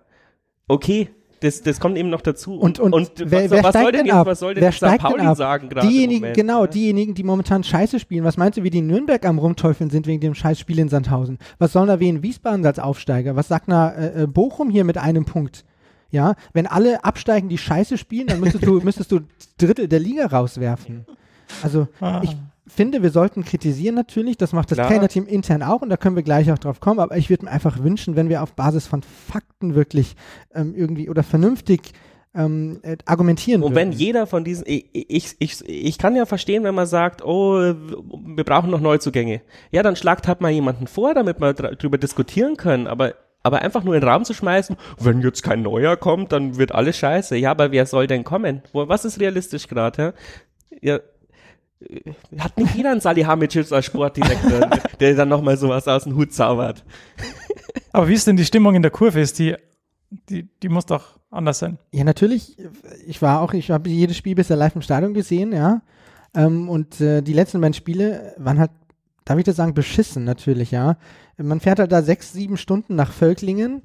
Okay, 0.70 1.10
das, 1.40 1.62
das 1.62 1.80
kommt 1.80 1.98
eben 1.98 2.10
noch 2.10 2.22
dazu. 2.22 2.56
Und, 2.60 2.80
und, 2.80 2.94
wer, 3.18 3.44
was, 3.44 3.52
wer 3.52 3.64
was 3.64 3.64
soll 3.64 3.70
steigt 3.72 3.86
denn 3.88 3.94
denn 3.94 4.06
jetzt, 4.08 4.16
ab? 4.16 4.28
was 4.28 4.40
soll 4.40 4.54
denn 4.54 4.64
wer 4.64 4.72
St. 4.72 4.98
Pauli 4.98 5.24
ab? 5.24 5.38
sagen 5.38 5.70
gerade? 5.70 5.88
Diejenigen, 5.88 6.34
genau, 6.34 6.62
ja? 6.62 6.68
diejenigen, 6.68 7.14
die 7.14 7.24
momentan 7.24 7.64
Scheiße 7.64 8.00
spielen. 8.00 8.24
Was 8.24 8.38
meinst 8.38 8.58
du, 8.58 8.64
wie 8.64 8.70
die 8.70 8.80
in 8.80 8.88
Nürnberg 8.88 9.26
am 9.26 9.38
Rumteufeln 9.40 9.90
sind 9.90 10.08
wegen 10.08 10.20
dem 10.22 10.34
Scheißspiel 10.36 10.80
in 10.80 10.90
Sandhausen? 10.90 11.38
Was 11.60 11.74
sollen 11.74 11.88
da 11.88 12.00
wie 12.00 12.10
in 12.10 12.24
Wiesbaden 12.24 12.66
als 12.66 12.80
Aufsteiger? 12.80 13.36
Was 13.36 13.48
sagt 13.48 13.68
na 13.68 13.90
äh, 13.92 14.24
äh, 14.24 14.28
Bochum 14.28 14.70
hier 14.70 14.84
mit 14.84 14.98
einem 14.98 15.26
Punkt? 15.26 15.64
Ja, 16.10 16.36
wenn 16.54 16.68
alle 16.68 17.04
absteigen, 17.04 17.50
die 17.50 17.58
Scheiße 17.58 17.98
spielen, 17.98 18.28
dann 18.28 18.40
müsstest 18.40 18.66
du, 18.66 18.80
müsstest 18.84 19.12
du 19.12 19.20
Drittel 19.58 19.88
der 19.88 20.00
Liga 20.00 20.26
rauswerfen. 20.28 21.06
Also, 21.62 21.88
Ah. 22.00 22.22
ich 22.24 22.36
finde, 22.68 23.02
wir 23.04 23.12
sollten 23.12 23.44
kritisieren 23.44 23.96
natürlich. 23.96 24.38
Das 24.38 24.54
macht 24.54 24.72
das. 24.72 24.78
Trainerteam 24.78 25.26
intern 25.26 25.64
auch 25.64 25.82
und 25.82 25.90
da 25.90 25.98
können 25.98 26.16
wir 26.16 26.24
gleich 26.24 26.52
auch 26.52 26.58
drauf 26.60 26.80
kommen. 26.80 27.00
Aber 27.00 27.18
ich 27.18 27.30
würde 27.30 27.46
mir 27.46 27.52
einfach 27.52 27.84
wünschen, 27.84 28.16
wenn 28.16 28.30
wir 28.30 28.44
auf 28.44 28.54
Basis 28.54 28.88
von 28.88 29.02
Fakten 29.04 29.76
wirklich 29.76 30.16
ähm, 30.54 30.74
irgendwie 30.76 31.10
oder 31.10 31.24
vernünftig 31.24 31.94
ähm, 32.36 32.80
äh, 32.84 32.98
argumentieren 33.06 33.64
Und 33.64 33.74
wenn 33.74 33.90
würden. 33.90 34.00
jeder 34.00 34.28
von 34.28 34.44
diesen, 34.44 34.66
ich, 34.68 34.86
ich, 34.94 35.36
ich, 35.40 35.68
ich 35.68 35.98
kann 35.98 36.16
ja 36.16 36.26
verstehen, 36.26 36.64
wenn 36.64 36.76
man 36.76 36.86
sagt, 36.86 37.24
oh, 37.26 37.74
wir 38.36 38.44
brauchen 38.44 38.70
noch 38.70 38.82
Neuzugänge. 38.82 39.42
Ja, 39.72 39.82
dann 39.82 39.96
schlagt 39.96 40.28
halt 40.28 40.42
mal 40.42 40.52
jemanden 40.52 40.86
vor, 40.88 41.14
damit 41.16 41.40
wir 41.42 41.54
dr- 41.54 41.76
drüber 41.76 41.98
diskutieren 41.98 42.56
können, 42.58 42.86
aber, 42.86 43.16
aber 43.42 43.62
einfach 43.64 43.84
nur 43.84 43.96
in 43.96 44.02
den 44.02 44.10
Raum 44.10 44.24
zu 44.24 44.34
schmeißen, 44.36 44.76
wenn 45.00 45.22
jetzt 45.22 45.42
kein 45.42 45.64
Neuer 45.64 45.96
kommt, 45.98 46.32
dann 46.32 46.58
wird 46.58 46.74
alles 46.76 46.98
scheiße. 46.98 47.38
Ja, 47.38 47.52
aber 47.52 47.72
wer 47.72 47.86
soll 47.88 48.06
denn 48.06 48.24
kommen? 48.24 48.62
Was 48.74 49.06
ist 49.06 49.20
realistisch 49.20 49.68
gerade? 49.68 50.14
Ja? 50.82 51.00
Äh, 51.80 52.12
hat 52.40 52.58
nicht 52.58 52.76
jeder 52.76 52.92
einen 52.92 53.02
Salihamidzic 53.02 53.72
als 53.72 53.86
Sportdirektor, 53.86 54.60
der- 54.68 54.70
der 55.00 55.16
dann 55.16 55.30
nochmal 55.30 55.58
sowas 55.58 55.88
aus 55.88 56.04
dem 56.04 56.16
Hut 56.16 56.34
zaubert. 56.34 56.84
Aber 57.92 58.08
wie 58.08 58.14
ist 58.14 58.28
denn 58.28 58.38
die 58.38 58.46
Stimmung 58.46 58.76
in 58.76 58.82
der 58.82 58.92
Kurve? 58.92 59.20
Ist 59.20 59.40
die, 59.40 59.56
die, 60.30 60.44
die 60.62 60.70
muss 60.70 60.86
doch 60.86 61.20
anders 61.30 61.60
sein. 61.60 61.78
Ja, 61.92 62.04
natürlich. 62.04 62.58
Ich 63.06 63.22
war 63.22 63.42
auch, 63.42 63.54
ich 63.54 63.72
habe 63.72 63.90
jedes 63.90 64.18
Spiel 64.18 64.36
bisher 64.36 64.56
live 64.58 64.76
im 64.76 64.82
Stadion 64.82 65.14
gesehen, 65.14 65.52
ja. 65.54 65.82
Ähm, 66.36 66.70
und 66.70 67.00
äh, 67.02 67.22
die 67.22 67.34
letzten 67.34 67.60
beiden 67.62 67.74
Spiele 67.74 68.34
waren 68.38 68.60
halt, 68.60 68.72
darf 69.26 69.38
ich 69.38 69.44
das 69.46 69.56
sagen, 69.56 69.74
beschissen 69.74 70.24
natürlich, 70.24 70.72
ja. 70.72 70.98
Man 71.38 71.60
fährt 71.60 71.80
halt 71.80 71.92
da 71.92 72.02
sechs, 72.02 72.34
sieben 72.34 72.58
Stunden 72.58 72.96
nach 72.96 73.12
Völklingen 73.12 73.82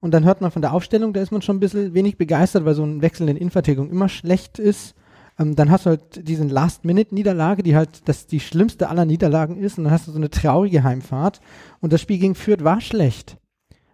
und 0.00 0.12
dann 0.12 0.24
hört 0.24 0.40
man 0.40 0.50
von 0.50 0.62
der 0.62 0.72
Aufstellung, 0.72 1.12
da 1.12 1.20
ist 1.20 1.32
man 1.32 1.42
schon 1.42 1.56
ein 1.56 1.60
bisschen 1.60 1.94
wenig 1.94 2.16
begeistert, 2.16 2.64
weil 2.64 2.74
so 2.74 2.84
ein 2.84 3.02
Wechsel 3.02 3.28
in 3.28 3.36
Innenverteidigung 3.36 3.90
immer 3.90 4.08
schlecht 4.08 4.58
ist. 4.58 4.94
Ähm, 5.38 5.56
dann 5.56 5.70
hast 5.70 5.86
du 5.86 5.90
halt 5.90 6.28
diesen 6.28 6.48
Last-Minute-Niederlage, 6.48 7.62
die 7.62 7.76
halt 7.76 8.08
das 8.08 8.26
die 8.26 8.40
schlimmste 8.40 8.88
aller 8.88 9.04
Niederlagen 9.04 9.56
ist 9.56 9.78
und 9.78 9.84
dann 9.84 9.92
hast 9.92 10.06
du 10.06 10.12
so 10.12 10.18
eine 10.18 10.30
traurige 10.30 10.84
Heimfahrt 10.84 11.40
und 11.80 11.92
das 11.92 12.00
Spiel 12.00 12.18
gegen 12.18 12.34
Fürth 12.34 12.64
war 12.64 12.80
schlecht. 12.80 13.36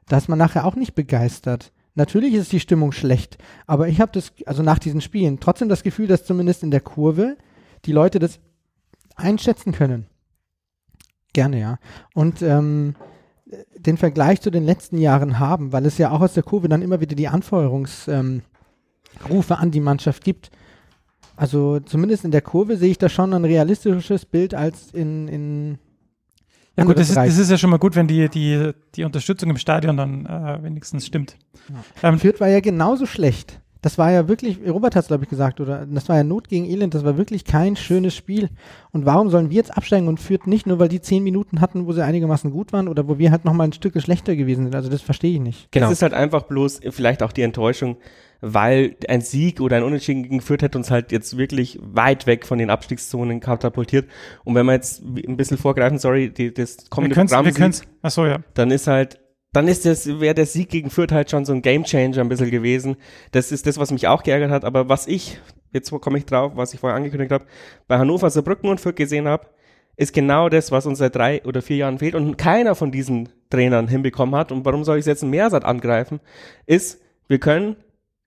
Da 0.09 0.19
ist 0.19 0.29
man 0.29 0.39
nachher 0.39 0.67
auch 0.67 0.77
nicht 0.77 0.95
begeistert. 0.95 1.73
Natürlich 1.95 2.35
ist 2.35 2.53
die 2.53 2.61
Stimmung 2.61 2.93
schlecht, 2.93 3.39
aber 3.67 3.89
ich 3.89 4.01
habe 4.01 4.13
das, 4.13 4.33
also 4.47 4.63
nach 4.63 4.79
diesen 4.79 5.01
Spielen, 5.01 5.41
trotzdem 5.41 5.69
das 5.69 5.83
Gefühl, 5.83 6.07
dass 6.07 6.25
zumindest 6.25 6.63
in 6.63 6.71
der 6.71 6.81
Kurve 6.81 7.37
die 7.85 7.93
Leute 7.93 8.19
das 8.19 8.39
einschätzen 9.17 9.73
können. 9.73 10.07
Gerne, 11.33 11.61
ja. 11.61 11.79
Und 12.15 12.43
ähm, 12.43 12.95
den 13.77 13.97
Vergleich 13.97 14.41
zu 14.41 14.51
den 14.51 14.65
letzten 14.65 14.99
Jahren 14.99 15.39
haben, 15.39 15.73
weil 15.73 15.87
es 15.87 15.99
ja 15.99 16.11
auch 16.11 16.21
aus 16.21 16.35
der 16.35 16.43
Kurve 16.43 16.69
dann 16.69 16.83
immer 16.83 17.01
wieder 17.01 17.17
die 17.17 17.29
Anfeuerungsrufe 17.29 18.13
ähm, 18.13 18.43
an 19.49 19.71
die 19.71 19.81
Mannschaft 19.81 20.25
gibt. 20.25 20.51
Also 21.41 21.81
zumindest 21.81 22.27
in 22.27 22.33
der 22.33 22.43
Kurve 22.43 22.77
sehe 22.77 22.91
ich 22.91 22.99
da 22.99 23.09
schon 23.09 23.33
ein 23.33 23.47
realistisches 23.47 24.27
Bild 24.27 24.53
als 24.53 24.91
in, 24.93 25.27
in 25.27 25.79
Ja 26.77 26.85
gut, 26.85 26.99
das 26.99 27.09
ist, 27.09 27.17
das 27.17 27.39
ist 27.39 27.51
ja 27.51 27.57
schon 27.57 27.71
mal 27.71 27.79
gut, 27.79 27.97
wenn 27.97 28.07
die, 28.07 28.29
die, 28.29 28.73
die 28.95 29.05
Unterstützung 29.05 29.49
im 29.49 29.57
Stadion 29.57 29.97
dann 29.97 30.27
äh, 30.27 30.63
wenigstens 30.63 31.07
stimmt. 31.07 31.39
Ähm, 32.03 32.19
Fürth 32.19 32.41
war 32.41 32.49
ja 32.49 32.61
genauso 32.61 33.07
schlecht. 33.07 33.59
Das 33.83 33.99
war 33.99 34.11
ja 34.11 34.29
wirklich, 34.29 34.59
Robert 34.67 34.95
hat 34.95 35.05
es 35.05 35.09
glaube 35.09 35.25
ich 35.25 35.31
gesagt, 35.31 35.61
oder 35.61 35.87
das 35.87 36.09
war 36.09 36.17
ja 36.17 36.25
Not 36.25 36.49
gegen 36.49 36.67
Elend, 36.67 36.95
das 36.95 37.05
war 37.05 37.17
wirklich 37.17 37.45
kein 37.45 37.77
schönes 37.77 38.15
Spiel. 38.15 38.51
Und 38.93 39.07
warum 39.07 39.31
sollen 39.31 39.51
wir 39.51 39.57
jetzt 39.57 39.77
absteigen 39.77 40.09
und 40.09 40.21
Fürth 40.21 40.47
nicht, 40.47 40.67
nur 40.67 40.79
weil 40.79 40.89
die 40.89 41.01
zehn 41.01 41.23
Minuten 41.23 41.61
hatten, 41.61 41.87
wo 41.87 41.93
sie 41.93 42.05
einigermaßen 42.05 42.51
gut 42.51 42.73
waren 42.73 42.89
oder 42.89 43.09
wo 43.09 43.19
wir 43.19 43.31
halt 43.31 43.45
nochmal 43.45 43.69
ein 43.69 43.73
Stück 43.73 44.01
schlechter 44.01 44.37
gewesen 44.37 44.65
sind? 44.65 44.75
Also 44.75 44.89
das 44.89 45.03
verstehe 45.03 45.35
ich 45.35 45.41
nicht. 45.41 45.73
Genau. 45.73 45.87
Es 45.87 45.93
ist 45.93 46.03
halt 46.03 46.15
einfach 46.15 46.43
bloß 46.43 46.81
vielleicht 46.91 47.23
auch 47.23 47.33
die 47.33 47.43
Enttäuschung, 47.43 47.97
weil 48.41 48.97
ein 49.09 49.21
Sieg 49.21 49.61
oder 49.61 49.77
ein 49.77 49.83
Unentschieden 49.83 50.23
gegen 50.23 50.41
Fürth 50.41 50.63
hätte 50.63 50.79
uns 50.79 50.91
halt 50.91 51.13
jetzt 51.13 51.37
wirklich 51.37 51.79
weit 51.83 52.27
weg 52.27 52.47
von 52.47 52.59
den 52.59 52.71
Abstiegszonen 52.71 53.41
katapultiert. 53.41 54.09
Und 54.45 54.55
wenn 54.55 54.67
wir 54.67 54.73
jetzt 54.73 55.03
ein 55.03 55.37
bisschen 55.37 55.59
vorgreifen, 55.59 55.99
sorry, 55.99 56.31
die, 56.31 56.53
das 56.53 56.79
wir 56.79 56.85
kommende 56.91 57.15
können 57.15 57.29
Programm 57.29 57.45
wir 57.45 57.53
sieht, 57.53 57.61
können's, 57.61 57.83
achso, 58.03 58.27
ja. 58.27 58.39
dann 58.55 58.71
ist 58.71 58.87
halt, 58.87 59.21
dann 59.53 59.67
ist 59.67 59.85
das, 59.85 60.07
wäre 60.21 60.35
der 60.35 60.47
Sieg 60.47 60.69
gegen 60.69 60.91
Fürth 60.91 61.13
halt 61.13 61.31
schon 61.31 61.45
so 61.45 61.53
ein 61.53 61.63
Gamechanger 61.63 62.21
ein 62.21 62.29
bisschen 62.29 62.51
gewesen. 62.51 62.97
Das 63.33 63.51
ist 63.51 63.67
das, 63.67 63.79
was 63.79 63.91
mich 63.91 64.07
auch 64.07 64.23
geärgert 64.23 64.51
hat. 64.51 64.65
Aber 64.65 64.89
was 64.89 65.09
ich, 65.09 65.41
jetzt 65.73 65.91
komme 65.91 66.19
ich 66.19 66.27
drauf, 66.27 66.53
was 66.55 66.73
ich 66.73 66.81
vorher 66.81 66.97
angekündigt 66.97 67.33
habe, 67.33 67.47
bei 67.89 67.99
Hannover, 67.99 68.31
Saarbrücken 68.31 68.71
und 68.71 68.81
Fürth 68.81 68.97
gesehen 68.97 69.27
habe, 69.27 69.47
ist 69.97 70.15
genau 70.15 70.49
das, 70.49 70.71
was 70.71 70.87
uns 70.87 70.99
seit 70.99 71.17
drei 71.17 71.45
oder 71.45 71.63
vier 71.63 71.79
Jahren 71.79 71.99
fehlt 71.99 72.15
und 72.15 72.39
keiner 72.39 72.75
von 72.75 72.93
diesen 72.93 73.29
Trainern 73.51 73.89
hinbekommen 73.89 74.37
hat. 74.37 74.53
Und 74.53 74.65
warum 74.65 74.85
soll 74.85 74.99
ich 74.99 75.07
jetzt 75.07 75.23
einen 75.23 75.31
Mehrsatz 75.31 75.65
angreifen? 75.65 76.21
Ist, 76.67 77.03
wir 77.27 77.39
können 77.39 77.77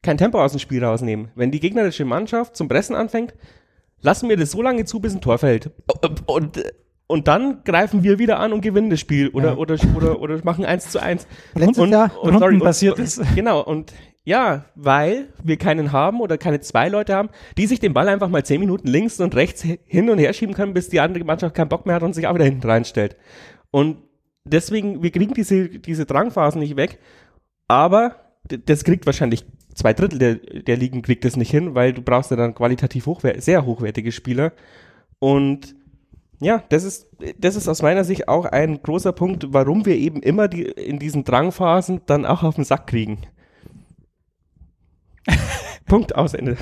kein 0.01 0.17
Tempo 0.17 0.43
aus 0.43 0.51
dem 0.51 0.59
Spiel 0.59 0.83
rausnehmen. 0.83 1.31
Wenn 1.36 1.51
die 1.51 1.62
gegnerische 1.62 2.05
Mannschaft 2.05 2.57
zum 2.57 2.67
Pressen 2.67 2.95
anfängt, 2.95 3.33
lassen 4.01 4.29
wir 4.29 4.38
das 4.38 4.51
so 4.51 4.62
lange 4.62 4.83
zu, 4.86 4.99
bis 4.99 5.15
ein 5.15 5.21
Tor 5.21 5.38
fällt. 5.38 5.71
Und, 6.25 6.62
und 7.07 7.27
dann 7.27 7.63
greifen 7.63 8.03
wir 8.03 8.19
wieder 8.19 8.39
an 8.39 8.53
und 8.53 8.61
gewinnen 8.61 8.89
das 8.89 8.99
Spiel 8.99 9.29
oder, 9.29 9.51
Ja. 9.51 9.57
oder, 9.57 9.77
oder, 9.95 10.21
oder 10.21 10.39
machen 10.43 10.65
eins 10.65 10.89
zu 10.89 11.01
eins. 11.01 11.27
Letztes 11.53 11.77
und, 11.77 11.91
Jahr 11.91 12.11
und, 12.21 12.33
sorry, 12.33 12.45
rundenbasiert 12.45 12.97
und, 12.97 13.03
ist. 13.03 13.21
Genau, 13.35 13.61
und 13.61 13.93
ja, 14.25 14.65
weil 14.75 15.27
wir 15.43 15.57
keinen 15.57 15.91
haben 15.91 16.21
oder 16.21 16.37
keine 16.37 16.61
zwei 16.61 16.87
Leute 16.87 17.13
haben, 17.13 17.29
die 17.57 17.67
sich 17.67 17.79
den 17.79 17.93
Ball 17.93 18.07
einfach 18.07 18.29
mal 18.29 18.45
zehn 18.45 18.59
Minuten 18.61 18.87
links 18.87 19.19
und 19.19 19.35
rechts 19.35 19.61
hin 19.63 20.09
und 20.09 20.17
her 20.17 20.31
schieben 20.31 20.55
können, 20.55 20.73
bis 20.73 20.87
die 20.87 21.01
andere 21.01 21.25
Mannschaft 21.25 21.55
keinen 21.55 21.69
Bock 21.69 21.85
mehr 21.85 21.95
hat 21.95 22.03
und 22.03 22.13
sich 22.13 22.25
auch 22.27 22.33
wieder 22.33 22.45
hinten 22.45 22.67
reinstellt. 22.69 23.17
Und 23.69 23.97
deswegen, 24.45 25.03
wir 25.03 25.11
kriegen 25.11 25.33
diese, 25.33 25.67
diese 25.67 26.05
Drangphasen 26.05 26.61
nicht 26.61 26.77
weg, 26.77 26.99
aber 27.67 28.15
das 28.65 28.85
kriegt 28.85 29.05
wahrscheinlich 29.05 29.45
zwei 29.75 29.93
Drittel 29.93 30.19
der, 30.19 30.35
der 30.35 30.77
Ligen 30.77 31.01
kriegt 31.01 31.25
das 31.25 31.35
nicht 31.35 31.51
hin, 31.51 31.75
weil 31.75 31.93
du 31.93 32.01
brauchst 32.01 32.31
ja 32.31 32.37
dann 32.37 32.55
qualitativ 32.55 33.05
hochwer 33.05 33.41
sehr 33.41 33.65
hochwertige 33.65 34.11
Spieler. 34.11 34.53
Und 35.19 35.75
ja, 36.43 36.63
das 36.69 36.84
ist, 36.84 37.08
das 37.38 37.56
ist 37.56 37.67
aus 37.67 37.82
meiner 37.82 38.03
Sicht 38.03 38.27
auch 38.27 38.45
ein 38.45 38.82
großer 38.82 39.12
Punkt, 39.12 39.47
warum 39.49 39.86
wir 39.86 39.95
eben 39.95 40.21
immer 40.21 40.47
die, 40.47 40.63
in 40.63 40.99
diesen 40.99 41.23
Drangphasen 41.23 42.01
dann 42.06 42.25
auch 42.25 42.43
auf 42.43 42.56
den 42.56 42.63
Sack 42.63 42.88
kriegen. 42.88 43.19
Punkt 45.86 46.15
aus 46.15 46.34
Ende. 46.34 46.58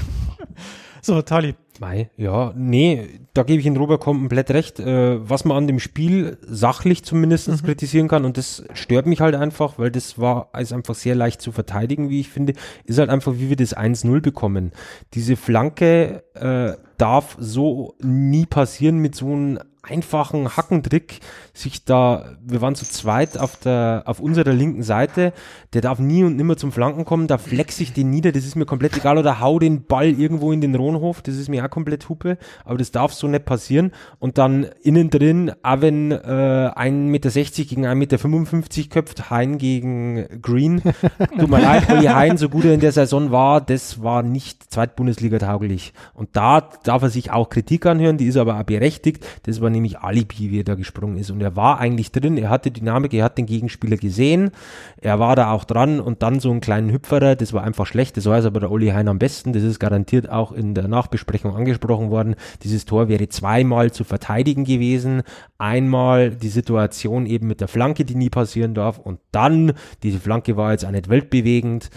So, 1.02 1.22
Tali. 1.22 1.56
Mei, 1.80 2.12
ja, 2.16 2.54
nee, 2.56 3.08
da 3.34 3.42
gebe 3.42 3.60
ich 3.60 3.66
Ihnen 3.66 3.76
Robert 3.76 4.02
komplett 4.02 4.52
recht. 4.52 4.80
Äh, 4.80 5.28
was 5.28 5.46
man 5.46 5.58
an 5.58 5.66
dem 5.66 5.80
Spiel 5.80 6.38
sachlich 6.42 7.04
zumindest 7.04 7.66
kritisieren 7.66 8.08
kann, 8.08 8.24
und 8.24 8.38
das 8.38 8.64
stört 8.74 9.08
mich 9.08 9.20
halt 9.20 9.34
einfach, 9.34 9.80
weil 9.80 9.90
das 9.90 10.20
war 10.20 10.52
ist 10.60 10.74
einfach 10.74 10.94
sehr 10.94 11.16
leicht 11.16 11.42
zu 11.42 11.52
verteidigen, 11.52 12.12
wie 12.12 12.20
ich 12.20 12.30
finde, 12.30 12.54
ist 12.86 13.00
halt 13.00 13.10
einfach, 13.10 13.34
wie 13.38 13.50
wir 13.50 13.56
das 13.56 13.76
1-0 13.76 14.22
bekommen. 14.22 14.74
Diese 15.16 15.36
Flanke 15.36 16.24
äh, 16.36 16.74
darf 17.00 17.36
so 17.40 17.96
nie 18.00 18.46
passieren 18.46 19.00
mit 19.00 19.16
so 19.16 19.26
einem 19.26 19.60
einfachen 19.84 20.56
Hackentrick, 20.56 21.20
sich 21.54 21.86
da, 21.86 22.36
wir 22.46 22.62
waren 22.62 22.76
zu 22.76 22.86
zweit 22.86 23.38
auf 23.38 23.56
der, 23.56 24.04
auf 24.06 24.20
unserer 24.20 24.54
linken 24.54 24.84
Seite, 24.84 25.34
der 25.74 25.82
darf 25.82 26.00
nie 26.00 26.24
und 26.24 26.36
nimmer 26.36 26.56
zum 26.56 26.72
Flanken 26.72 27.04
kommen, 27.04 27.28
da 27.28 27.38
flex 27.38 27.80
ich 27.80 27.92
den 27.92 28.12
nieder, 28.12 28.32
das 28.32 28.46
ist 28.46 28.56
mir 28.56 28.66
komplett 28.66 28.96
egal, 28.96 29.18
oder 29.18 29.40
hau 29.40 29.58
den 29.58 29.86
Ball 29.86 30.10
irgendwo 30.10 30.52
in 30.52 30.62
den 30.62 30.76
Rohnhof, 30.76 31.22
das 31.22 31.36
ist 31.36 31.50
mir 31.50 31.66
auch 31.66 31.70
komplett 31.70 32.10
Hupe, 32.10 32.38
aber 32.64 32.78
das 32.78 32.92
darf 32.92 33.14
so 33.14 33.28
nicht 33.28 33.46
passieren. 33.46 33.92
Und 34.20 34.38
dann 34.38 34.68
innen 34.84 35.10
drin, 35.10 35.52
auch 35.64 35.82
wenn 35.82 36.12
äh, 36.12 36.16
1,60 36.16 36.92
Meter 36.92 37.30
gegen 37.32 37.86
1,55 37.86 37.96
Meter 37.96 38.90
köpft, 38.90 39.30
Hein 39.32 39.58
gegen 39.58 40.42
Green, 40.42 40.82
tut 41.40 41.50
mir 41.50 41.60
leid, 41.60 41.90
Olli 41.90 42.06
Hein, 42.06 42.38
so 42.38 42.50
gut 42.50 42.66
er 42.66 42.74
in 42.74 42.82
der 42.82 42.92
Saison 42.92 43.32
war, 43.32 43.62
das 43.62 44.04
war 44.04 44.22
nicht 44.22 44.72
Zweitbundesliga 44.72 45.40
tauglich 45.40 45.94
und 46.14 46.30
da 46.34 46.70
darf 46.84 47.02
er 47.02 47.10
sich 47.10 47.32
auch 47.32 47.50
Kritik 47.50 47.86
anhören, 47.88 48.18
die 48.18 48.28
ist 48.28 48.38
aber 48.38 48.60
auch 48.60 48.64
berechtigt, 48.64 49.26
das 49.44 49.60
war 49.60 49.71
nämlich 49.72 50.00
Alibi, 50.00 50.52
wie 50.52 50.60
er 50.60 50.64
da 50.64 50.76
gesprungen 50.76 51.18
ist. 51.18 51.32
Und 51.32 51.42
er 51.42 51.56
war 51.56 51.80
eigentlich 51.80 52.12
drin, 52.12 52.38
er 52.38 52.50
hatte 52.50 52.72
Dynamik, 52.72 53.14
er 53.14 53.26
hat 53.26 53.38
den 53.38 53.46
Gegenspieler 53.46 53.98
gesehen, 53.98 54.52
er 54.98 55.20
war 55.20 55.36
da 55.36 55.52
auch 55.52 55.64
dran 55.64 56.00
und 56.00 56.22
dann 56.24 56.40
so 56.40 56.52
einen 56.52 56.62
kleinen 56.62 56.92
Hüpferer, 56.92 57.36
das 57.36 57.54
war 57.54 57.64
einfach 57.64 57.86
schlecht, 57.86 58.18
das 58.18 58.26
weiß 58.26 58.46
aber 58.46 58.60
der 58.60 58.72
Olli 58.72 58.90
Hein 58.90 59.08
am 59.08 59.20
besten, 59.20 59.54
das 59.54 59.64
ist 59.64 59.80
garantiert 59.80 60.30
auch 60.30 60.52
in 60.52 60.74
der 60.74 60.88
Nachbesprechung 60.88 61.56
angesprochen 61.56 62.10
worden. 62.10 62.36
Dieses 62.64 62.86
Tor 62.86 63.08
wäre 63.08 63.30
zweimal 63.30 63.92
zu 63.92 64.04
verteidigen 64.04 64.66
gewesen, 64.66 65.24
einmal 65.58 66.32
die 66.32 66.50
Situation 66.50 67.26
eben 67.26 67.48
mit 67.48 67.62
der 67.62 67.68
Flanke, 67.68 68.06
die 68.06 68.16
nie 68.16 68.30
passieren 68.30 68.74
darf 68.74 68.98
und 69.00 69.20
dann, 69.32 69.74
diese 70.04 70.20
Flanke 70.20 70.58
war 70.58 70.72
jetzt 70.72 70.86
auch 70.86 70.92
nicht 70.92 71.10
weltbewegend, 71.10 71.90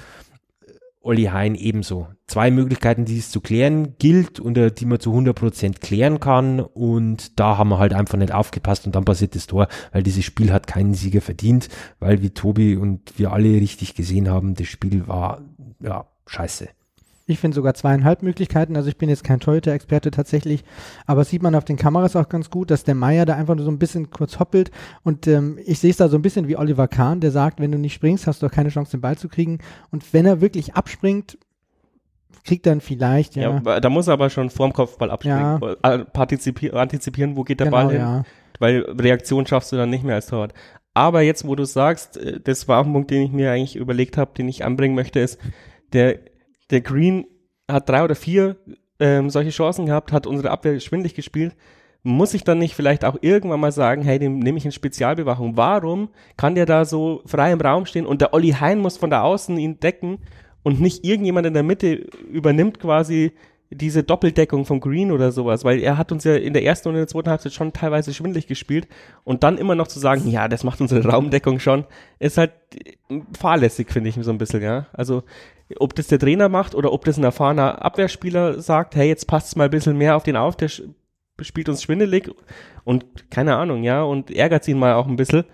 Olli 1.05 1.25
Hein 1.25 1.55
ebenso. 1.55 2.09
Zwei 2.27 2.51
Möglichkeiten, 2.51 3.05
die 3.05 3.19
es 3.19 3.31
zu 3.31 3.41
klären 3.41 3.97
gilt 3.99 4.41
und 4.41 4.57
äh, 4.57 4.73
die 4.73 4.87
man 4.87 5.01
zu 5.01 5.13
100% 5.13 5.81
klären 5.81 6.21
kann 6.21 6.61
und 6.61 7.39
da 7.39 7.59
haben 7.59 7.69
wir 7.69 7.79
halt 7.79 7.93
einfach 7.93 8.19
nicht 8.19 8.33
aufgepasst 8.33 8.87
und 8.87 8.95
dann 8.95 9.05
passiert 9.05 9.35
das 9.35 9.47
Tor, 9.47 9.69
weil 9.93 10.03
dieses 10.03 10.25
Spiel 10.25 10.53
hat 10.53 10.67
keinen 10.67 10.95
Sieger 10.95 11.21
verdient, 11.21 11.69
weil 12.01 12.23
wie 12.23 12.31
Tobi 12.31 12.77
und 12.77 13.19
wir 13.19 13.33
alle 13.33 13.49
richtig 13.49 13.95
gesehen 13.95 14.31
haben, 14.31 14.55
das 14.55 14.67
Spiel 14.67 15.07
war, 15.07 15.43
ja, 15.81 16.07
scheiße. 16.27 16.69
Ich 17.27 17.39
finde 17.39 17.55
sogar 17.55 17.73
zweieinhalb 17.75 18.23
Möglichkeiten. 18.23 18.77
Also 18.77 18.89
ich 18.91 18.99
bin 18.99 19.09
jetzt 19.09 19.25
kein 19.25 19.41
Torhüter-Experte 19.41 20.11
tatsächlich, 20.11 20.63
aber 21.07 21.25
sieht 21.25 21.43
man 21.43 21.55
auf 21.55 21.65
den 21.65 21.77
Kameras 21.77 22.17
auch 22.17 22.29
ganz 22.29 22.51
gut, 22.51 22.71
dass 22.71 22.85
der 22.85 22.95
Meier 22.95 23.25
da 23.25 23.35
einfach 23.35 23.55
nur 23.55 23.65
so 23.65 23.71
ein 23.71 23.79
bisschen 23.79 24.11
kurz 24.11 24.39
hoppelt 24.39 24.71
und 25.05 25.27
ähm, 25.27 25.59
ich 25.65 25.79
sehe 25.79 25.91
es 25.91 25.97
da 25.97 26.09
so 26.09 26.17
ein 26.19 26.23
bisschen 26.23 26.49
wie 26.49 26.57
Oliver 26.59 26.87
Kahn, 26.87 27.21
der 27.21 27.31
sagt, 27.31 27.61
wenn 27.61 27.73
du 27.73 27.79
nicht 27.79 27.95
springst, 27.95 28.27
hast 28.27 28.43
du 28.43 28.47
auch 28.47 28.51
keine 28.51 28.69
Chance, 28.69 28.91
den 28.91 29.01
Ball 29.01 29.17
zu 29.17 29.29
kriegen. 29.29 29.59
Und 29.91 30.13
wenn 30.13 30.27
er 30.27 30.43
wirklich 30.43 30.75
abspringt, 30.75 31.39
kriegt 32.45 32.67
dann 32.67 32.83
vielleicht, 32.83 33.37
ja. 33.37 33.63
Ja, 33.65 33.81
da 33.81 33.89
muss 33.89 34.07
er 34.07 34.13
aber 34.15 34.29
schon 34.29 34.51
vorm 34.51 34.75
Kopfball 34.75 35.11
abspringen. 35.11 35.63
Äh, 35.83 35.99
partizipi- 36.13 36.73
antizipieren, 36.73 37.37
wo 37.37 37.43
geht 37.43 37.61
der 37.61 37.71
Ball 37.71 37.89
hin? 37.91 38.01
Genau, 38.01 38.17
ja. 38.19 38.23
Weil 38.59 38.83
Reaktion 38.83 39.47
schaffst 39.47 39.73
du 39.73 39.77
dann 39.77 39.89
nicht 39.89 40.05
mehr 40.05 40.17
als 40.17 40.27
Torwart. 40.27 40.53
Aber 40.93 41.23
jetzt, 41.23 41.47
wo 41.47 41.55
du 41.57 41.65
sagst, 41.65 42.19
äh, 42.19 42.39
das 42.41 42.69
war 42.69 42.85
ein 42.85 42.93
Punkt, 42.93 43.11
den 43.11 43.23
ich 43.23 43.33
mir 43.33 43.51
eigentlich 43.51 43.77
überlegt 43.77 44.19
habe, 44.19 44.33
den 44.37 44.49
ich 44.49 44.63
anbringen 44.65 44.95
möchte, 44.95 45.21
ist, 45.21 45.39
der, 45.95 46.19
der 46.75 46.81
Green 46.81 47.27
hat 47.71 47.89
drei 47.89 48.03
oder 48.03 48.17
vier 48.17 48.57
ähm, 48.99 49.31
solche 49.31 49.51
Chancen 49.51 49.87
gehabt, 49.87 50.13
hat 50.13 50.27
unsere 50.27 50.51
Abwehr 50.51 50.79
schwindlig 50.81 51.15
gespielt. 51.15 51.55
Muss 52.03 52.35
ich 52.35 52.45
dann 52.45 52.59
nicht 52.59 52.75
vielleicht 52.75 53.05
auch 53.05 53.17
irgendwann 53.23 53.61
mal 53.61 53.73
sagen, 53.73 54.03
hey, 54.03 54.19
den 54.19 54.41
nehme 54.41 54.59
ich 54.59 54.67
in 54.67 54.73
Spezialbewachung? 54.73 55.57
Warum 55.57 56.11
kann 56.37 56.55
der 56.55 56.67
da 56.67 56.85
so 56.85 57.23
frei 57.25 57.53
im 57.53 57.61
Raum 57.61 57.87
stehen 57.87 58.07
und 58.07 58.21
der 58.21 58.35
Olli 58.35 58.51
Hein 58.51 58.81
muss 58.81 58.99
von 58.99 59.09
der 59.09 59.25
Außen 59.25 59.57
ihn 59.57 59.81
decken 59.81 60.19
und 60.63 60.81
nicht 60.81 61.05
irgendjemand 61.05 61.47
in 61.47 61.55
der 61.55 61.63
Mitte 61.63 61.95
übernimmt 61.95 62.81
quasi 62.81 63.33
diese 63.71 64.03
Doppeldeckung 64.03 64.65
vom 64.65 64.81
Green 64.81 65.11
oder 65.11 65.33
sowas, 65.33 65.65
weil 65.65 65.81
er 65.81 65.97
hat 65.97 66.13
uns 66.13 66.25
ja 66.25 66.37
in 66.37 66.53
der 66.53 66.65
ersten 66.65 66.89
und 66.89 66.95
in 66.95 67.01
der 67.01 67.09
zweiten 67.09 67.31
Halbzeit 67.31 67.53
schon 67.53 67.73
teilweise 67.73 68.13
schwindlig 68.13 68.47
gespielt 68.47 68.87
und 69.25 69.43
dann 69.43 69.59
immer 69.59 69.75
noch 69.75 69.89
zu 69.89 69.99
sagen, 69.99 70.29
ja, 70.29 70.49
das 70.49 70.65
macht 70.65 70.81
unsere 70.81 71.09
Raumdeckung 71.09 71.59
schon, 71.59 71.85
ist 72.19 72.39
halt 72.39 72.53
fahrlässig, 73.37 73.91
finde 73.91 74.11
ich 74.11 74.17
so 74.21 74.31
ein 74.31 74.39
bisschen, 74.39 74.63
ja. 74.63 74.87
Also 74.93 75.23
ob 75.79 75.95
das 75.95 76.09
der 76.09 76.19
Trainer 76.19 76.49
macht 76.49 76.75
oder 76.75 76.93
ob 76.93 77.05
das 77.05 77.17
ein 77.17 77.25
erfahrener 77.25 77.85
Abwehrspieler 77.85 78.61
sagt, 78.61 78.97
hey, 78.97 79.09
jetzt 79.09 79.27
passt 79.27 79.57
mal 79.57 79.65
ein 79.65 79.71
bisschen 79.71 79.97
mehr 79.97 80.17
auf 80.17 80.23
den 80.23 80.37
auf, 80.37 80.57
der 80.57 80.71
spielt 81.41 81.69
uns 81.69 81.83
schwindelig 81.83 82.31
und 82.85 83.31
keine 83.31 83.57
Ahnung, 83.57 83.83
ja, 83.83 84.03
und 84.03 84.31
ärgert 84.31 84.69
ihn 84.69 84.79
mal 84.79 84.95
auch 84.95 85.07
ein 85.07 85.17
bisschen. 85.17 85.45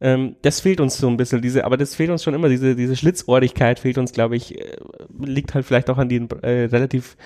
Ähm, 0.00 0.36
das 0.42 0.60
fehlt 0.60 0.80
uns 0.80 0.96
so 0.96 1.08
ein 1.08 1.16
bisschen, 1.16 1.42
diese, 1.42 1.64
aber 1.64 1.76
das 1.76 1.94
fehlt 1.94 2.10
uns 2.10 2.22
schon 2.22 2.34
immer, 2.34 2.48
diese, 2.48 2.76
diese 2.76 2.96
Schlitzohrigkeit 2.96 3.80
fehlt 3.80 3.98
uns, 3.98 4.12
glaube 4.12 4.36
ich, 4.36 4.58
äh, 4.58 4.76
liegt 5.18 5.54
halt 5.54 5.66
vielleicht 5.66 5.90
auch 5.90 5.98
an 5.98 6.08
den 6.08 6.30
äh, 6.42 6.66
relativ 6.66 7.16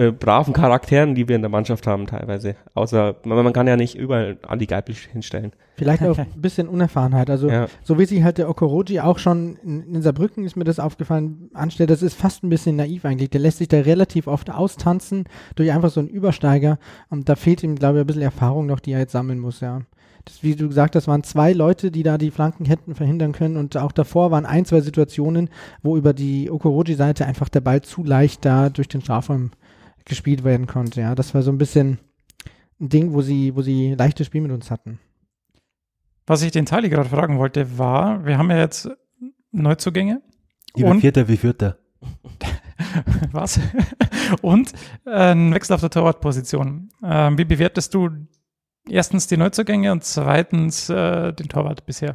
äh, 0.00 0.12
braven 0.12 0.54
Charakteren, 0.54 1.14
die 1.14 1.28
wir 1.28 1.36
in 1.36 1.42
der 1.42 1.50
Mannschaft 1.50 1.86
haben 1.86 2.06
teilweise. 2.06 2.56
Außer, 2.72 3.16
man, 3.24 3.44
man 3.44 3.52
kann 3.52 3.66
ja 3.66 3.76
nicht 3.76 3.94
überall 3.96 4.38
Andi 4.48 4.64
Geipel 4.64 4.94
hinstellen. 4.94 5.52
Vielleicht 5.76 6.02
auch 6.02 6.16
ein 6.18 6.26
bisschen 6.36 6.68
Unerfahrenheit. 6.68 7.28
Also 7.28 7.50
Ja. 7.50 7.66
so 7.82 7.98
wie 7.98 8.06
sich 8.06 8.22
halt 8.22 8.38
der 8.38 8.48
Okoroji 8.48 9.00
auch 9.00 9.18
schon 9.18 9.56
in, 9.62 9.94
in 9.94 10.00
Saarbrücken 10.02 10.44
ist 10.44 10.56
mir 10.56 10.64
das 10.64 10.80
aufgefallen, 10.80 11.50
anstellt, 11.52 11.90
das 11.90 12.02
ist 12.02 12.14
fast 12.14 12.42
ein 12.42 12.48
bisschen 12.48 12.76
naiv 12.76 13.04
eigentlich. 13.04 13.28
Der 13.28 13.40
lässt 13.42 13.58
sich 13.58 13.68
da 13.68 13.78
relativ 13.80 14.26
oft 14.26 14.50
austanzen 14.50 15.24
durch 15.54 15.70
einfach 15.70 15.90
so 15.90 16.00
einen 16.00 16.08
Übersteiger 16.08 16.78
und 17.10 17.28
da 17.28 17.36
fehlt 17.36 17.62
ihm, 17.62 17.74
glaube 17.76 17.98
ich, 17.98 18.04
ein 18.04 18.06
bisschen 18.06 18.22
Erfahrung 18.22 18.64
noch, 18.66 18.80
die 18.80 18.92
er 18.92 19.00
jetzt 19.00 19.12
sammeln 19.12 19.38
muss, 19.38 19.60
ja. 19.60 19.82
Das, 20.24 20.42
wie 20.42 20.54
du 20.54 20.68
gesagt 20.68 20.96
hast, 20.96 21.08
waren 21.08 21.24
zwei 21.24 21.52
Leute, 21.52 21.90
die 21.90 22.02
da 22.02 22.16
die 22.18 22.30
Flanken 22.30 22.64
hätten 22.64 22.94
verhindern 22.94 23.32
können 23.32 23.56
und 23.56 23.76
auch 23.76 23.92
davor 23.92 24.30
waren 24.30 24.44
ein, 24.46 24.64
zwei 24.64 24.80
Situationen, 24.80 25.48
wo 25.82 25.96
über 25.96 26.12
die 26.12 26.50
Okoroji-Seite 26.50 27.26
einfach 27.26 27.48
der 27.48 27.60
Ball 27.62 27.80
zu 27.82 28.02
leicht 28.04 28.44
da 28.44 28.68
durch 28.70 28.88
den 28.88 29.00
Strafraum 29.00 29.50
gespielt 30.04 30.44
werden 30.44 30.66
konnte, 30.66 31.00
ja. 31.00 31.14
Das 31.14 31.34
war 31.34 31.42
so 31.42 31.50
ein 31.50 31.58
bisschen 31.58 31.98
ein 32.80 32.88
Ding, 32.88 33.12
wo 33.12 33.22
sie, 33.22 33.54
wo 33.54 33.62
sie 33.62 33.94
leichtes 33.94 34.26
Spiel 34.26 34.40
mit 34.40 34.52
uns 34.52 34.70
hatten. 34.70 34.98
Was 36.26 36.42
ich 36.42 36.52
den 36.52 36.66
Tali 36.66 36.88
gerade 36.88 37.08
fragen 37.08 37.38
wollte, 37.38 37.78
war, 37.78 38.24
wir 38.24 38.38
haben 38.38 38.50
ja 38.50 38.58
jetzt 38.58 38.88
Neuzugänge. 39.52 40.22
Lieber 40.76 40.90
Und- 40.90 41.00
Vierter 41.00 41.26
wie 41.28 41.36
Vierter. 41.36 41.78
Was? 43.32 43.60
Und 44.40 44.72
äh, 45.04 45.32
ein 45.32 45.52
Wechsel 45.54 45.74
auf 45.74 45.80
der 45.80 45.90
Torwartposition. 45.90 46.88
Ähm, 47.02 47.36
wie 47.36 47.44
bewertest 47.44 47.92
du 47.94 48.08
erstens 48.88 49.26
die 49.26 49.36
Neuzugänge 49.36 49.92
und 49.92 50.04
zweitens 50.04 50.88
äh, 50.88 51.32
den 51.32 51.48
Torwart 51.48 51.84
bisher? 51.84 52.14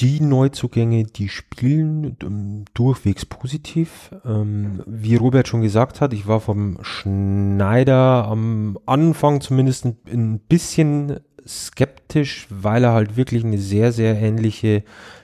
Die 0.00 0.20
Neuzugänge, 0.20 1.04
die 1.04 1.28
spielen 1.28 2.16
ähm, 2.20 2.64
durchwegs 2.74 3.24
positiv. 3.24 4.10
Ähm, 4.24 4.82
wie 4.86 5.14
Robert 5.14 5.46
schon 5.46 5.62
gesagt 5.62 6.00
hat, 6.00 6.12
ich 6.12 6.26
war 6.26 6.40
vom 6.40 6.78
Schneider 6.82 8.26
am 8.26 8.76
Anfang 8.86 9.40
zumindest 9.40 9.84
ein, 9.84 10.40
bisschen 10.40 11.20
skeptisch, 11.46 12.48
weil 12.50 12.82
er 12.82 12.92
halt 12.92 13.16
wirklich 13.16 13.44
eine 13.44 13.58
sehr, 13.58 13.92
sehr 13.92 14.16
ähnliche 14.20 14.82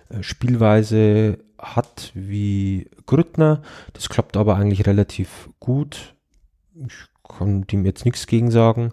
äh, 0.08 0.22
Spielweise 0.22 1.38
hat 1.58 2.12
wie 2.14 2.88
Grüttner. 3.06 3.62
Das 3.92 4.08
klappt 4.08 4.36
aber 4.36 4.56
eigentlich 4.56 4.86
relativ 4.86 5.50
gut. 5.58 6.14
Ich 6.86 6.94
kann 7.28 7.66
dem 7.66 7.84
jetzt 7.84 8.04
nichts 8.04 8.26
gegen 8.28 8.52
sagen. 8.52 8.92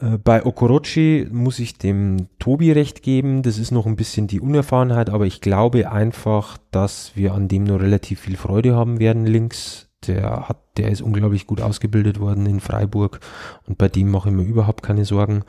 Äh, 0.00 0.18
Bei 0.18 0.44
Okorochi 0.44 1.28
muss 1.30 1.58
ich 1.58 1.78
dem 1.78 2.28
Tobi 2.38 2.72
recht 2.72 3.02
geben. 3.02 3.42
Das 3.42 3.58
ist 3.58 3.70
noch 3.70 3.86
ein 3.86 3.96
bisschen 3.96 4.26
die 4.26 4.40
Unerfahrenheit, 4.40 5.10
aber 5.10 5.26
ich 5.26 5.40
glaube 5.40 5.90
einfach, 5.90 6.58
dass 6.70 7.12
wir 7.14 7.34
an 7.34 7.48
dem 7.48 7.64
noch 7.64 7.80
relativ 7.80 8.20
viel 8.20 8.36
Freude 8.36 8.74
haben 8.74 9.00
werden 9.00 9.26
links. 9.26 9.88
Der 10.06 10.48
hat, 10.48 10.58
der 10.76 10.90
ist 10.90 11.02
unglaublich 11.02 11.46
gut 11.46 11.60
ausgebildet 11.60 12.20
worden 12.20 12.46
in 12.46 12.60
Freiburg 12.60 13.18
und 13.66 13.78
bei 13.78 13.88
dem 13.88 14.10
mache 14.10 14.28
ich 14.28 14.34
mir 14.34 14.44
überhaupt 14.44 14.82
keine 14.82 15.04
Sorgen. 15.04 15.42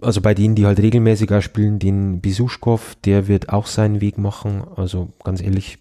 Also 0.00 0.20
bei 0.20 0.32
denen, 0.34 0.54
die 0.54 0.64
halt 0.64 0.80
regelmäßiger 0.80 1.42
spielen, 1.42 1.80
den 1.80 2.20
Besuschkow, 2.20 2.96
der 3.04 3.26
wird 3.26 3.48
auch 3.48 3.66
seinen 3.66 4.00
Weg 4.00 4.16
machen. 4.18 4.62
Also 4.76 5.12
ganz 5.24 5.42
ehrlich, 5.42 5.78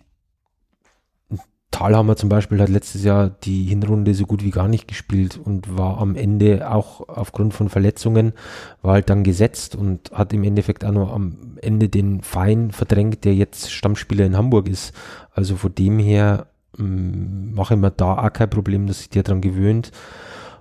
Thalhammer 1.71 2.17
zum 2.17 2.29
Beispiel 2.29 2.61
hat 2.61 2.69
letztes 2.69 3.03
Jahr 3.03 3.29
die 3.29 3.63
Hinrunde 3.63 4.13
so 4.13 4.25
gut 4.25 4.43
wie 4.43 4.51
gar 4.51 4.67
nicht 4.67 4.87
gespielt 4.87 5.39
und 5.41 5.77
war 5.77 5.99
am 5.99 6.15
Ende 6.15 6.69
auch 6.69 7.07
aufgrund 7.07 7.53
von 7.53 7.69
Verletzungen, 7.69 8.33
war 8.81 8.93
halt 8.93 9.09
dann 9.09 9.23
gesetzt 9.23 9.75
und 9.75 10.11
hat 10.11 10.33
im 10.33 10.43
Endeffekt 10.43 10.83
auch 10.83 10.91
noch 10.91 11.13
am 11.13 11.57
Ende 11.61 11.87
den 11.89 12.21
Fein 12.21 12.71
verdrängt, 12.71 13.23
der 13.23 13.35
jetzt 13.35 13.71
Stammspieler 13.71 14.25
in 14.25 14.37
Hamburg 14.37 14.67
ist. 14.67 14.93
Also 15.33 15.55
von 15.55 15.73
dem 15.73 15.97
her 15.97 16.47
mh, 16.77 17.55
mache 17.55 17.75
ich 17.75 17.79
mir 17.79 17.91
da 17.91 18.17
auch 18.17 18.33
kein 18.33 18.49
Problem, 18.49 18.85
dass 18.85 18.99
sich 18.99 19.09
der 19.09 19.23
dran 19.23 19.41
gewöhnt. 19.41 19.91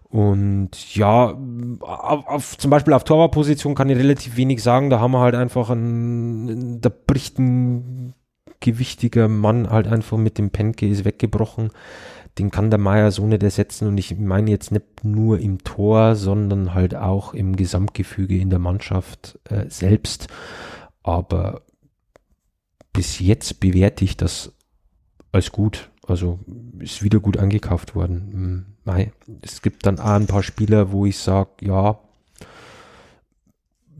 Und 0.08 0.94
ja, 0.94 1.36
auf, 1.80 2.26
auf, 2.26 2.58
zum 2.58 2.70
Beispiel 2.70 2.94
auf 2.94 3.04
Torwartposition 3.04 3.74
kann 3.76 3.90
ich 3.90 3.98
relativ 3.98 4.36
wenig 4.36 4.62
sagen. 4.62 4.90
Da 4.90 5.00
haben 5.00 5.12
wir 5.12 5.20
halt 5.20 5.36
einfach 5.36 5.70
einen, 5.70 6.80
da 6.80 6.88
bricht 6.88 7.38
ein 7.38 8.14
gewichtiger 8.60 9.28
Mann 9.28 9.70
halt 9.70 9.86
einfach 9.86 10.18
mit 10.18 10.38
dem 10.38 10.50
Penke 10.50 10.86
ist 10.86 11.04
weggebrochen. 11.04 11.70
Den 12.38 12.50
kann 12.50 12.70
der 12.70 12.78
Meier 12.78 13.10
so 13.10 13.26
nicht 13.26 13.42
ersetzen 13.42 13.88
und 13.88 13.98
ich 13.98 14.16
meine 14.16 14.50
jetzt 14.50 14.70
nicht 14.70 15.04
nur 15.04 15.40
im 15.40 15.64
Tor, 15.64 16.14
sondern 16.14 16.74
halt 16.74 16.94
auch 16.94 17.34
im 17.34 17.56
Gesamtgefüge 17.56 18.38
in 18.38 18.50
der 18.50 18.58
Mannschaft 18.60 19.38
äh, 19.44 19.68
selbst. 19.68 20.28
Aber 21.02 21.62
bis 22.92 23.18
jetzt 23.18 23.60
bewerte 23.60 24.04
ich 24.04 24.16
das 24.16 24.52
als 25.32 25.50
gut. 25.52 25.90
Also 26.06 26.40
ist 26.78 27.02
wieder 27.02 27.20
gut 27.20 27.36
eingekauft 27.36 27.94
worden. 27.94 28.76
Es 29.42 29.62
gibt 29.62 29.86
dann 29.86 29.98
auch 29.98 30.06
ein 30.06 30.26
paar 30.26 30.42
Spieler, 30.42 30.90
wo 30.92 31.06
ich 31.06 31.18
sage, 31.18 31.50
ja, 31.60 32.00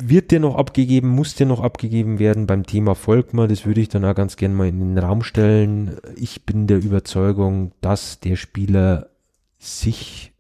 wird 0.03 0.31
dir 0.31 0.41
noch 0.41 0.57
abgegeben, 0.57 1.09
muss 1.09 1.35
dir 1.35 1.47
noch 1.47 1.61
abgegeben 1.61 2.19
werden 2.19 2.47
beim 2.47 2.67
Thema 2.67 2.95
Volkmar, 2.95 3.49
das 3.49 3.67
würde 3.67 3.81
ich 3.81 3.89
dann 3.89 4.05
auch 4.05 4.15
ganz 4.15 4.37
gerne 4.37 4.55
mal 4.55 4.69
in 4.69 4.79
den 4.79 4.99
Raum 4.99 5.23
stellen. 5.23 5.97
Ich 6.17 6.45
bin 6.45 6.67
der 6.67 6.79
Überzeugung, 6.79 7.73
dass 7.81 8.21
der 8.21 8.37
Spieler 8.37 9.11
sich, 9.59 10.33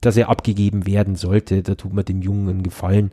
dass 0.00 0.16
er 0.16 0.28
abgegeben 0.28 0.86
werden 0.86 1.16
sollte. 1.16 1.62
Da 1.62 1.74
tut 1.74 1.92
man 1.92 2.04
dem 2.04 2.22
Jungen 2.22 2.48
einen 2.48 2.62
Gefallen, 2.62 3.10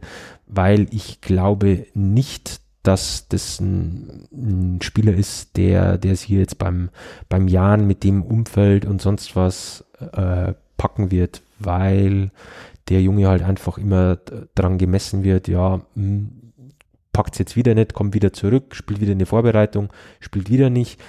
weil 0.48 0.88
ich 0.92 1.22
glaube 1.22 1.86
nicht, 1.94 2.62
dass 2.84 3.28
das 3.28 3.60
ein, 3.60 4.28
ein 4.32 4.80
Spieler 4.82 5.14
ist, 5.14 5.56
der, 5.56 5.98
der 5.98 6.16
hier 6.16 6.39
jetzt 6.39 6.58
beim, 6.58 6.89
beim 7.30 7.48
Jahren 7.48 7.86
mit 7.86 8.04
dem 8.04 8.24
Umfeld 8.24 8.86
und 8.86 9.02
sonst 9.02 9.36
was 9.36 9.86
äh, 10.00 10.54
packen 10.78 11.12
wird, 11.12 11.44
weil 11.60 12.32
der 12.92 13.02
Junge 13.02 13.28
halt 13.28 13.42
einfach 13.42 13.78
immer 13.78 14.18
dran 14.56 14.78
gemessen 14.78 15.24
wird, 15.24 15.48
ja, 15.48 15.82
packt 17.14 17.34
es 17.34 17.39
jetzt 17.39 17.56
wieder 17.56 17.74
nicht, 17.76 17.94
kommt 17.94 18.14
wieder 18.14 18.34
zurück, 18.34 18.76
spielt 18.76 19.02
wieder 19.02 19.14
eine 19.14 19.26
Vorbereitung, 19.26 19.89
spielt 20.20 20.50
wieder 20.50 20.70
nicht, 20.70 21.00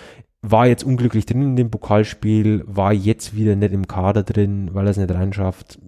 war 0.40 0.66
jetzt 0.66 0.84
unglücklich 0.84 1.26
drin 1.26 1.42
in 1.42 1.56
dem 1.56 1.70
Pokalspiel, 1.70 2.64
war 2.66 2.92
jetzt 2.92 3.36
wieder 3.36 3.56
nicht 3.56 3.72
im 3.72 3.86
Kader 3.86 4.22
drin, 4.22 4.70
weil 4.72 4.86
er 4.86 4.90
es 4.90 4.96
nicht 4.96 5.10
reinschafft. 5.10 5.78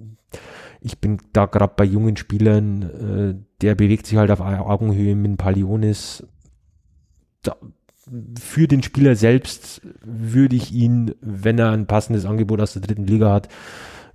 Ich 0.80 0.98
bin 0.98 1.18
da 1.32 1.46
gerade 1.46 1.74
bei 1.76 1.84
jungen 1.84 2.16
Spielern, 2.16 2.82
äh, 2.82 3.34
der 3.62 3.74
bewegt 3.74 4.06
sich 4.06 4.18
halt 4.18 4.30
auf 4.30 4.40
Augenhöhe 4.40 5.16
mit 5.16 5.38
Palionis. 5.38 6.26
Da 7.42 7.56
für 8.38 8.68
den 8.68 8.82
Spieler 8.82 9.16
selbst 9.16 9.80
würde 10.04 10.56
ich 10.56 10.72
ihn, 10.72 11.14
wenn 11.20 11.58
er 11.58 11.70
ein 11.70 11.86
passendes 11.86 12.26
Angebot 12.26 12.60
aus 12.60 12.74
der 12.74 12.82
dritten 12.82 13.06
Liga 13.06 13.32
hat, 13.32 13.48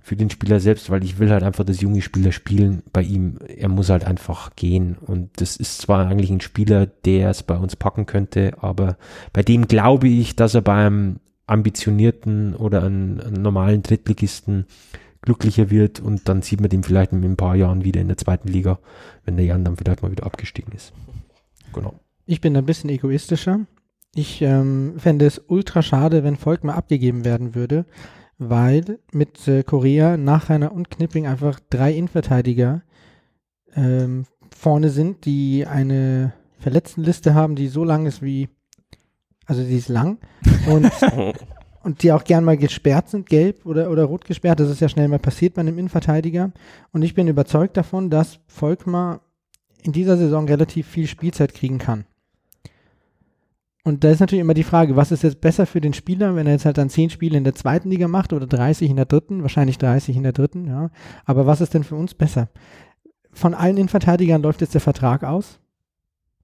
für 0.00 0.16
den 0.16 0.30
Spieler 0.30 0.60
selbst, 0.60 0.90
weil 0.90 1.04
ich 1.04 1.18
will 1.18 1.30
halt 1.30 1.42
einfach, 1.42 1.64
dass 1.64 1.80
junge 1.80 2.02
Spieler 2.02 2.32
spielen 2.32 2.82
bei 2.92 3.02
ihm. 3.02 3.38
Er 3.46 3.68
muss 3.68 3.90
halt 3.90 4.04
einfach 4.04 4.56
gehen. 4.56 4.96
Und 4.96 5.40
das 5.40 5.56
ist 5.56 5.78
zwar 5.78 6.06
eigentlich 6.08 6.30
ein 6.30 6.40
Spieler, 6.40 6.86
der 6.86 7.30
es 7.30 7.42
bei 7.42 7.56
uns 7.56 7.76
packen 7.76 8.06
könnte, 8.06 8.54
aber 8.60 8.96
bei 9.32 9.42
dem 9.42 9.68
glaube 9.68 10.08
ich, 10.08 10.36
dass 10.36 10.54
er 10.54 10.62
beim 10.62 11.20
ambitionierten 11.46 12.54
oder 12.54 12.82
einen, 12.84 13.20
einen 13.20 13.42
normalen 13.42 13.82
Drittligisten 13.82 14.66
glücklicher 15.22 15.68
wird 15.68 16.00
und 16.00 16.28
dann 16.28 16.42
sieht 16.42 16.60
man 16.60 16.70
den 16.70 16.82
vielleicht 16.82 17.12
in 17.12 17.22
ein 17.24 17.36
paar 17.36 17.56
Jahren 17.56 17.84
wieder 17.84 18.00
in 18.00 18.08
der 18.08 18.16
zweiten 18.16 18.48
Liga, 18.48 18.78
wenn 19.24 19.36
der 19.36 19.44
Jan 19.44 19.64
dann 19.64 19.76
vielleicht 19.76 20.02
mal 20.02 20.10
wieder 20.10 20.24
abgestiegen 20.24 20.72
ist. 20.72 20.92
Genau. 21.72 21.94
Ich 22.24 22.40
bin 22.40 22.56
ein 22.56 22.64
bisschen 22.64 22.88
egoistischer. 22.90 23.66
Ich 24.14 24.40
ähm, 24.42 24.94
fände 24.96 25.26
es 25.26 25.42
ultra 25.46 25.82
schade, 25.82 26.24
wenn 26.24 26.36
Volk 26.36 26.64
mal 26.64 26.74
abgegeben 26.74 27.24
werden 27.24 27.54
würde, 27.54 27.84
weil 28.40 28.98
mit 29.12 29.46
äh, 29.46 29.62
Korea, 29.62 30.16
Nachreiner 30.16 30.72
und 30.72 30.90
Knipping 30.90 31.26
einfach 31.26 31.60
drei 31.68 31.92
Innenverteidiger 31.92 32.82
ähm, 33.76 34.24
vorne 34.56 34.88
sind, 34.88 35.26
die 35.26 35.66
eine 35.66 36.32
Verletztenliste 36.58 37.34
haben, 37.34 37.54
die 37.54 37.68
so 37.68 37.84
lang 37.84 38.06
ist 38.06 38.22
wie, 38.22 38.48
also 39.44 39.62
die 39.62 39.76
ist 39.76 39.88
lang 39.88 40.18
und, 40.66 40.90
und 41.82 42.02
die 42.02 42.12
auch 42.12 42.24
gern 42.24 42.44
mal 42.44 42.56
gesperrt 42.56 43.10
sind, 43.10 43.28
gelb 43.28 43.66
oder, 43.66 43.90
oder 43.90 44.04
rot 44.04 44.24
gesperrt. 44.24 44.58
Das 44.58 44.70
ist 44.70 44.80
ja 44.80 44.88
schnell 44.88 45.08
mal 45.08 45.18
passiert 45.18 45.54
bei 45.54 45.60
einem 45.60 45.78
Innenverteidiger. 45.78 46.50
Und 46.92 47.02
ich 47.02 47.14
bin 47.14 47.28
überzeugt 47.28 47.76
davon, 47.76 48.08
dass 48.08 48.40
Volkmar 48.46 49.20
in 49.82 49.92
dieser 49.92 50.16
Saison 50.16 50.46
relativ 50.46 50.86
viel 50.86 51.06
Spielzeit 51.06 51.52
kriegen 51.52 51.78
kann. 51.78 52.06
Und 53.82 54.04
da 54.04 54.10
ist 54.10 54.20
natürlich 54.20 54.42
immer 54.42 54.54
die 54.54 54.62
Frage, 54.62 54.96
was 54.96 55.10
ist 55.10 55.22
jetzt 55.22 55.40
besser 55.40 55.64
für 55.64 55.80
den 55.80 55.94
Spieler, 55.94 56.36
wenn 56.36 56.46
er 56.46 56.52
jetzt 56.52 56.66
halt 56.66 56.76
dann 56.76 56.90
10 56.90 57.10
Spiele 57.10 57.38
in 57.38 57.44
der 57.44 57.54
zweiten 57.54 57.88
Liga 57.88 58.08
macht 58.08 58.32
oder 58.32 58.46
30 58.46 58.90
in 58.90 58.96
der 58.96 59.06
dritten, 59.06 59.42
wahrscheinlich 59.42 59.78
30 59.78 60.16
in 60.16 60.22
der 60.22 60.32
dritten, 60.32 60.66
ja. 60.66 60.90
Aber 61.24 61.46
was 61.46 61.62
ist 61.62 61.72
denn 61.72 61.84
für 61.84 61.96
uns 61.96 62.14
besser? 62.14 62.48
Von 63.32 63.54
allen 63.54 63.76
Innenverteidigern 63.76 64.42
läuft 64.42 64.60
jetzt 64.60 64.74
der 64.74 64.82
Vertrag 64.82 65.24
aus. 65.24 65.60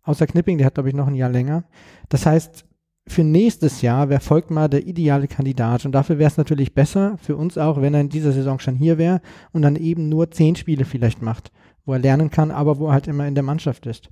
Außer 0.02 0.26
Knipping, 0.26 0.56
der 0.56 0.68
hat, 0.68 0.74
glaube 0.74 0.88
ich, 0.88 0.94
noch 0.94 1.08
ein 1.08 1.14
Jahr 1.14 1.28
länger. 1.28 1.64
Das 2.08 2.24
heißt, 2.24 2.64
für 3.08 3.22
nächstes 3.22 3.82
Jahr 3.82 4.08
wäre 4.08 4.20
Volkmar 4.20 4.68
der 4.68 4.86
ideale 4.86 5.28
Kandidat. 5.28 5.84
Und 5.84 5.92
dafür 5.92 6.18
wäre 6.18 6.30
es 6.30 6.38
natürlich 6.38 6.74
besser 6.74 7.18
für 7.18 7.36
uns 7.36 7.58
auch, 7.58 7.82
wenn 7.82 7.92
er 7.92 8.00
in 8.00 8.08
dieser 8.08 8.32
Saison 8.32 8.60
schon 8.60 8.76
hier 8.76 8.98
wäre 8.98 9.20
und 9.52 9.62
dann 9.62 9.76
eben 9.76 10.08
nur 10.08 10.30
10 10.30 10.56
Spiele 10.56 10.84
vielleicht 10.84 11.20
macht, 11.22 11.52
wo 11.84 11.92
er 11.92 11.98
lernen 11.98 12.30
kann, 12.30 12.50
aber 12.50 12.78
wo 12.78 12.86
er 12.86 12.94
halt 12.94 13.08
immer 13.08 13.26
in 13.26 13.34
der 13.34 13.44
Mannschaft 13.44 13.84
ist 13.86 14.08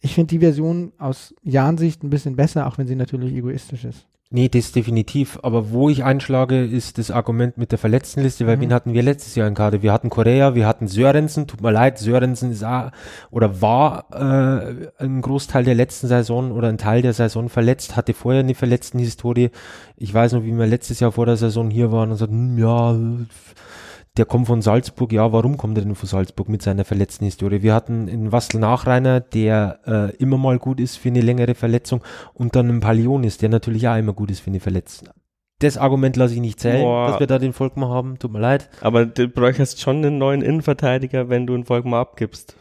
ich 0.00 0.14
finde 0.14 0.28
die 0.28 0.38
Version 0.38 0.92
aus 0.98 1.34
Jahrensicht 1.42 2.02
ein 2.02 2.10
bisschen 2.10 2.36
besser, 2.36 2.66
auch 2.66 2.78
wenn 2.78 2.86
sie 2.86 2.96
natürlich 2.96 3.34
egoistisch 3.34 3.84
ist. 3.84 4.06
Nee, 4.32 4.48
das 4.48 4.70
definitiv. 4.70 5.40
Aber 5.42 5.72
wo 5.72 5.90
ich 5.90 6.04
einschlage, 6.04 6.64
ist 6.64 6.98
das 6.98 7.10
Argument 7.10 7.58
mit 7.58 7.72
der 7.72 7.78
Verletztenliste, 7.78 8.46
weil 8.46 8.58
mhm. 8.58 8.60
wen 8.60 8.72
hatten 8.72 8.94
wir 8.94 9.02
letztes 9.02 9.34
Jahr 9.34 9.48
in 9.48 9.54
Karte? 9.54 9.82
Wir 9.82 9.92
hatten 9.92 10.08
Korea, 10.08 10.54
wir 10.54 10.68
hatten 10.68 10.86
Sörensen, 10.86 11.48
tut 11.48 11.60
mir 11.60 11.72
leid, 11.72 11.98
Sörensen 11.98 12.52
ist 12.52 12.62
auch, 12.62 12.92
oder 13.32 13.60
war 13.60 14.06
äh, 14.12 15.02
ein 15.02 15.20
Großteil 15.20 15.64
der 15.64 15.74
letzten 15.74 16.06
Saison 16.06 16.52
oder 16.52 16.68
ein 16.68 16.78
Teil 16.78 17.02
der 17.02 17.12
Saison 17.12 17.48
verletzt, 17.48 17.96
hatte 17.96 18.14
vorher 18.14 18.42
eine 18.42 18.54
Verletztenhistorie. 18.54 19.50
Ich 19.96 20.14
weiß 20.14 20.32
noch, 20.34 20.44
wie 20.44 20.56
wir 20.56 20.66
letztes 20.66 21.00
Jahr 21.00 21.10
vor 21.10 21.26
der 21.26 21.36
Saison 21.36 21.68
hier 21.68 21.90
waren 21.90 22.12
und 22.12 22.16
sagten, 22.16 22.56
hm, 22.56 22.58
ja, 22.58 22.96
der 24.16 24.24
kommt 24.24 24.46
von 24.46 24.62
Salzburg. 24.62 25.12
Ja, 25.12 25.32
warum 25.32 25.56
kommt 25.56 25.78
er 25.78 25.84
denn 25.84 25.94
von 25.94 26.08
Salzburg 26.08 26.48
mit 26.48 26.62
seiner 26.62 26.84
verletzten 26.84 27.24
Historie? 27.24 27.62
Wir 27.62 27.74
hatten 27.74 28.08
einen 28.08 28.32
Wastel 28.32 28.60
Nachreiner, 28.60 29.20
der 29.20 29.80
äh, 29.86 30.16
immer 30.16 30.36
mal 30.36 30.58
gut 30.58 30.80
ist 30.80 30.96
für 30.96 31.08
eine 31.08 31.20
längere 31.20 31.54
Verletzung 31.54 32.02
und 32.34 32.56
dann 32.56 32.68
einen 32.68 32.80
Palionis, 32.80 33.38
der 33.38 33.48
natürlich 33.48 33.88
auch 33.88 33.96
immer 33.96 34.12
gut 34.12 34.30
ist 34.30 34.40
für 34.40 34.50
eine 34.50 34.60
Verletzung. 34.60 35.08
Das 35.60 35.76
Argument 35.76 36.16
lasse 36.16 36.34
ich 36.34 36.40
nicht 36.40 36.58
zählen, 36.58 36.82
Boah. 36.82 37.08
dass 37.08 37.20
wir 37.20 37.26
da 37.26 37.38
den 37.38 37.52
Volkmar 37.52 37.90
haben. 37.90 38.18
Tut 38.18 38.32
mir 38.32 38.40
leid. 38.40 38.70
Aber 38.80 39.04
du 39.04 39.28
bräuchtest 39.28 39.80
schon 39.80 39.98
einen 39.98 40.16
neuen 40.16 40.40
Innenverteidiger, 40.40 41.28
wenn 41.28 41.46
du 41.46 41.54
einen 41.54 41.64
Volkmar 41.64 42.00
abgibst. 42.00 42.56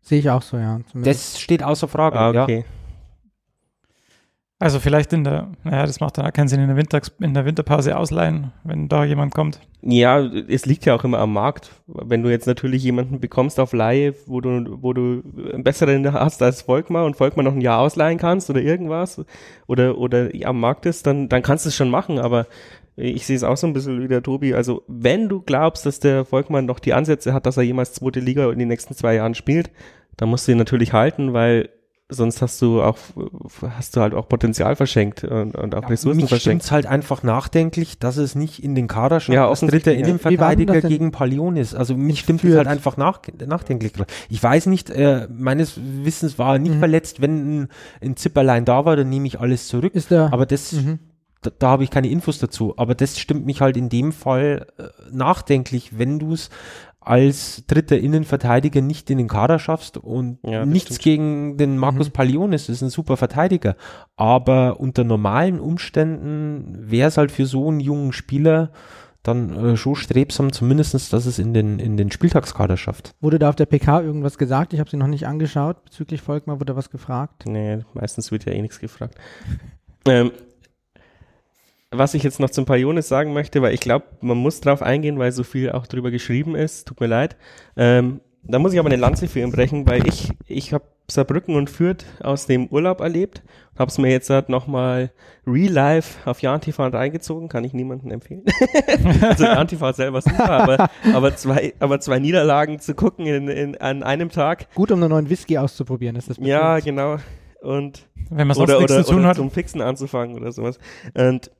Sehe 0.00 0.20
ich 0.20 0.30
auch 0.30 0.42
so, 0.42 0.56
ja. 0.56 0.80
Zumindest. 0.90 1.34
Das 1.34 1.40
steht 1.40 1.62
außer 1.62 1.88
Frage. 1.88 2.18
Ah, 2.18 2.42
okay. 2.42 2.58
Ja. 2.58 2.64
Also 4.60 4.78
vielleicht 4.78 5.12
in 5.12 5.24
der, 5.24 5.48
naja, 5.64 5.84
das 5.84 6.00
macht 6.00 6.16
dann 6.16 6.26
auch 6.26 6.32
keinen 6.32 6.46
Sinn, 6.46 6.60
in 6.60 6.68
der, 6.68 6.76
Winter, 6.76 7.00
in 7.20 7.34
der 7.34 7.44
Winterpause 7.44 7.98
ausleihen, 7.98 8.52
wenn 8.62 8.88
da 8.88 9.04
jemand 9.04 9.34
kommt. 9.34 9.60
Ja, 9.82 10.20
es 10.20 10.64
liegt 10.64 10.86
ja 10.86 10.94
auch 10.94 11.04
immer 11.04 11.18
am 11.18 11.32
Markt. 11.32 11.72
Wenn 11.86 12.22
du 12.22 12.30
jetzt 12.30 12.46
natürlich 12.46 12.82
jemanden 12.84 13.20
bekommst 13.20 13.58
auf 13.58 13.72
Laie, 13.72 14.14
wo 14.26 14.40
du, 14.40 14.78
wo 14.80 14.92
du 14.92 15.22
einen 15.52 15.64
besseren 15.64 16.10
hast 16.12 16.40
als 16.40 16.62
Volkmar 16.62 17.04
und 17.04 17.16
Volkmar 17.16 17.42
noch 17.42 17.52
ein 17.52 17.60
Jahr 17.60 17.80
ausleihen 17.80 18.16
kannst 18.16 18.48
oder 18.48 18.62
irgendwas 18.62 19.22
oder, 19.66 19.98
oder 19.98 20.30
am 20.44 20.60
Markt 20.60 20.86
ist, 20.86 21.06
dann, 21.06 21.28
dann 21.28 21.42
kannst 21.42 21.64
du 21.64 21.68
es 21.68 21.76
schon 21.76 21.90
machen, 21.90 22.18
aber 22.18 22.46
ich 22.96 23.26
sehe 23.26 23.36
es 23.36 23.42
auch 23.42 23.56
so 23.56 23.66
ein 23.66 23.72
bisschen 23.72 24.00
wie 24.02 24.08
der 24.08 24.22
Tobi. 24.22 24.54
Also, 24.54 24.84
wenn 24.86 25.28
du 25.28 25.40
glaubst, 25.40 25.84
dass 25.84 25.98
der 25.98 26.24
Volkmann 26.24 26.64
noch 26.64 26.78
die 26.78 26.94
Ansätze 26.94 27.34
hat, 27.34 27.44
dass 27.44 27.56
er 27.56 27.64
jemals 27.64 27.92
zweite 27.92 28.20
Liga 28.20 28.50
in 28.52 28.58
den 28.60 28.68
nächsten 28.68 28.94
zwei 28.94 29.16
Jahren 29.16 29.34
spielt, 29.34 29.72
dann 30.16 30.28
musst 30.28 30.46
du 30.46 30.52
ihn 30.52 30.58
natürlich 30.58 30.92
halten, 30.92 31.32
weil 31.32 31.70
sonst 32.10 32.42
hast 32.42 32.60
du 32.60 32.82
auch, 32.82 32.98
hast 33.76 33.96
du 33.96 34.00
halt 34.00 34.14
auch 34.14 34.28
Potenzial 34.28 34.76
verschenkt 34.76 35.24
und, 35.24 35.56
und 35.56 35.74
auch 35.74 35.82
ja, 35.82 35.88
Ressourcen 35.88 36.20
mich 36.20 36.28
verschenkt. 36.28 36.64
Mich 36.64 36.72
halt 36.72 36.86
einfach 36.86 37.22
nachdenklich, 37.22 37.98
dass 37.98 38.18
es 38.18 38.34
nicht 38.34 38.62
in 38.62 38.74
den 38.74 38.88
Kader 38.88 39.20
schafft, 39.20 39.34
ja, 39.34 39.48
als 39.48 39.60
dritter 39.60 39.92
ja. 39.92 40.00
Innenverteidiger 40.00 40.82
gegen 40.82 41.12
Palionis. 41.12 41.74
Also 41.74 41.96
mich 41.96 42.20
stimmt 42.20 42.44
es 42.44 42.56
halt 42.56 42.68
einfach 42.68 42.96
nach, 42.96 43.20
nachdenklich. 43.46 43.92
Ich 44.28 44.42
weiß 44.42 44.66
nicht, 44.66 44.90
äh, 44.90 45.28
meines 45.30 45.80
Wissens 45.82 46.38
war 46.38 46.54
er 46.54 46.58
nicht 46.58 46.74
mhm. 46.74 46.80
verletzt, 46.80 47.22
wenn 47.22 47.62
ein, 47.62 47.68
ein 48.02 48.16
Zipperlein 48.16 48.64
da 48.64 48.84
war, 48.84 48.96
dann 48.96 49.08
nehme 49.08 49.26
ich 49.26 49.40
alles 49.40 49.68
zurück. 49.68 49.94
Ist 49.94 50.10
der, 50.10 50.32
Aber 50.32 50.44
das, 50.44 50.72
mhm. 50.72 50.98
da, 51.40 51.50
da 51.58 51.68
habe 51.68 51.84
ich 51.84 51.90
keine 51.90 52.08
Infos 52.08 52.38
dazu. 52.38 52.74
Aber 52.76 52.94
das 52.94 53.18
stimmt 53.18 53.46
mich 53.46 53.62
halt 53.62 53.78
in 53.78 53.88
dem 53.88 54.12
Fall 54.12 54.66
äh, 54.76 54.84
nachdenklich, 55.10 55.98
wenn 55.98 56.18
du 56.18 56.34
es 56.34 56.50
als 57.04 57.64
dritter 57.66 57.98
Innenverteidiger 57.98 58.80
nicht 58.80 59.10
in 59.10 59.18
den 59.18 59.28
Kader 59.28 59.58
schaffst 59.58 59.96
und 59.98 60.38
ja, 60.42 60.64
nichts 60.64 60.96
stimmt. 60.96 61.02
gegen 61.02 61.56
den 61.56 61.76
Markus 61.76 62.08
mhm. 62.08 62.12
Palionis, 62.12 62.68
ist 62.68 62.82
ein 62.82 62.90
super 62.90 63.16
Verteidiger. 63.16 63.76
Aber 64.16 64.80
unter 64.80 65.04
normalen 65.04 65.60
Umständen 65.60 66.90
wäre 66.90 67.08
es 67.08 67.16
halt 67.16 67.30
für 67.30 67.46
so 67.46 67.68
einen 67.68 67.80
jungen 67.80 68.12
Spieler 68.12 68.70
dann 69.24 69.56
äh, 69.56 69.76
schon 69.76 69.96
strebsam, 69.96 70.52
zumindestens, 70.52 71.08
dass 71.08 71.26
es 71.26 71.38
in 71.38 71.54
den, 71.54 71.78
in 71.78 71.96
den 71.96 72.10
Spieltagskader 72.12 72.76
schafft. 72.76 73.14
Wurde 73.20 73.38
da 73.38 73.48
auf 73.48 73.56
der 73.56 73.66
PK 73.66 74.02
irgendwas 74.02 74.38
gesagt? 74.38 74.74
Ich 74.74 74.80
habe 74.80 74.90
sie 74.90 74.98
noch 74.98 75.06
nicht 75.06 75.26
angeschaut. 75.26 75.82
Bezüglich 75.84 76.20
Volkmar 76.20 76.60
wurde 76.60 76.76
was 76.76 76.90
gefragt? 76.90 77.44
Nee, 77.46 77.78
meistens 77.94 78.30
wird 78.30 78.44
ja 78.44 78.52
eh 78.52 78.60
nichts 78.60 78.80
gefragt. 78.80 79.16
ähm, 80.06 80.30
was 81.98 82.14
ich 82.14 82.22
jetzt 82.22 82.40
noch 82.40 82.50
zum 82.50 82.64
Pajonis 82.64 83.08
sagen 83.08 83.32
möchte, 83.32 83.62
weil 83.62 83.74
ich 83.74 83.80
glaube, 83.80 84.06
man 84.20 84.36
muss 84.36 84.60
drauf 84.60 84.82
eingehen, 84.82 85.18
weil 85.18 85.32
so 85.32 85.42
viel 85.42 85.72
auch 85.72 85.86
drüber 85.86 86.10
geschrieben 86.10 86.54
ist. 86.54 86.88
Tut 86.88 87.00
mir 87.00 87.06
leid. 87.06 87.36
Ähm, 87.76 88.20
da 88.46 88.58
muss 88.58 88.72
ich 88.72 88.78
aber 88.78 88.88
eine 88.88 88.96
Lanze 88.96 89.26
für 89.26 89.40
ihn 89.40 89.52
brechen, 89.52 89.86
weil 89.86 90.06
ich, 90.06 90.30
ich 90.46 90.72
habe 90.74 90.84
Saarbrücken 91.10 91.56
und 91.56 91.70
Fürth 91.70 92.04
aus 92.22 92.46
dem 92.46 92.66
Urlaub 92.68 93.00
erlebt, 93.00 93.42
habe 93.78 93.90
es 93.90 93.98
mir 93.98 94.10
jetzt 94.10 94.30
halt 94.30 94.48
nochmal 94.48 95.12
real 95.46 95.72
life 95.72 96.18
auf 96.28 96.40
Jan 96.40 96.60
TV 96.60 96.86
reingezogen, 96.88 97.48
kann 97.48 97.64
ich 97.64 97.72
niemandem 97.72 98.10
empfehlen. 98.10 98.44
also 99.22 99.44
Jan 99.44 99.68
TV 99.68 99.92
selber 99.92 100.22
super, 100.22 100.50
aber, 100.50 100.90
aber, 101.12 101.36
zwei, 101.36 101.74
aber 101.78 102.00
zwei 102.00 102.18
Niederlagen 102.18 102.80
zu 102.80 102.94
gucken 102.94 103.26
in, 103.26 103.48
in, 103.48 103.76
an 103.78 104.02
einem 104.02 104.30
Tag. 104.30 104.72
Gut, 104.74 104.90
um 104.92 105.02
einen 105.02 105.10
neuen 105.10 105.28
Whisky 105.28 105.58
auszuprobieren, 105.58 106.16
ist 106.16 106.28
das 106.28 106.36
bestimmt. 106.36 106.48
Ja, 106.48 106.78
genau. 106.80 107.16
Und 107.60 108.06
wenn 108.30 108.46
man 108.46 108.54
sonst 108.54 108.70
oder, 108.70 108.78
nichts 108.78 108.92
oder, 108.92 109.04
zu 109.04 109.10
tun 109.10 109.20
oder 109.20 109.28
hat. 109.28 109.36
zum 109.36 109.50
Fixen 109.50 109.80
anzufangen 109.80 110.36
oder 110.36 110.52
sowas. 110.52 110.78
Und 111.14 111.50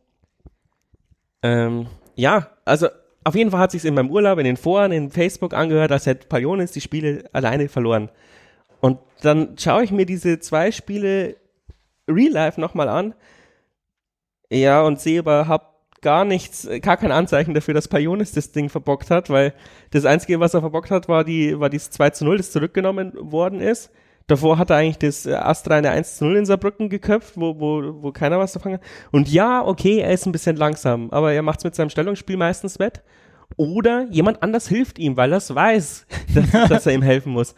ähm, 1.44 1.86
ja, 2.16 2.48
also 2.64 2.88
auf 3.22 3.34
jeden 3.34 3.50
Fall 3.50 3.60
hat 3.60 3.70
sich 3.70 3.84
in 3.84 3.94
meinem 3.94 4.10
Urlaub 4.10 4.38
in 4.38 4.46
den 4.46 4.56
Foren, 4.56 4.92
in 4.92 5.10
Facebook 5.10 5.52
angehört, 5.52 5.92
als 5.92 6.06
hätte 6.06 6.26
Palionis 6.26 6.72
die 6.72 6.80
Spiele 6.80 7.24
alleine 7.32 7.68
verloren. 7.68 8.08
Und 8.80 8.98
dann 9.20 9.56
schaue 9.58 9.84
ich 9.84 9.90
mir 9.90 10.06
diese 10.06 10.40
zwei 10.40 10.72
Spiele 10.72 11.36
Real 12.08 12.32
Life 12.32 12.58
nochmal 12.58 12.88
an. 12.88 13.14
Ja, 14.50 14.82
und 14.82 15.00
sehe 15.00 15.20
aber, 15.20 15.46
hab 15.46 15.74
gar 16.00 16.24
nichts, 16.24 16.66
gar 16.80 16.96
kein 16.96 17.12
Anzeichen 17.12 17.52
dafür, 17.52 17.74
dass 17.74 17.88
Palionis 17.88 18.32
das 18.32 18.52
Ding 18.52 18.70
verbockt 18.70 19.10
hat, 19.10 19.28
weil 19.28 19.52
das 19.90 20.06
Einzige, 20.06 20.40
was 20.40 20.54
er 20.54 20.60
verbockt 20.60 20.90
hat, 20.90 21.08
war 21.08 21.24
die, 21.24 21.60
war 21.60 21.68
dieses 21.68 21.90
2 21.90 22.10
zu 22.10 22.24
0, 22.24 22.38
das 22.38 22.52
zurückgenommen 22.52 23.12
worden 23.18 23.60
ist. 23.60 23.90
Davor 24.26 24.56
hat 24.56 24.70
er 24.70 24.76
eigentlich 24.76 24.98
das 24.98 25.26
äh, 25.26 25.34
astreine 25.34 25.90
1 25.90 26.16
zu 26.16 26.24
0 26.24 26.36
in 26.36 26.46
Saarbrücken 26.46 26.88
geköpft, 26.88 27.36
wo, 27.36 27.60
wo, 27.60 28.02
wo 28.02 28.12
keiner 28.12 28.38
was 28.38 28.52
davon 28.52 28.74
hat. 28.74 28.80
Und 29.12 29.30
ja, 29.30 29.64
okay, 29.64 29.98
er 29.98 30.12
ist 30.12 30.26
ein 30.26 30.32
bisschen 30.32 30.56
langsam, 30.56 31.10
aber 31.10 31.32
er 31.32 31.42
macht 31.42 31.58
es 31.58 31.64
mit 31.64 31.74
seinem 31.74 31.90
Stellungsspiel 31.90 32.36
meistens 32.36 32.78
wett. 32.78 33.02
Oder 33.56 34.06
jemand 34.10 34.42
anders 34.42 34.66
hilft 34.68 34.98
ihm, 34.98 35.16
weil 35.16 35.32
er 35.32 35.38
es 35.38 35.54
weiß, 35.54 36.06
dass, 36.34 36.68
dass 36.68 36.86
er 36.86 36.94
ihm 36.94 37.02
helfen 37.02 37.32
muss. 37.32 37.54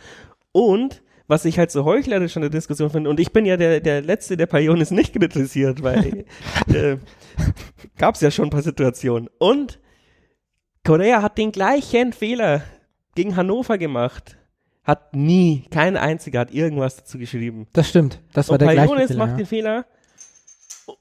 Und 0.50 1.02
was 1.28 1.44
ich 1.44 1.58
halt 1.58 1.70
so 1.70 1.84
heuchlerisch 1.84 2.36
an 2.36 2.42
der 2.42 2.50
Diskussion 2.50 2.90
finde, 2.90 3.10
und 3.10 3.20
ich 3.20 3.32
bin 3.32 3.46
ja 3.46 3.56
der, 3.56 3.80
der 3.80 4.02
Letzte, 4.02 4.36
der 4.36 4.46
Pionis 4.46 4.90
nicht 4.90 5.12
kritisiert, 5.12 5.82
weil 5.82 6.24
äh, 6.72 6.96
gab 7.96 8.16
es 8.16 8.20
ja 8.20 8.30
schon 8.30 8.46
ein 8.46 8.50
paar 8.50 8.62
Situationen. 8.62 9.28
Und 9.38 9.78
Korea 10.84 11.22
hat 11.22 11.38
den 11.38 11.52
gleichen 11.52 12.12
Fehler 12.12 12.62
gegen 13.14 13.36
Hannover 13.36 13.78
gemacht 13.78 14.36
hat 14.86 15.14
nie, 15.14 15.64
kein 15.70 15.96
einziger 15.96 16.40
hat 16.40 16.52
irgendwas 16.54 16.96
dazu 16.96 17.18
geschrieben. 17.18 17.66
Das 17.72 17.88
stimmt. 17.88 18.20
Das 18.32 18.48
war 18.48 18.54
und 18.54 18.62
der 18.62 18.72
gleiche 18.72 19.06
Fehler, 19.08 19.18
macht 19.18 19.30
ja. 19.32 19.36
den 19.36 19.46
Fehler 19.46 19.84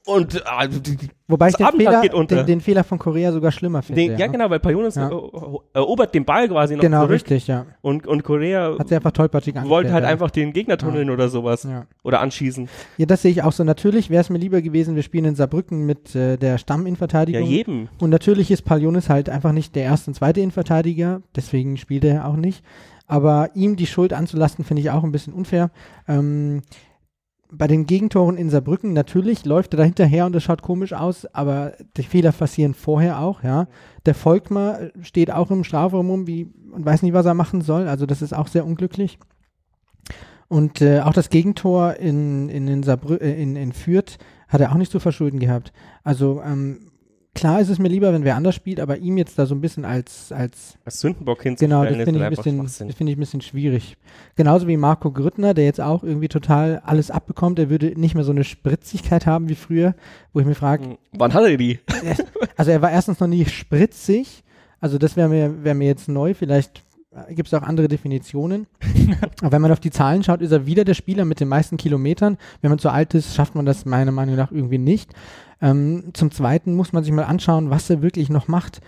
Und 0.04 0.34
die- 0.34 0.96
die- 0.96 1.08
Wobei 1.28 1.48
ich 1.48 1.54
den 1.56 1.66
Abendblatt 1.66 2.02
Fehler, 2.10 2.24
den, 2.26 2.46
den 2.46 2.60
Fehler 2.60 2.82
von 2.82 2.98
Korea 2.98 3.30
sogar 3.30 3.52
schlimmer 3.52 3.82
finde. 3.82 4.02
den, 4.02 4.18
ja, 4.18 4.26
genau, 4.26 4.50
weil 4.50 4.58
Pajonis 4.58 4.96
Ja. 4.96 5.08
er- 5.08 5.60
erobert 5.74 6.12
den 6.12 6.24
Ball 6.24 6.48
quasi 6.48 6.74
noch 6.74 6.80
Genau, 6.82 6.98
zurück 7.02 7.12
richtig, 7.12 7.46
ja. 7.46 7.66
und, 7.82 8.04
und 8.06 8.24
Korea 8.24 8.76
Hat 8.78 8.88
sie 8.88 8.96
einfach 8.96 9.12
tollpatschig 9.12 9.54
wollte 9.64 9.92
halt 9.92 10.02
ja. 10.04 10.10
einfach 10.10 10.30
den 10.32 10.52
Gegner 10.52 10.76
tunneln 10.76 11.08
oder 11.10 11.28
sowas. 11.28 11.62
Ja. 11.64 11.86
Oder 12.02 12.20
anschießen. 12.20 12.68
ja, 12.96 13.06
das 13.06 13.22
sehe 13.22 13.30
ich 13.30 13.42
auch 13.44 13.52
so. 13.52 13.62
Natürlich 13.62 14.10
wäre 14.10 14.20
es 14.22 14.30
mir 14.30 14.38
lieber 14.38 14.60
gewesen, 14.60 14.96
wir 14.96 15.02
spielen 15.04 15.24
in 15.24 15.36
Saarbrücken 15.36 15.86
mit 15.86 16.16
äh, 16.16 16.36
der 16.36 16.50
Ja, 16.52 16.58
Stamminverteidigung. 16.58 17.48
jedem. 17.48 17.88
Und 18.00 18.10
natürlich 18.10 18.50
ist 18.50 18.62
Palionis 18.62 19.08
halt 19.08 19.28
einfach 19.28 19.52
nicht 19.52 19.76
der 19.76 19.84
erste 19.84 20.10
und 20.10 20.14
zweite 20.14 20.40
Innenverteidiger, 20.40 21.22
deswegen 21.36 21.76
spielt 21.76 22.04
er 22.04 22.26
auch 22.26 22.36
nicht. 22.36 22.64
Aber 23.06 23.50
ihm 23.54 23.76
die 23.76 23.86
Schuld 23.86 24.12
anzulasten, 24.12 24.64
finde 24.64 24.82
ich 24.82 24.90
auch 24.90 25.04
ein 25.04 25.12
bisschen 25.12 25.32
unfair. 25.32 25.70
Ähm, 26.08 26.62
bei 27.50 27.66
den 27.66 27.86
Gegentoren 27.86 28.36
in 28.36 28.50
Saarbrücken 28.50 28.92
natürlich 28.92 29.44
läuft 29.44 29.74
er 29.74 29.78
da 29.78 29.84
hinterher 29.84 30.26
und 30.26 30.34
das 30.34 30.42
schaut 30.42 30.62
komisch 30.62 30.92
aus, 30.92 31.26
aber 31.26 31.74
die 31.96 32.02
Fehler 32.02 32.32
passieren 32.32 32.74
vorher 32.74 33.20
auch, 33.20 33.42
ja. 33.42 33.68
Der 34.04 34.14
Volkmar 34.14 34.78
steht 35.00 35.30
auch 35.30 35.50
im 35.50 35.64
Strafraum 35.64 36.10
rum 36.10 36.26
wie, 36.26 36.52
und 36.72 36.84
weiß 36.84 37.02
nicht, 37.02 37.12
was 37.12 37.26
er 37.26 37.34
machen 37.34 37.60
soll, 37.60 37.86
also 37.86 38.04
das 38.06 38.22
ist 38.22 38.32
auch 38.32 38.48
sehr 38.48 38.66
unglücklich. 38.66 39.18
Und 40.48 40.80
äh, 40.80 41.00
auch 41.00 41.12
das 41.12 41.30
Gegentor 41.30 41.94
in, 41.94 42.48
in, 42.48 42.68
in, 42.68 42.82
Saarbrü 42.82 43.16
äh, 43.16 43.40
in, 43.40 43.56
in 43.56 43.72
Fürth 43.72 44.18
hat 44.48 44.60
er 44.60 44.70
auch 44.70 44.76
nicht 44.76 44.92
zu 44.92 45.00
verschulden 45.00 45.40
gehabt. 45.40 45.72
Also 46.04 46.40
ähm, 46.44 46.92
klar 47.36 47.60
ist 47.60 47.68
es 47.68 47.78
mir 47.78 47.88
lieber, 47.88 48.12
wenn 48.12 48.24
wer 48.24 48.34
anders 48.34 48.54
spielt, 48.56 48.80
aber 48.80 48.98
ihm 48.98 49.16
jetzt 49.16 49.38
da 49.38 49.46
so 49.46 49.54
ein 49.54 49.60
bisschen 49.60 49.84
als, 49.84 50.32
als 50.32 50.76
Als 50.84 51.00
Sündenbock 51.00 51.38
genau, 51.40 51.84
hinzustellen, 51.84 51.98
das 51.98 52.04
finde 52.04 52.18
ich, 52.18 52.24
ein 52.24 52.64
bisschen- 52.64 52.92
finde 52.92 53.12
ich 53.12 53.16
ein 53.16 53.20
bisschen 53.20 53.40
schwierig. 53.42 53.96
Genauso 54.34 54.66
wie 54.66 54.76
Marco 54.76 55.12
Grüttner, 55.12 55.54
der 55.54 55.64
jetzt 55.66 55.80
auch 55.80 56.02
irgendwie 56.02 56.28
total 56.28 56.82
alles 56.84 57.10
abbekommt, 57.12 57.58
der 57.58 57.70
würde 57.70 57.98
nicht 57.98 58.14
mehr 58.16 58.24
so 58.24 58.32
eine 58.32 58.42
Spritzigkeit 58.44 59.26
haben 59.26 59.48
wie 59.48 59.54
früher, 59.54 59.94
wo 60.32 60.40
ich 60.40 60.46
mir 60.46 60.54
frage, 60.56 60.84
Hm, 60.84 60.98
Wann 61.12 61.32
hat 61.34 61.44
er 61.44 61.56
die? 61.56 61.78
also 62.56 62.70
er 62.72 62.82
war 62.82 62.90
erstens 62.90 63.20
noch 63.20 63.28
nie 63.28 63.44
spritzig, 63.44 64.42
also 64.80 64.98
das 64.98 65.16
wäre 65.16 65.28
mir, 65.28 65.62
wär 65.64 65.74
mir 65.74 65.86
jetzt 65.86 66.08
neu, 66.08 66.34
vielleicht 66.34 66.82
gibt 67.30 67.48
es 67.48 67.54
auch 67.54 67.62
andere 67.62 67.88
Definitionen. 67.88 68.66
Aber 69.40 69.52
wenn 69.52 69.62
man 69.62 69.72
auf 69.72 69.80
die 69.80 69.90
Zahlen 69.90 70.22
schaut, 70.22 70.40
ist 70.40 70.52
er 70.52 70.66
wieder 70.66 70.84
der 70.84 70.94
Spieler 70.94 71.24
mit 71.24 71.40
den 71.40 71.48
meisten 71.48 71.76
Kilometern. 71.76 72.38
Wenn 72.60 72.70
man 72.70 72.78
zu 72.78 72.90
alt 72.90 73.14
ist, 73.14 73.34
schafft 73.34 73.54
man 73.54 73.66
das 73.66 73.84
meiner 73.84 74.12
Meinung 74.12 74.36
nach 74.36 74.52
irgendwie 74.52 74.78
nicht. 74.78 75.10
Ähm, 75.60 76.10
zum 76.12 76.30
Zweiten 76.30 76.74
muss 76.74 76.92
man 76.92 77.04
sich 77.04 77.12
mal 77.12 77.24
anschauen, 77.24 77.70
was 77.70 77.88
er 77.88 78.02
wirklich 78.02 78.28
noch 78.28 78.48
macht. 78.48 78.80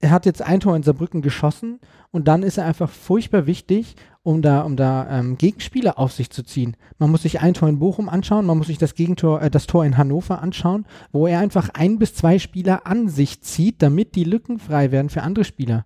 Er 0.00 0.10
hat 0.10 0.26
jetzt 0.26 0.42
ein 0.42 0.58
Tor 0.58 0.74
in 0.74 0.82
Saarbrücken 0.82 1.22
geschossen 1.22 1.78
und 2.10 2.26
dann 2.26 2.42
ist 2.42 2.58
er 2.58 2.64
einfach 2.66 2.90
furchtbar 2.90 3.46
wichtig, 3.46 3.94
um 4.24 4.42
da, 4.42 4.62
um 4.62 4.76
da 4.76 5.08
ähm, 5.08 5.38
Gegenspieler 5.38 5.96
auf 5.96 6.12
sich 6.12 6.30
zu 6.30 6.42
ziehen. 6.42 6.76
Man 6.98 7.10
muss 7.10 7.22
sich 7.22 7.40
ein 7.40 7.54
Tor 7.54 7.68
in 7.68 7.78
Bochum 7.78 8.08
anschauen, 8.08 8.44
man 8.44 8.58
muss 8.58 8.66
sich 8.66 8.78
das 8.78 8.96
Gegentor, 8.96 9.42
äh, 9.42 9.50
das 9.50 9.68
Tor 9.68 9.84
in 9.84 9.96
Hannover 9.96 10.42
anschauen, 10.42 10.86
wo 11.12 11.28
er 11.28 11.38
einfach 11.38 11.68
ein 11.74 12.00
bis 12.00 12.14
zwei 12.14 12.40
Spieler 12.40 12.84
an 12.84 13.08
sich 13.08 13.42
zieht, 13.42 13.80
damit 13.80 14.16
die 14.16 14.24
Lücken 14.24 14.58
frei 14.58 14.90
werden 14.90 15.08
für 15.08 15.22
andere 15.22 15.44
Spieler. 15.44 15.84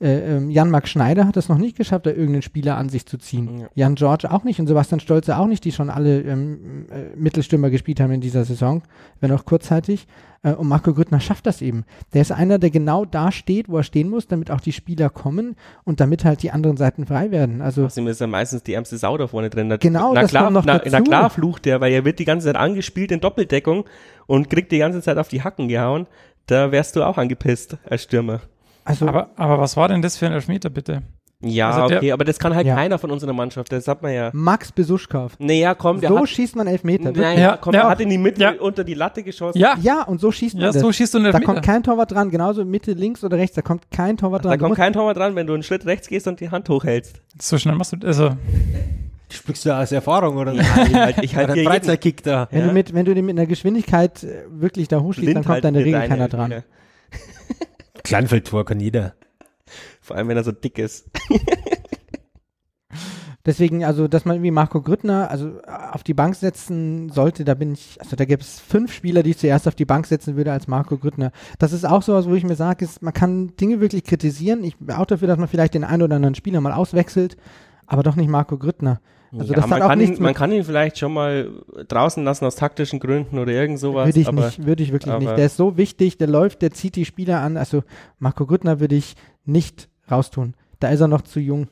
Äh, 0.00 0.36
ähm, 0.36 0.48
Jan-Marc 0.50 0.86
Schneider 0.86 1.26
hat 1.26 1.36
es 1.36 1.48
noch 1.48 1.58
nicht 1.58 1.76
geschafft, 1.76 2.06
da 2.06 2.10
irgendeinen 2.10 2.42
Spieler 2.42 2.76
an 2.76 2.88
sich 2.88 3.04
zu 3.06 3.18
ziehen. 3.18 3.58
Ja. 3.62 3.66
Jan 3.74 3.94
George 3.96 4.30
auch 4.30 4.44
nicht 4.44 4.60
und 4.60 4.68
Sebastian 4.68 5.00
Stolze 5.00 5.36
auch 5.36 5.46
nicht, 5.46 5.64
die 5.64 5.72
schon 5.72 5.90
alle 5.90 6.20
ähm, 6.20 6.86
äh, 6.90 7.16
Mittelstürmer 7.16 7.68
gespielt 7.70 7.98
haben 7.98 8.12
in 8.12 8.20
dieser 8.20 8.44
Saison, 8.44 8.82
wenn 9.20 9.32
auch 9.32 9.44
kurzzeitig. 9.44 10.06
Äh, 10.44 10.52
und 10.52 10.68
Marco 10.68 10.94
Grüttner 10.94 11.18
schafft 11.18 11.46
das 11.46 11.60
eben. 11.62 11.84
Der 12.14 12.22
ist 12.22 12.30
einer, 12.30 12.60
der 12.60 12.70
genau 12.70 13.04
da 13.06 13.32
steht, 13.32 13.68
wo 13.68 13.78
er 13.78 13.82
stehen 13.82 14.08
muss, 14.08 14.28
damit 14.28 14.52
auch 14.52 14.60
die 14.60 14.70
Spieler 14.72 15.10
kommen 15.10 15.56
und 15.82 15.98
damit 15.98 16.24
halt 16.24 16.44
die 16.44 16.52
anderen 16.52 16.76
Seiten 16.76 17.04
frei 17.04 17.32
werden. 17.32 17.60
Also 17.60 17.86
Außerdem 17.86 18.06
ist 18.06 18.20
er 18.20 18.28
meistens 18.28 18.62
die 18.62 18.74
ärmste 18.74 18.98
Sau 18.98 19.16
da 19.18 19.26
vorne 19.26 19.50
drin. 19.50 19.66
Na, 19.66 19.78
Genau, 19.78 20.14
na 20.14 20.20
das 20.20 20.30
klar, 20.30 20.52
noch 20.52 20.64
na, 20.64 20.78
dazu. 20.78 20.90
na 20.92 21.00
klar 21.00 21.28
flucht 21.28 21.64
der, 21.64 21.80
weil 21.80 21.92
er 21.92 22.04
wird 22.04 22.20
die 22.20 22.24
ganze 22.24 22.46
Zeit 22.46 22.54
angespielt 22.56 23.10
in 23.10 23.18
Doppeldeckung 23.18 23.84
und 24.28 24.48
kriegt 24.48 24.70
die 24.70 24.78
ganze 24.78 25.02
Zeit 25.02 25.18
auf 25.18 25.26
die 25.26 25.42
Hacken 25.42 25.66
gehauen. 25.66 26.06
Da 26.46 26.70
wärst 26.70 26.94
du 26.94 27.02
auch 27.02 27.18
angepisst 27.18 27.76
als 27.90 28.04
Stürmer. 28.04 28.42
Also 28.88 29.06
Aber, 29.06 29.30
aber 29.36 29.58
was 29.58 29.76
war 29.76 29.88
denn 29.88 30.02
das 30.02 30.16
für 30.16 30.26
ein 30.26 30.32
Elfmeter, 30.32 30.70
bitte? 30.70 31.02
Ja, 31.40 31.70
Also 31.70 31.86
der- 31.86 31.98
okay, 31.98 32.10
aber 32.12 32.24
das 32.24 32.40
kann 32.40 32.52
halt 32.52 32.66
Ja. 32.66 32.74
keiner 32.74 32.98
von 32.98 33.12
unserer 33.12 33.32
Mannschaft. 33.32 33.70
Das 33.70 33.86
hat 33.86 34.02
man 34.02 34.12
ja. 34.12 34.30
Max 34.32 34.72
Besuschkow. 34.72 35.32
Naja, 35.38 35.76
komm, 35.76 36.00
der 36.00 36.08
So 36.08 36.18
hat. 36.18 36.28
schießt 36.30 36.56
man 36.56 36.66
Elfmeter. 36.66 37.12
Naja, 37.12 37.38
Ja, 37.38 37.56
komm, 37.60 37.74
ja. 37.74 37.82
der 37.82 37.90
hat 37.90 38.00
in 38.00 38.08
die 38.08 38.18
Mitte 38.18 38.42
Ja. 38.42 38.54
unter 38.58 38.82
die 38.82 38.94
Latte 38.94 39.22
geschossen. 39.22 39.56
Ja, 39.56 39.76
Ja, 39.80 40.02
und 40.02 40.20
so 40.20 40.32
schießt 40.32 40.56
man 40.56 40.64
ja 40.64 40.72
das. 40.72 40.82
so 40.82 40.90
schießt 40.90 41.14
du 41.14 41.18
einen 41.18 41.26
da 41.26 41.30
Elfmeter. 41.38 41.52
kommt 41.52 41.64
kein 41.64 41.82
Torwart 41.84 42.10
dran, 42.10 42.30
genauso 42.30 42.64
Mitte, 42.64 42.90
links 42.92 43.22
oder 43.22 43.36
rechts, 43.36 43.54
da 43.54 43.62
kommt 43.62 43.88
kein 43.92 44.16
Torwart 44.16 44.44
Da 44.44 44.48
dran. 44.48 44.58
Du 44.58 44.64
kommt 44.64 44.76
kein 44.78 44.92
Torwart 44.92 45.16
dran, 45.16 45.36
wenn 45.36 45.46
du 45.46 45.54
einen 45.54 45.62
Schritt 45.62 45.86
rechts 45.86 46.08
gehst 46.08 46.26
und 46.26 46.40
die 46.40 46.50
Hand 46.50 46.68
hochhältst. 46.70 47.20
so 47.40 47.56
schnell 47.56 47.76
machst 47.76 47.92
du 47.92 48.04
also 48.04 48.30
Sprichst 49.30 49.64
du 49.66 49.70
aus 49.76 49.92
Erfahrung 49.92 50.38
oder? 50.38 50.54
ich 50.54 50.62
halt, 50.72 51.18
ich 51.22 51.36
halt 51.36 51.44
Oder 51.44 51.54
hier 51.54 51.62
jeden 51.62 51.70
Freizeitkick 51.72 52.22
da. 52.24 52.48
Wenn, 52.50 52.62
Ja. 52.62 52.66
du 52.68 52.72
mit, 52.72 52.94
wenn 52.94 53.04
du 53.04 53.14
den 53.14 53.26
mit 53.26 53.36
einer 53.38 53.46
Geschwindigkeit 53.46 54.26
wirklich 54.50 54.88
da 54.88 55.00
hochschießt, 55.00 55.36
dann 55.36 55.44
kommt 55.44 55.62
da 55.62 55.68
in 55.68 55.74
der 55.74 55.84
halten 55.84 55.94
Regel 55.96 56.08
keiner 56.08 56.28
dran. 56.28 56.64
Kleinfeldtor 58.04 58.64
kann 58.64 58.80
jeder. 58.80 59.14
Vor 60.00 60.16
allem, 60.16 60.28
wenn 60.28 60.36
er 60.36 60.44
so 60.44 60.52
dick 60.52 60.78
ist. 60.78 61.10
Deswegen, 63.46 63.82
also, 63.82 64.08
dass 64.08 64.26
man 64.26 64.36
irgendwie 64.36 64.50
Marco 64.50 64.82
Grüttner, 64.82 65.30
also 65.30 65.62
auf 65.64 66.02
die 66.02 66.12
Bank 66.12 66.34
setzen 66.34 67.08
sollte, 67.08 67.46
da 67.46 67.54
bin 67.54 67.72
ich, 67.72 67.96
also 67.98 68.14
da 68.14 68.26
gibt 68.26 68.42
es 68.42 68.60
fünf 68.60 68.92
Spieler, 68.92 69.22
die 69.22 69.30
ich 69.30 69.38
zuerst 69.38 69.66
auf 69.66 69.74
die 69.74 69.86
Bank 69.86 70.06
setzen 70.06 70.36
würde 70.36 70.52
als 70.52 70.68
Marco 70.68 70.98
Grüttner. 70.98 71.32
Das 71.58 71.72
ist 71.72 71.86
auch 71.86 72.02
sowas, 72.02 72.28
wo 72.28 72.34
ich 72.34 72.44
mir 72.44 72.56
sage, 72.56 72.84
ist, 72.84 73.00
man 73.00 73.14
kann 73.14 73.56
Dinge 73.56 73.80
wirklich 73.80 74.04
kritisieren. 74.04 74.64
Ich 74.64 74.76
bin 74.76 74.94
auch 74.94 75.06
dafür, 75.06 75.28
dass 75.28 75.38
man 75.38 75.48
vielleicht 75.48 75.72
den 75.72 75.84
einen 75.84 76.02
oder 76.02 76.16
anderen 76.16 76.34
Spieler 76.34 76.60
mal 76.60 76.74
auswechselt, 76.74 77.38
aber 77.86 78.02
doch 78.02 78.16
nicht 78.16 78.28
Marco 78.28 78.58
Grüttner. 78.58 79.00
Also 79.36 79.52
das 79.52 79.66
man, 79.66 79.74
hat 79.74 79.82
auch 79.82 79.88
kann 79.88 79.98
nichts 79.98 80.18
ihn, 80.18 80.22
man 80.22 80.34
kann 80.34 80.52
ihn 80.52 80.64
vielleicht 80.64 80.98
schon 80.98 81.12
mal 81.12 81.50
draußen 81.86 82.24
lassen 82.24 82.44
aus 82.46 82.56
taktischen 82.56 82.98
Gründen 82.98 83.38
oder 83.38 83.52
irgend 83.52 83.78
sowas. 83.78 84.06
würde 84.06 84.20
ich 84.20 84.28
aber 84.28 84.46
nicht, 84.46 84.66
würde 84.66 84.82
ich 84.82 84.92
wirklich 84.92 85.18
nicht. 85.18 85.36
Der 85.36 85.46
ist 85.46 85.56
so 85.56 85.76
wichtig, 85.76 86.16
der 86.18 86.28
läuft, 86.28 86.62
der 86.62 86.70
zieht 86.70 86.96
die 86.96 87.04
Spieler 87.04 87.40
an. 87.40 87.56
Also 87.56 87.82
Marco 88.18 88.46
Grüttner 88.46 88.80
würde 88.80 88.94
ich 88.94 89.16
nicht 89.44 89.88
raustun. 90.10 90.54
Da 90.80 90.88
ist 90.88 91.00
er 91.00 91.08
noch 91.08 91.22
zu 91.22 91.40
jung. 91.40 91.68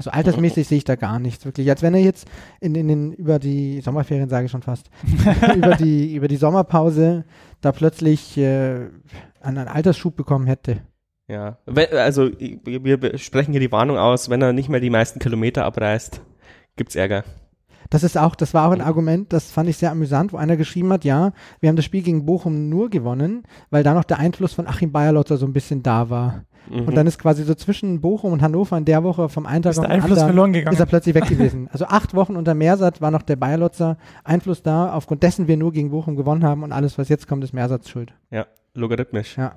Also 0.00 0.12
altersmäßig 0.12 0.66
sehe 0.66 0.78
ich 0.78 0.84
da 0.84 0.96
gar 0.96 1.18
nichts, 1.18 1.44
wirklich. 1.44 1.68
Als 1.68 1.82
wenn 1.82 1.92
er 1.92 2.00
jetzt 2.00 2.26
in, 2.60 2.74
in 2.74 2.88
den, 2.88 3.12
über 3.12 3.38
die 3.38 3.82
Sommerferien, 3.82 4.30
sage 4.30 4.46
ich 4.46 4.50
schon 4.50 4.62
fast, 4.62 4.88
über, 5.54 5.76
die, 5.76 6.14
über 6.14 6.26
die 6.26 6.36
Sommerpause 6.36 7.26
da 7.60 7.70
plötzlich 7.70 8.38
äh, 8.38 8.88
einen 9.42 9.68
Altersschub 9.68 10.16
bekommen 10.16 10.46
hätte. 10.46 10.78
Ja, 11.30 11.58
also 11.64 12.28
wir 12.34 13.18
sprechen 13.18 13.52
hier 13.52 13.60
die 13.60 13.70
Warnung 13.70 13.98
aus, 13.98 14.30
wenn 14.30 14.42
er 14.42 14.52
nicht 14.52 14.68
mehr 14.68 14.80
die 14.80 14.90
meisten 14.90 15.20
Kilometer 15.20 15.64
abreißt, 15.64 16.20
gibt's 16.76 16.96
Ärger. 16.96 17.22
Das 17.88 18.02
ist 18.02 18.18
auch, 18.18 18.34
das 18.34 18.52
war 18.52 18.68
auch 18.68 18.72
ein 18.72 18.80
Argument, 18.80 19.32
das 19.32 19.50
fand 19.50 19.68
ich 19.68 19.76
sehr 19.76 19.92
amüsant, 19.92 20.32
wo 20.32 20.36
einer 20.36 20.56
geschrieben 20.56 20.92
hat, 20.92 21.04
ja, 21.04 21.32
wir 21.60 21.68
haben 21.68 21.76
das 21.76 21.84
Spiel 21.84 22.02
gegen 22.02 22.26
Bochum 22.26 22.68
nur 22.68 22.90
gewonnen, 22.90 23.44
weil 23.70 23.82
da 23.82 23.94
noch 23.94 24.04
der 24.04 24.18
Einfluss 24.18 24.54
von 24.54 24.66
Achim 24.66 24.90
Bayerlotzer 24.90 25.36
so 25.36 25.46
ein 25.46 25.52
bisschen 25.52 25.82
da 25.82 26.10
war. 26.10 26.44
Mhm. 26.68 26.86
Und 26.86 26.96
dann 26.96 27.06
ist 27.06 27.18
quasi 27.18 27.44
so 27.44 27.54
zwischen 27.54 28.00
Bochum 28.00 28.32
und 28.32 28.42
Hannover 28.42 28.76
in 28.76 28.84
der 28.84 29.02
Woche 29.02 29.28
vom 29.28 29.46
einen 29.46 29.62
Tag 29.62 29.70
ist 29.70 29.78
auf 29.78 29.86
der 29.86 29.94
den 29.94 30.02
Einfluss 30.02 30.18
anderen 30.18 30.34
verloren 30.34 30.52
gegangen. 30.52 30.74
ist 30.74 30.80
er 30.80 30.86
plötzlich 30.86 31.14
weg 31.14 31.26
gewesen. 31.26 31.68
Also 31.72 31.86
acht 31.86 32.14
Wochen 32.14 32.36
unter 32.36 32.54
Meersatz 32.54 33.00
war 33.00 33.10
noch 33.10 33.22
der 33.22 33.36
Bayerlotzer 33.36 33.98
Einfluss 34.24 34.62
da, 34.62 34.92
aufgrund 34.92 35.22
dessen 35.22 35.48
wir 35.48 35.56
nur 35.56 35.72
gegen 35.72 35.90
Bochum 35.90 36.16
gewonnen 36.16 36.44
haben 36.44 36.62
und 36.62 36.72
alles, 36.72 36.98
was 36.98 37.08
jetzt 37.08 37.26
kommt, 37.28 37.44
ist 37.44 37.52
Meersatz 37.52 37.88
schuld. 37.88 38.12
ja, 38.30 38.46
logarithmisch. 38.74 39.36
Ja. 39.36 39.52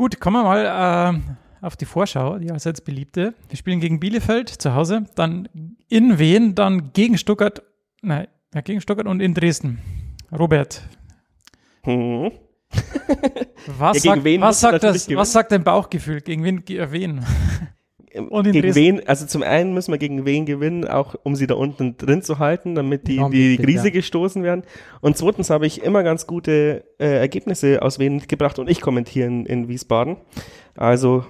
Gut, 0.00 0.18
kommen 0.18 0.36
wir 0.36 0.44
mal 0.44 1.12
äh, 1.60 1.66
auf 1.66 1.76
die 1.76 1.84
Vorschau, 1.84 2.38
die 2.38 2.50
allseits 2.50 2.80
beliebte. 2.80 3.34
Wir 3.50 3.56
spielen 3.58 3.80
gegen 3.80 4.00
Bielefeld 4.00 4.48
zu 4.48 4.74
Hause, 4.74 5.04
dann 5.14 5.46
in 5.90 6.18
Wien, 6.18 6.54
dann 6.54 6.94
gegen 6.94 7.18
Stuttgart, 7.18 7.60
nein, 8.00 8.26
ja, 8.54 8.62
gegen 8.62 8.80
Stuttgart 8.80 9.06
und 9.06 9.20
in 9.20 9.34
Dresden. 9.34 9.78
Robert, 10.32 10.82
Hm. 11.82 12.30
was, 13.78 14.02
Ja, 14.02 14.14
gegen 14.14 14.40
sagt, 14.40 14.48
was, 14.48 14.60
sagt 14.60 14.82
das, 14.84 15.14
was 15.14 15.32
sagt 15.32 15.52
dein 15.52 15.64
Bauchgefühl? 15.64 16.22
Gegen 16.22 16.44
wen? 16.44 16.64
ge- 16.64 16.78
äh, 16.78 16.90
wen? 16.92 17.22
Und 18.14 18.46
in 18.46 18.52
gegen 18.52 18.62
Dresden. 18.66 18.80
wen, 18.98 19.08
also 19.08 19.26
zum 19.26 19.42
einen 19.42 19.72
müssen 19.72 19.92
wir 19.92 19.98
gegen 19.98 20.24
wen 20.24 20.46
gewinnen, 20.46 20.86
auch 20.86 21.14
um 21.22 21.36
sie 21.36 21.46
da 21.46 21.54
unten 21.54 21.96
drin 21.96 22.22
zu 22.22 22.38
halten, 22.38 22.74
damit 22.74 23.06
die, 23.06 23.16
Enorm 23.18 23.30
die 23.32 23.56
Krise 23.56 23.88
ja. 23.88 23.90
gestoßen 23.90 24.42
werden. 24.42 24.64
Und 25.00 25.16
zweitens 25.16 25.50
habe 25.50 25.66
ich 25.66 25.82
immer 25.82 26.02
ganz 26.02 26.26
gute 26.26 26.84
äh, 26.98 27.18
Ergebnisse 27.18 27.82
aus 27.82 27.98
Wien 27.98 28.16
mitgebracht 28.16 28.58
und 28.58 28.68
ich 28.68 28.80
kommentiere 28.80 29.28
in, 29.28 29.46
in 29.46 29.68
Wiesbaden. 29.68 30.16
Also 30.76 31.24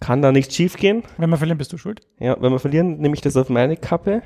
kann 0.00 0.22
da 0.22 0.32
nichts 0.32 0.54
schief 0.54 0.76
gehen. 0.76 1.02
Wenn 1.18 1.30
wir 1.30 1.36
verlieren, 1.36 1.58
bist 1.58 1.72
du 1.72 1.78
schuld. 1.78 2.00
Ja, 2.18 2.36
wenn 2.40 2.52
wir 2.52 2.58
verlieren, 2.58 2.98
nehme 2.98 3.14
ich 3.14 3.20
das 3.20 3.36
auf 3.36 3.48
meine 3.48 3.76
Kappe. 3.76 4.22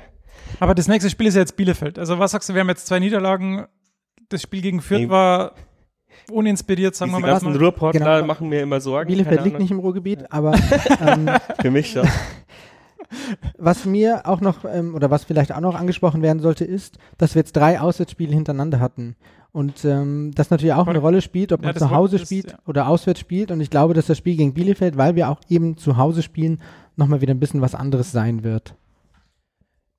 Aber 0.59 0.75
das 0.75 0.87
nächste 0.87 1.09
Spiel 1.09 1.27
ist 1.27 1.35
ja 1.35 1.41
jetzt 1.41 1.55
Bielefeld. 1.57 1.99
Also 1.99 2.19
was 2.19 2.31
sagst 2.31 2.49
du, 2.49 2.53
wir 2.53 2.61
haben 2.61 2.69
jetzt 2.69 2.87
zwei 2.87 2.99
Niederlagen. 2.99 3.65
Das 4.29 4.41
Spiel 4.41 4.61
gegen 4.61 4.81
Fürth 4.81 5.01
Nee. 5.03 5.09
war 5.09 5.53
uninspiriert, 6.31 6.95
sagen 6.95 7.11
Diese 7.11 7.17
wir 7.17 7.21
mal. 7.21 7.31
ganzen 7.33 7.47
erstmal. 7.47 7.63
Ruhrportler 7.65 8.15
Genau. 8.17 8.27
machen 8.27 8.49
mir 8.49 8.61
immer 8.61 8.79
Sorgen. 8.81 9.07
Bielefeld 9.09 9.43
liegt 9.43 9.59
nicht 9.59 9.71
im 9.71 9.79
Ruhrgebiet, 9.79 10.31
aber 10.31 10.55
ähm, 11.05 11.29
Für 11.61 11.71
mich 11.71 11.91
schon. 11.91 12.07
was 13.57 13.85
mir 13.85 14.25
auch 14.27 14.41
noch, 14.41 14.65
ähm, 14.65 14.95
oder 14.95 15.09
was 15.09 15.23
vielleicht 15.23 15.53
auch 15.53 15.59
noch 15.61 15.75
angesprochen 15.75 16.21
werden 16.21 16.39
sollte, 16.41 16.65
ist, 16.65 16.97
dass 17.17 17.35
wir 17.35 17.41
jetzt 17.41 17.55
drei 17.55 17.79
Auswärtsspiele 17.79 18.33
hintereinander 18.33 18.79
hatten. 18.79 19.15
Und 19.53 19.85
ähm, 19.85 20.31
das 20.35 20.49
natürlich 20.51 20.73
auch 20.73 20.87
eine 20.87 20.99
Rolle 20.99 21.21
spielt, 21.21 21.51
ob 21.51 21.61
Ja, 21.61 21.67
man 21.67 21.73
das 21.73 21.81
zu 21.83 21.89
Hause 21.91 22.19
spielt 22.19 22.51
ja. 22.51 22.59
oder 22.67 22.87
auswärts 22.87 23.19
spielt. 23.19 23.49
Und 23.49 23.61
ich 23.61 23.69
glaube, 23.69 23.93
dass 23.93 24.05
das 24.05 24.17
Spiel 24.17 24.35
gegen 24.35 24.53
Bielefeld, 24.53 24.97
weil 24.97 25.15
wir 25.15 25.29
auch 25.29 25.39
eben 25.49 25.77
zu 25.77 25.97
Hause 25.97 26.21
spielen, 26.21 26.61
nochmal 26.95 27.21
wieder 27.21 27.33
ein 27.33 27.39
bisschen 27.39 27.61
was 27.61 27.73
anderes 27.73 28.11
sein 28.11 28.43
wird. 28.43 28.75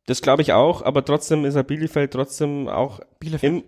Das 0.06 0.22
glaube 0.22 0.42
ich 0.42 0.52
auch, 0.52 0.82
aber 0.82 1.04
trotzdem 1.04 1.44
ist 1.44 1.54
er 1.54 1.64
Bielefeld 1.64 2.12
trotzdem 2.12 2.68
auch 2.68 3.00
Bielefeld. 3.20 3.52
im 3.52 3.62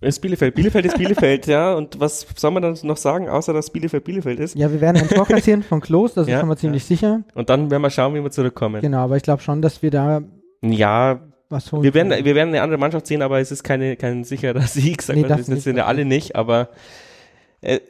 ist 0.00 0.20
Bielefeld. 0.20 0.54
Bielefeld 0.54 0.86
ist 0.86 0.96
Bielefeld, 0.98 1.46
ja. 1.46 1.74
Und 1.74 2.00
was 2.00 2.26
soll 2.36 2.50
man 2.52 2.62
dann 2.62 2.76
noch 2.82 2.96
sagen, 2.96 3.28
außer 3.28 3.52
dass 3.52 3.70
Bielefeld 3.70 4.04
Bielefeld 4.04 4.40
ist? 4.40 4.54
Ja, 4.56 4.70
wir 4.72 4.80
werden 4.80 4.96
ein 5.02 5.08
Tor 5.08 5.26
kassieren 5.26 5.62
von 5.62 5.80
Klos, 5.80 6.14
das 6.14 6.26
Ja, 6.26 6.34
ist 6.36 6.40
schon 6.40 6.48
mal 6.48 6.56
ziemlich 6.56 6.84
sicher. 6.84 7.22
Und 7.34 7.50
dann 7.50 7.70
werden 7.70 7.82
wir 7.82 7.90
schauen, 7.90 8.14
wie 8.14 8.22
wir 8.22 8.30
zurückkommen. 8.30 8.80
Genau, 8.80 8.98
aber 9.04 9.16
ich 9.16 9.22
glaube 9.22 9.42
schon, 9.42 9.60
dass 9.62 9.82
wir 9.82 9.90
da 9.90 10.22
Ja, 10.62 11.20
was 11.50 11.70
holen. 11.72 11.82
wir 11.82 11.92
werden, 11.94 12.10
wir 12.24 12.34
werden 12.34 12.48
eine 12.50 12.62
andere 12.62 12.78
Mannschaft 12.78 13.06
sehen, 13.06 13.22
aber 13.22 13.40
es 13.40 13.50
ist 13.50 13.62
keine, 13.64 13.96
kein 13.96 14.24
sicherer 14.24 14.60
Sieg. 14.62 15.02
Sagen 15.02 15.20
Nee, 15.20 15.28
wir. 15.28 15.36
das 15.36 15.46
sind 15.46 15.76
ja 15.76 15.86
alle 15.86 16.04
nicht, 16.04 16.34
aber 16.36 16.68
äh, 17.60 17.80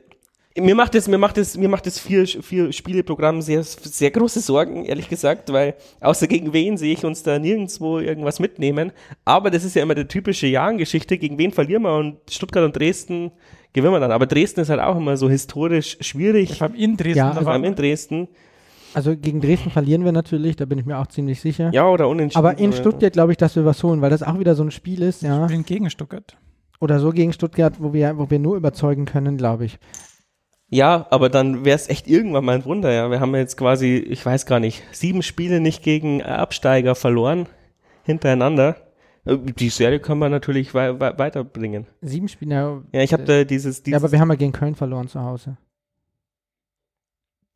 mir 0.59 0.75
macht 0.75 0.95
es, 0.95 1.07
mir 1.07 1.19
macht 1.19 1.39
es, 1.39 1.57
mir 1.57 1.69
macht 1.69 1.87
es 1.87 1.99
vier, 1.99 2.27
vier 2.27 2.73
Spieleprogramm 2.73 3.41
sehr, 3.41 3.63
sehr 3.63 4.11
große 4.11 4.41
Sorgen, 4.41 4.85
ehrlich 4.85 5.09
gesagt, 5.09 5.53
weil 5.53 5.75
außer 6.01 6.27
gegen 6.27 6.53
wen 6.53 6.77
sehe 6.77 6.93
ich 6.93 7.05
uns 7.05 7.23
da 7.23 7.39
nirgendwo 7.39 7.99
irgendwas 7.99 8.41
mitnehmen. 8.41 8.93
Aber 9.25 9.51
das 9.51 9.65
ist 9.65 9.77
ja 9.77 9.83
immer 9.83 9.95
die 9.95 10.07
typische 10.07 10.49
Jahrengeschichte. 10.49 11.19
Gegen 11.19 11.39
wen 11.39 11.53
verlieren 11.53 11.83
wir 11.83 11.97
und 11.97 12.19
Stuttgart 12.29 12.65
und 12.65 12.77
Dresden 12.77 13.31
gewinnen 13.73 13.95
wir 13.95 14.01
dann. 14.01 14.13
Aber 14.13 14.27
Dresden 14.27 14.61
ist 14.61 14.71
halt 14.71 14.81
auch 14.81 14.97
immer 14.97 15.17
so 15.17 15.31
historisch 15.31 15.99
schwierig. 16.01 16.59
Vor 16.59 16.67
allem 16.67 16.77
in 16.77 16.97
Dresden. 16.97 17.19
Ja, 17.19 17.33
Vor 17.33 17.53
allem 17.53 17.65
in 17.65 17.75
Dresden. 17.77 18.29
Also 18.93 19.17
gegen 19.17 19.41
Dresden 19.41 19.71
verlieren 19.71 20.05
wir 20.05 20.11
natürlich, 20.11 20.57
da 20.57 20.65
bin 20.65 20.77
ich 20.79 20.85
mir 20.85 20.99
auch 20.99 21.07
ziemlich 21.07 21.41
sicher. 21.41 21.71
Ja, 21.73 21.89
oder 21.89 22.09
unentschieden. 22.09 22.45
Aber 22.45 22.59
in 22.59 22.73
Stuttgart 22.73 23.13
glaube 23.13 23.31
ich, 23.31 23.39
dass 23.39 23.55
wir 23.55 23.65
was 23.65 23.85
holen, 23.85 24.01
weil 24.01 24.11
das 24.11 24.25
auch 24.25 24.37
wieder 24.41 24.57
so 24.57 24.65
ein 24.65 24.73
Spiel 24.73 25.03
ist, 25.03 25.23
ja. 25.23 25.45
spielen 25.45 25.65
gegen 25.65 25.91
Stuttgart. 25.91 26.37
Oder 26.81 26.99
so 26.99 27.11
gegen 27.11 27.33
Stuttgart, 27.33 27.75
wo 27.79 27.93
wir, 27.93 28.19
wo 28.19 28.29
wir 28.31 28.41
nur 28.41 28.57
überzeugen 28.57 29.05
können, 29.05 29.37
glaube 29.37 29.67
ich. 29.67 29.79
Ja, 30.73 31.07
aber 31.11 31.29
dann 31.29 31.65
wäre 31.65 31.75
es 31.75 31.89
echt 31.89 32.07
irgendwann 32.07 32.45
mal 32.45 32.55
ein 32.55 32.65
Wunder, 32.65 32.93
ja. 32.93 33.11
Wir 33.11 33.19
haben 33.19 33.35
jetzt 33.35 33.57
quasi, 33.57 33.97
ich 33.97 34.25
weiß 34.25 34.47
gar 34.47 34.61
nicht, 34.61 34.83
sieben 34.93 35.23
Spiele 35.23 35.61
nicht 35.61 35.83
gegen 35.83 36.23
Absteiger 36.23 36.95
verloren 36.95 37.47
hintereinander. 38.05 38.77
Äh, 39.25 39.37
Die 39.37 39.69
Serie 39.69 39.99
kann 39.99 40.19
man 40.19 40.31
natürlich 40.31 40.73
wei 40.73 40.99
wei 41.01 41.19
weiterbringen. 41.19 41.87
Sieben 42.01 42.29
Spiele. 42.29 42.55
Ja, 42.55 42.83
Ja, 42.93 43.03
ich 43.03 43.13
habe 43.13 43.25
da 43.25 43.45
dieses, 43.45 43.79
ja, 43.79 43.83
dieses 43.85 44.03
aber 44.03 44.13
wir 44.13 44.21
haben 44.21 44.31
ja 44.31 44.37
gegen 44.37 44.53
Köln 44.53 44.77
verloren 44.77 45.09
zu 45.09 45.21
Hause. 45.21 45.57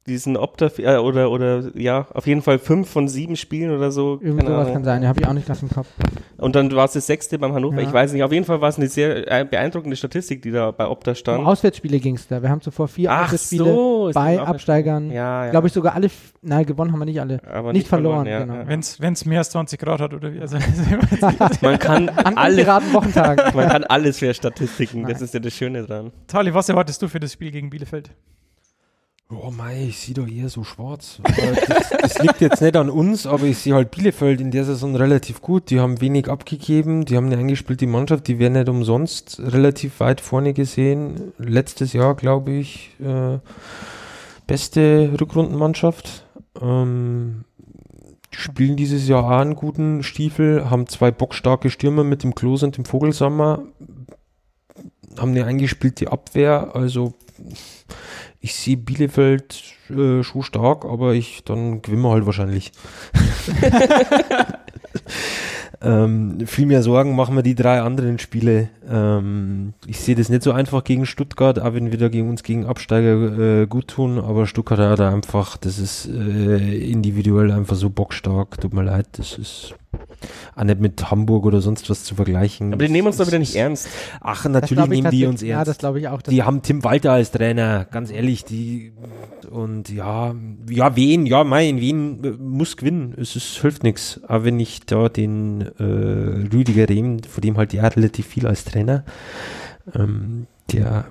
Diesen 0.07 0.37
Opta 0.37 0.71
äh, 0.79 0.99
oder 0.99 1.31
oder 1.31 1.71
ja, 1.75 2.07
auf 2.13 2.27
jeden 2.27 2.43
Fall 2.43 2.59
fünf 2.59 2.91
von 2.91 3.09
sieben 3.09 3.37
Spielen 3.37 3.71
oder 3.71 3.91
so. 3.91 4.19
Irgend 4.21 4.41
keine 4.41 4.55
sowas 4.55 4.73
kann 4.73 4.85
sein, 4.85 5.03
ja, 5.03 5.09
habe 5.09 5.21
ich 5.21 5.27
auch 5.27 5.33
nicht 5.33 5.47
ganz 5.47 5.63
im 5.63 5.71
Kopf. 5.71 5.89
Und 6.37 6.55
dann 6.57 6.71
war 6.73 6.85
es 6.85 6.93
das 6.93 7.07
sechste 7.07 7.39
beim 7.39 7.55
Hannover. 7.55 7.81
Ja. 7.81 7.89
Ich 7.89 7.93
weiß 7.93 8.13
nicht. 8.13 8.23
Auf 8.23 8.33
jeden 8.33 8.45
Fall 8.45 8.61
war 8.61 8.69
es 8.69 8.77
eine 8.77 8.89
sehr 8.89 9.31
äh, 9.31 9.45
beeindruckende 9.45 9.97
Statistik, 9.97 10.43
die 10.43 10.51
da 10.51 10.71
bei 10.73 10.87
Opta 10.87 11.13
Um 11.13 11.15
stand. 11.17 11.47
Auswärtsspiele 11.47 12.01
ging 12.01 12.17
es 12.17 12.29
da. 12.29 12.43
Wir 12.43 12.51
haben 12.51 12.61
zuvor 12.61 12.89
vier 12.89 13.11
Ach 13.11 13.25
Auswärtsspiele 13.25 13.65
so, 13.65 14.11
bei 14.13 14.37
das 14.37 14.47
Absteigern. 14.47 15.11
Ja, 15.11 15.47
ja. 15.47 15.51
Glaube 15.51 15.69
ich 15.69 15.73
sogar 15.73 15.95
alle, 15.95 16.11
nein, 16.43 16.67
gewonnen 16.67 16.93
haben 16.93 16.99
wir 16.99 17.07
nicht 17.07 17.21
alle. 17.21 17.41
aber 17.51 17.73
nicht 17.73 17.89
verloren, 17.89 18.27
ja, 18.27 18.41
genau. 18.41 18.65
Wenn 18.67 19.13
es 19.13 19.25
mehr 19.25 19.39
als 19.39 19.51
20 19.51 19.79
Grad 19.81 20.01
hat 20.01 20.13
oder 20.13 20.33
wie. 20.33 20.41
Also, 20.41 20.59
Man 21.63 21.79
kann 21.79 22.09
An 22.11 22.37
alles, 22.37 22.59
ungeraden 22.59 22.93
Wochentagen. 22.93 23.57
man 23.57 23.69
kann 23.69 23.85
alles 23.85 24.19
für 24.19 24.35
Statistiken. 24.35 25.03
Das 25.03 25.15
Nein. 25.15 25.25
ist 25.25 25.35
ja 25.35 25.41
das 25.41 25.55
Schöne 25.55 25.85
dran. 25.85 26.13
Tali, 26.27 26.53
was 26.53 26.69
erwartest 26.69 27.01
du 27.01 27.09
für 27.09 27.21
das 27.21 27.33
Spiel 27.33 27.51
gegen 27.51 27.71
Bielefeld? 27.71 28.11
Oh 29.43 29.51
mei, 29.51 29.87
ich 29.89 29.99
sehe 29.99 30.15
doch 30.15 30.27
eher 30.27 30.49
so 30.49 30.65
schwarz. 30.65 31.21
Aber 31.23 31.33
das, 31.69 31.91
das 31.91 32.19
liegt 32.21 32.41
jetzt 32.41 32.61
nicht 32.61 32.77
an 32.77 32.91
uns, 32.91 33.27
aber 33.27 33.45
ich 33.45 33.59
sehe 33.59 33.75
halt 33.75 33.91
Bielefeld 33.91 34.41
in 34.41 34.51
der 34.51 34.65
Saison 34.65 34.97
relativ 34.97 35.41
gut. 35.41 35.71
Die 35.71 35.81
haben 35.81 36.01
wenig 36.01 36.29
abgegeben, 36.29 37.05
die 37.05 37.17
haben 37.17 37.27
eine 37.27 37.39
eingespielte 37.39 37.87
Mannschaft, 37.87 38.29
die 38.29 38.39
werden 38.39 38.55
nicht 38.55 38.69
umsonst 38.69 39.41
relativ 39.41 40.01
weit 40.01 40.21
vorne 40.21 40.53
gesehen. 40.53 41.33
Letztes 41.39 41.93
Jahr, 41.93 42.15
glaube 42.15 42.53
ich, 42.53 42.91
äh, 43.01 43.39
beste 44.47 45.13
Rückrundenmannschaft. 45.21 46.27
Ähm, 46.61 47.45
spielen 48.31 48.77
dieses 48.77 49.09
Jahr 49.09 49.25
auch 49.25 49.31
einen 49.31 49.55
guten 49.55 50.03
Stiefel, 50.03 50.71
haben 50.71 50.87
zwei 50.87 51.11
bockstarke 51.11 51.71
Stürmer 51.71 52.05
mit 52.05 52.23
dem 52.23 52.35
Klos 52.35 52.63
und 52.63 52.77
dem 52.77 52.85
Vogelsammer, 52.85 53.63
haben 55.19 55.31
eine 55.31 55.45
eingespielte 55.45 56.11
Abwehr, 56.11 56.75
also 56.75 57.15
ich 58.45 58.55
sehe 58.55 58.77
Bielefeld 58.77 59.63
äh, 59.89 60.23
schon 60.23 60.43
stark, 60.43 60.85
aber 60.85 61.15
ich 61.15 61.45
dann 61.45 61.81
gewinnen 61.81 62.03
wir 62.03 62.11
halt 62.11 62.27
wahrscheinlich. 62.27 62.73
ähm, 65.81 66.47
viel 66.47 66.67
mehr 66.67 66.83
Sorgen 66.83 67.17
machen 67.17 67.37
wir 67.37 67.43
die 67.43 67.55
drei 67.55 67.81
anderen 67.81 68.19
Spiele. 68.19 68.69
Ähm, 68.87 69.73
ich 69.87 69.99
sehe 69.99 70.15
das 70.15 70.29
nicht 70.29 70.43
so 70.43 70.53
einfach 70.53 70.85
gegen 70.85 71.07
Stuttgart, 71.07 71.59
auch 71.59 71.73
wenn 71.73 71.91
wir 71.91 71.97
da 71.97 72.11
gegen 72.11 72.29
uns 72.29 72.43
gegen 72.43 72.67
Absteiger 72.67 73.63
äh, 73.63 73.67
gut 73.67 73.89
tun, 73.89 74.19
aber 74.19 74.47
Stuttgart 74.47 74.79
hat 74.79 75.01
einfach, 75.01 75.57
das 75.57 75.79
ist 75.79 76.07
äh, 76.07 76.91
individuell 76.91 77.51
einfach 77.51 77.77
so 77.77 77.89
bockstark. 77.89 78.61
Tut 78.61 78.75
mir 78.75 78.83
leid, 78.85 79.07
das 79.13 79.39
ist 79.39 79.75
auch 80.57 80.65
nicht 80.65 80.81
mit 80.81 81.11
Hamburg 81.11 81.47
oder 81.47 81.61
sonst 81.61 81.91
was 81.91 82.05
zu 82.05 82.15
vergleichen. 82.15 82.73
Aber 82.73 82.85
die 82.85 82.93
nehmen 82.93 83.09
uns 83.09 83.17
doch 83.17 83.27
wieder 83.27 83.39
nicht 83.39 83.55
ernst. 83.55 83.89
Ach, 84.21 84.45
natürlich 84.47 84.87
nehmen 84.87 85.11
die 85.11 85.27
uns 85.27 85.43
ernst. 85.43 85.51
Ja, 85.51 85.65
das 85.65 85.79
glaube 85.79 86.01
ich 86.01 86.09
auch. 86.09 86.23
Die 86.23 86.43
haben 86.43 86.63
Tim 86.63 86.85
Walter 86.85 87.13
als 87.13 87.31
Trainer, 87.31 87.85
ganz 87.85 88.11
ehrlich, 88.11 88.45
die 88.45 88.93
und 89.51 89.89
ja, 89.89 90.35
ja, 90.69 90.97
wen, 90.97 91.27
ja, 91.27 91.45
mein, 91.45 91.81
wen 91.81 92.25
äh, 92.25 92.31
muss 92.31 92.77
gewinnen. 92.77 93.15
Es 93.17 93.37
ist, 93.37 93.61
hilft 93.61 93.83
nichts. 93.83 94.21
Aber 94.27 94.45
wenn 94.45 94.59
ich 94.59 94.81
da 94.87 95.09
den 95.09 95.63
äh, 95.79 96.53
Rüdiger 96.53 96.89
Rehm, 96.89 97.23
von 97.23 97.41
dem 97.41 97.57
halt 97.57 97.73
ja 97.73 97.87
relativ 97.87 98.27
viel 98.27 98.47
als 98.47 98.65
Trainer, 98.65 99.05
ähm, 99.95 100.47
der 100.73 101.07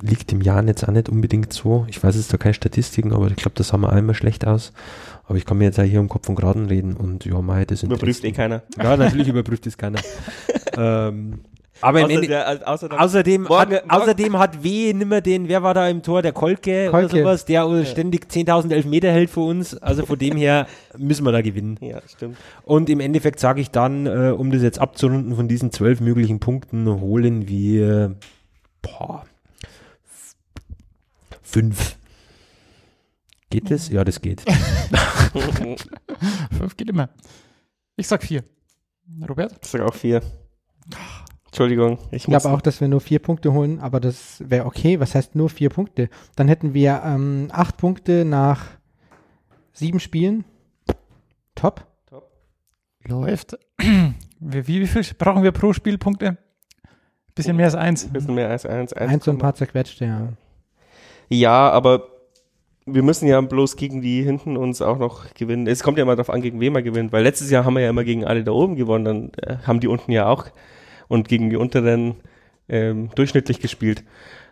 liegt 0.00 0.32
im 0.32 0.42
Jahr 0.42 0.64
jetzt 0.64 0.84
auch 0.84 0.92
nicht 0.92 1.08
unbedingt 1.08 1.52
so. 1.52 1.86
Ich 1.88 2.02
weiß 2.02 2.16
jetzt 2.16 2.32
da 2.32 2.36
keine 2.36 2.54
Statistiken, 2.54 3.12
aber 3.12 3.28
ich 3.28 3.36
glaube, 3.36 3.54
das 3.56 3.72
haben 3.72 3.80
wir 3.82 3.92
einmal 3.92 4.14
schlecht 4.14 4.46
aus. 4.46 4.72
Aber 5.28 5.36
ich 5.38 5.44
kann 5.44 5.58
mir 5.58 5.64
jetzt 5.64 5.78
auch 5.78 5.84
hier 5.84 6.00
um 6.00 6.08
Kopf 6.08 6.28
und 6.28 6.34
Graden 6.36 6.66
reden 6.66 6.94
und 6.96 7.24
ja, 7.26 7.40
mei, 7.42 7.64
das 7.66 7.82
Überprüft 7.82 8.24
eh 8.24 8.32
keiner. 8.32 8.62
Ja, 8.82 8.96
natürlich 8.96 9.28
überprüft 9.28 9.66
es 9.66 9.76
keiner. 9.76 10.00
ähm, 10.76 11.40
aber 11.80 12.00
Außer 12.04 12.10
Ende, 12.10 12.26
der, 12.26 12.68
außer 12.68 12.88
Außerdem, 13.00 13.42
Morgen- 13.42 13.54
hat, 13.60 13.70
morgen- 13.86 13.90
außerdem 13.90 14.38
hat 14.38 14.64
W 14.64 14.92
nimmer 14.94 15.20
den, 15.20 15.46
wer 15.48 15.62
war 15.62 15.74
da 15.74 15.86
im 15.88 16.02
Tor, 16.02 16.22
der 16.22 16.32
Kolke, 16.32 16.88
oder 16.88 17.02
Kolke. 17.02 17.18
sowas, 17.18 17.44
der 17.44 17.68
uns 17.68 17.90
ständig 17.90 18.24
10.000 18.28 18.72
Elfmeter 18.72 19.12
hält 19.12 19.30
für 19.30 19.40
uns. 19.42 19.76
Also 19.76 20.04
von 20.06 20.18
dem 20.18 20.36
her 20.36 20.66
müssen 20.96 21.24
wir 21.24 21.30
da 21.30 21.40
gewinnen. 21.42 21.76
ja, 21.80 22.00
stimmt. 22.08 22.36
Und 22.64 22.88
im 22.90 22.98
Endeffekt 22.98 23.38
sage 23.38 23.60
ich 23.60 23.70
dann, 23.70 24.06
äh, 24.06 24.32
um 24.36 24.50
das 24.50 24.62
jetzt 24.62 24.80
abzurunden, 24.80 25.36
von 25.36 25.46
diesen 25.46 25.70
zwölf 25.70 26.00
möglichen 26.00 26.40
Punkten 26.40 26.88
holen 27.00 27.46
wir 27.46 28.16
boah, 28.82 29.24
fünf. 31.42 31.97
Geht 33.50 33.70
das? 33.70 33.88
Ja, 33.88 34.04
das 34.04 34.20
geht. 34.20 34.42
Fünf 36.58 36.76
geht 36.76 36.90
immer. 36.90 37.08
Ich 37.96 38.06
sag 38.06 38.22
vier. 38.22 38.44
Robert? 39.26 39.58
Ich 39.62 39.70
sag 39.70 39.80
auch 39.80 39.94
vier. 39.94 40.20
Entschuldigung, 41.46 41.98
ich, 42.10 42.22
Ich 42.22 42.24
glaube 42.24 42.50
auch, 42.50 42.60
dass 42.60 42.80
wir 42.80 42.88
nur 42.88 43.00
vier 43.00 43.20
Punkte 43.20 43.52
holen, 43.52 43.80
aber 43.80 44.00
das 44.00 44.42
wäre 44.46 44.66
okay. 44.66 45.00
Was 45.00 45.14
heißt 45.14 45.34
nur 45.34 45.48
vier 45.48 45.70
Punkte? 45.70 46.10
Dann 46.36 46.46
hätten 46.46 46.74
wir 46.74 47.02
ähm, 47.04 47.48
acht 47.50 47.78
Punkte 47.78 48.26
nach 48.26 48.66
sieben 49.72 49.98
Spielen. 49.98 50.44
Top. 51.54 51.86
Läuft. 53.04 53.58
Wie, 53.78 54.14
wie, 54.40 54.80
wie 54.82 54.86
viel 54.86 55.02
brauchen 55.16 55.42
wir 55.42 55.52
pro 55.52 55.72
Spielpunkte? 55.72 56.36
Bisschen 57.34 57.56
mehr 57.56 57.66
als 57.66 57.74
eins. 57.74 58.04
Ein 58.04 58.12
bisschen 58.12 58.34
mehr 58.34 58.50
als 58.50 58.66
eins. 58.66 58.92
Eins 58.92 59.26
und 59.26 59.36
ein 59.36 59.38
paar 59.38 59.54
zerquetschte, 59.54 60.04
ja. 60.04 60.28
Ja, 61.30 61.70
aber 61.70 62.17
wir 62.94 63.02
müssen 63.02 63.26
ja 63.28 63.40
bloß 63.40 63.76
gegen 63.76 64.00
die 64.02 64.22
hinten 64.22 64.56
uns 64.56 64.82
auch 64.82 64.98
noch 64.98 65.32
gewinnen. 65.34 65.66
Es 65.66 65.82
kommt 65.82 65.98
ja 65.98 66.02
immer 66.02 66.16
darauf 66.16 66.30
an, 66.30 66.42
gegen 66.42 66.60
wen 66.60 66.72
man 66.72 66.84
gewinnt, 66.84 67.12
weil 67.12 67.22
letztes 67.22 67.50
Jahr 67.50 67.64
haben 67.64 67.74
wir 67.74 67.82
ja 67.82 67.90
immer 67.90 68.04
gegen 68.04 68.24
alle 68.24 68.44
da 68.44 68.52
oben 68.52 68.76
gewonnen, 68.76 69.04
dann 69.04 69.32
äh, 69.42 69.58
haben 69.66 69.80
die 69.80 69.88
unten 69.88 70.12
ja 70.12 70.26
auch 70.26 70.46
und 71.08 71.28
gegen 71.28 71.50
die 71.50 71.56
unteren 71.56 72.16
ähm, 72.68 73.10
durchschnittlich 73.14 73.60
gespielt. 73.60 74.04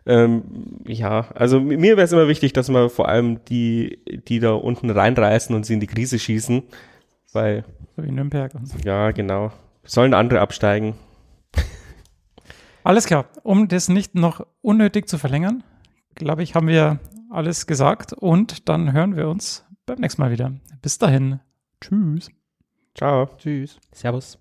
Ähm, 0.06 0.42
ja, 0.86 1.26
also 1.34 1.58
mi- 1.58 1.76
mir 1.76 1.96
wäre 1.96 2.04
es 2.04 2.12
immer 2.12 2.28
wichtig, 2.28 2.52
dass 2.52 2.68
wir 2.68 2.88
vor 2.90 3.08
allem 3.08 3.44
die, 3.46 3.98
die 4.28 4.38
da 4.38 4.52
unten 4.52 4.88
reinreißen 4.88 5.54
und 5.54 5.66
sie 5.66 5.74
in 5.74 5.80
die 5.80 5.86
Krise 5.88 6.18
schießen, 6.18 6.62
weil, 7.32 7.64
So 7.96 8.04
wie 8.04 8.12
Nürnberg 8.12 8.54
und 8.54 8.68
so. 8.68 8.78
ja, 8.84 9.10
genau, 9.10 9.50
sollen 9.84 10.14
andere 10.14 10.40
absteigen. 10.40 10.94
Alles 12.84 13.06
klar. 13.06 13.26
Um 13.42 13.66
das 13.68 13.88
nicht 13.88 14.14
noch 14.14 14.46
unnötig 14.62 15.08
zu 15.08 15.18
verlängern, 15.18 15.64
glaube 16.14 16.42
ich, 16.44 16.54
haben 16.54 16.68
wir 16.68 17.00
alles 17.30 17.66
gesagt 17.66 18.12
und 18.12 18.68
dann 18.68 18.92
hören 18.92 19.16
wir 19.16 19.28
uns 19.28 19.64
beim 19.86 19.98
nächsten 19.98 20.22
Mal 20.22 20.30
wieder. 20.30 20.52
Bis 20.82 20.98
dahin. 20.98 21.40
Tschüss. 21.80 22.30
Ciao. 22.94 23.28
Tschüss. 23.38 23.78
Servus. 23.92 24.38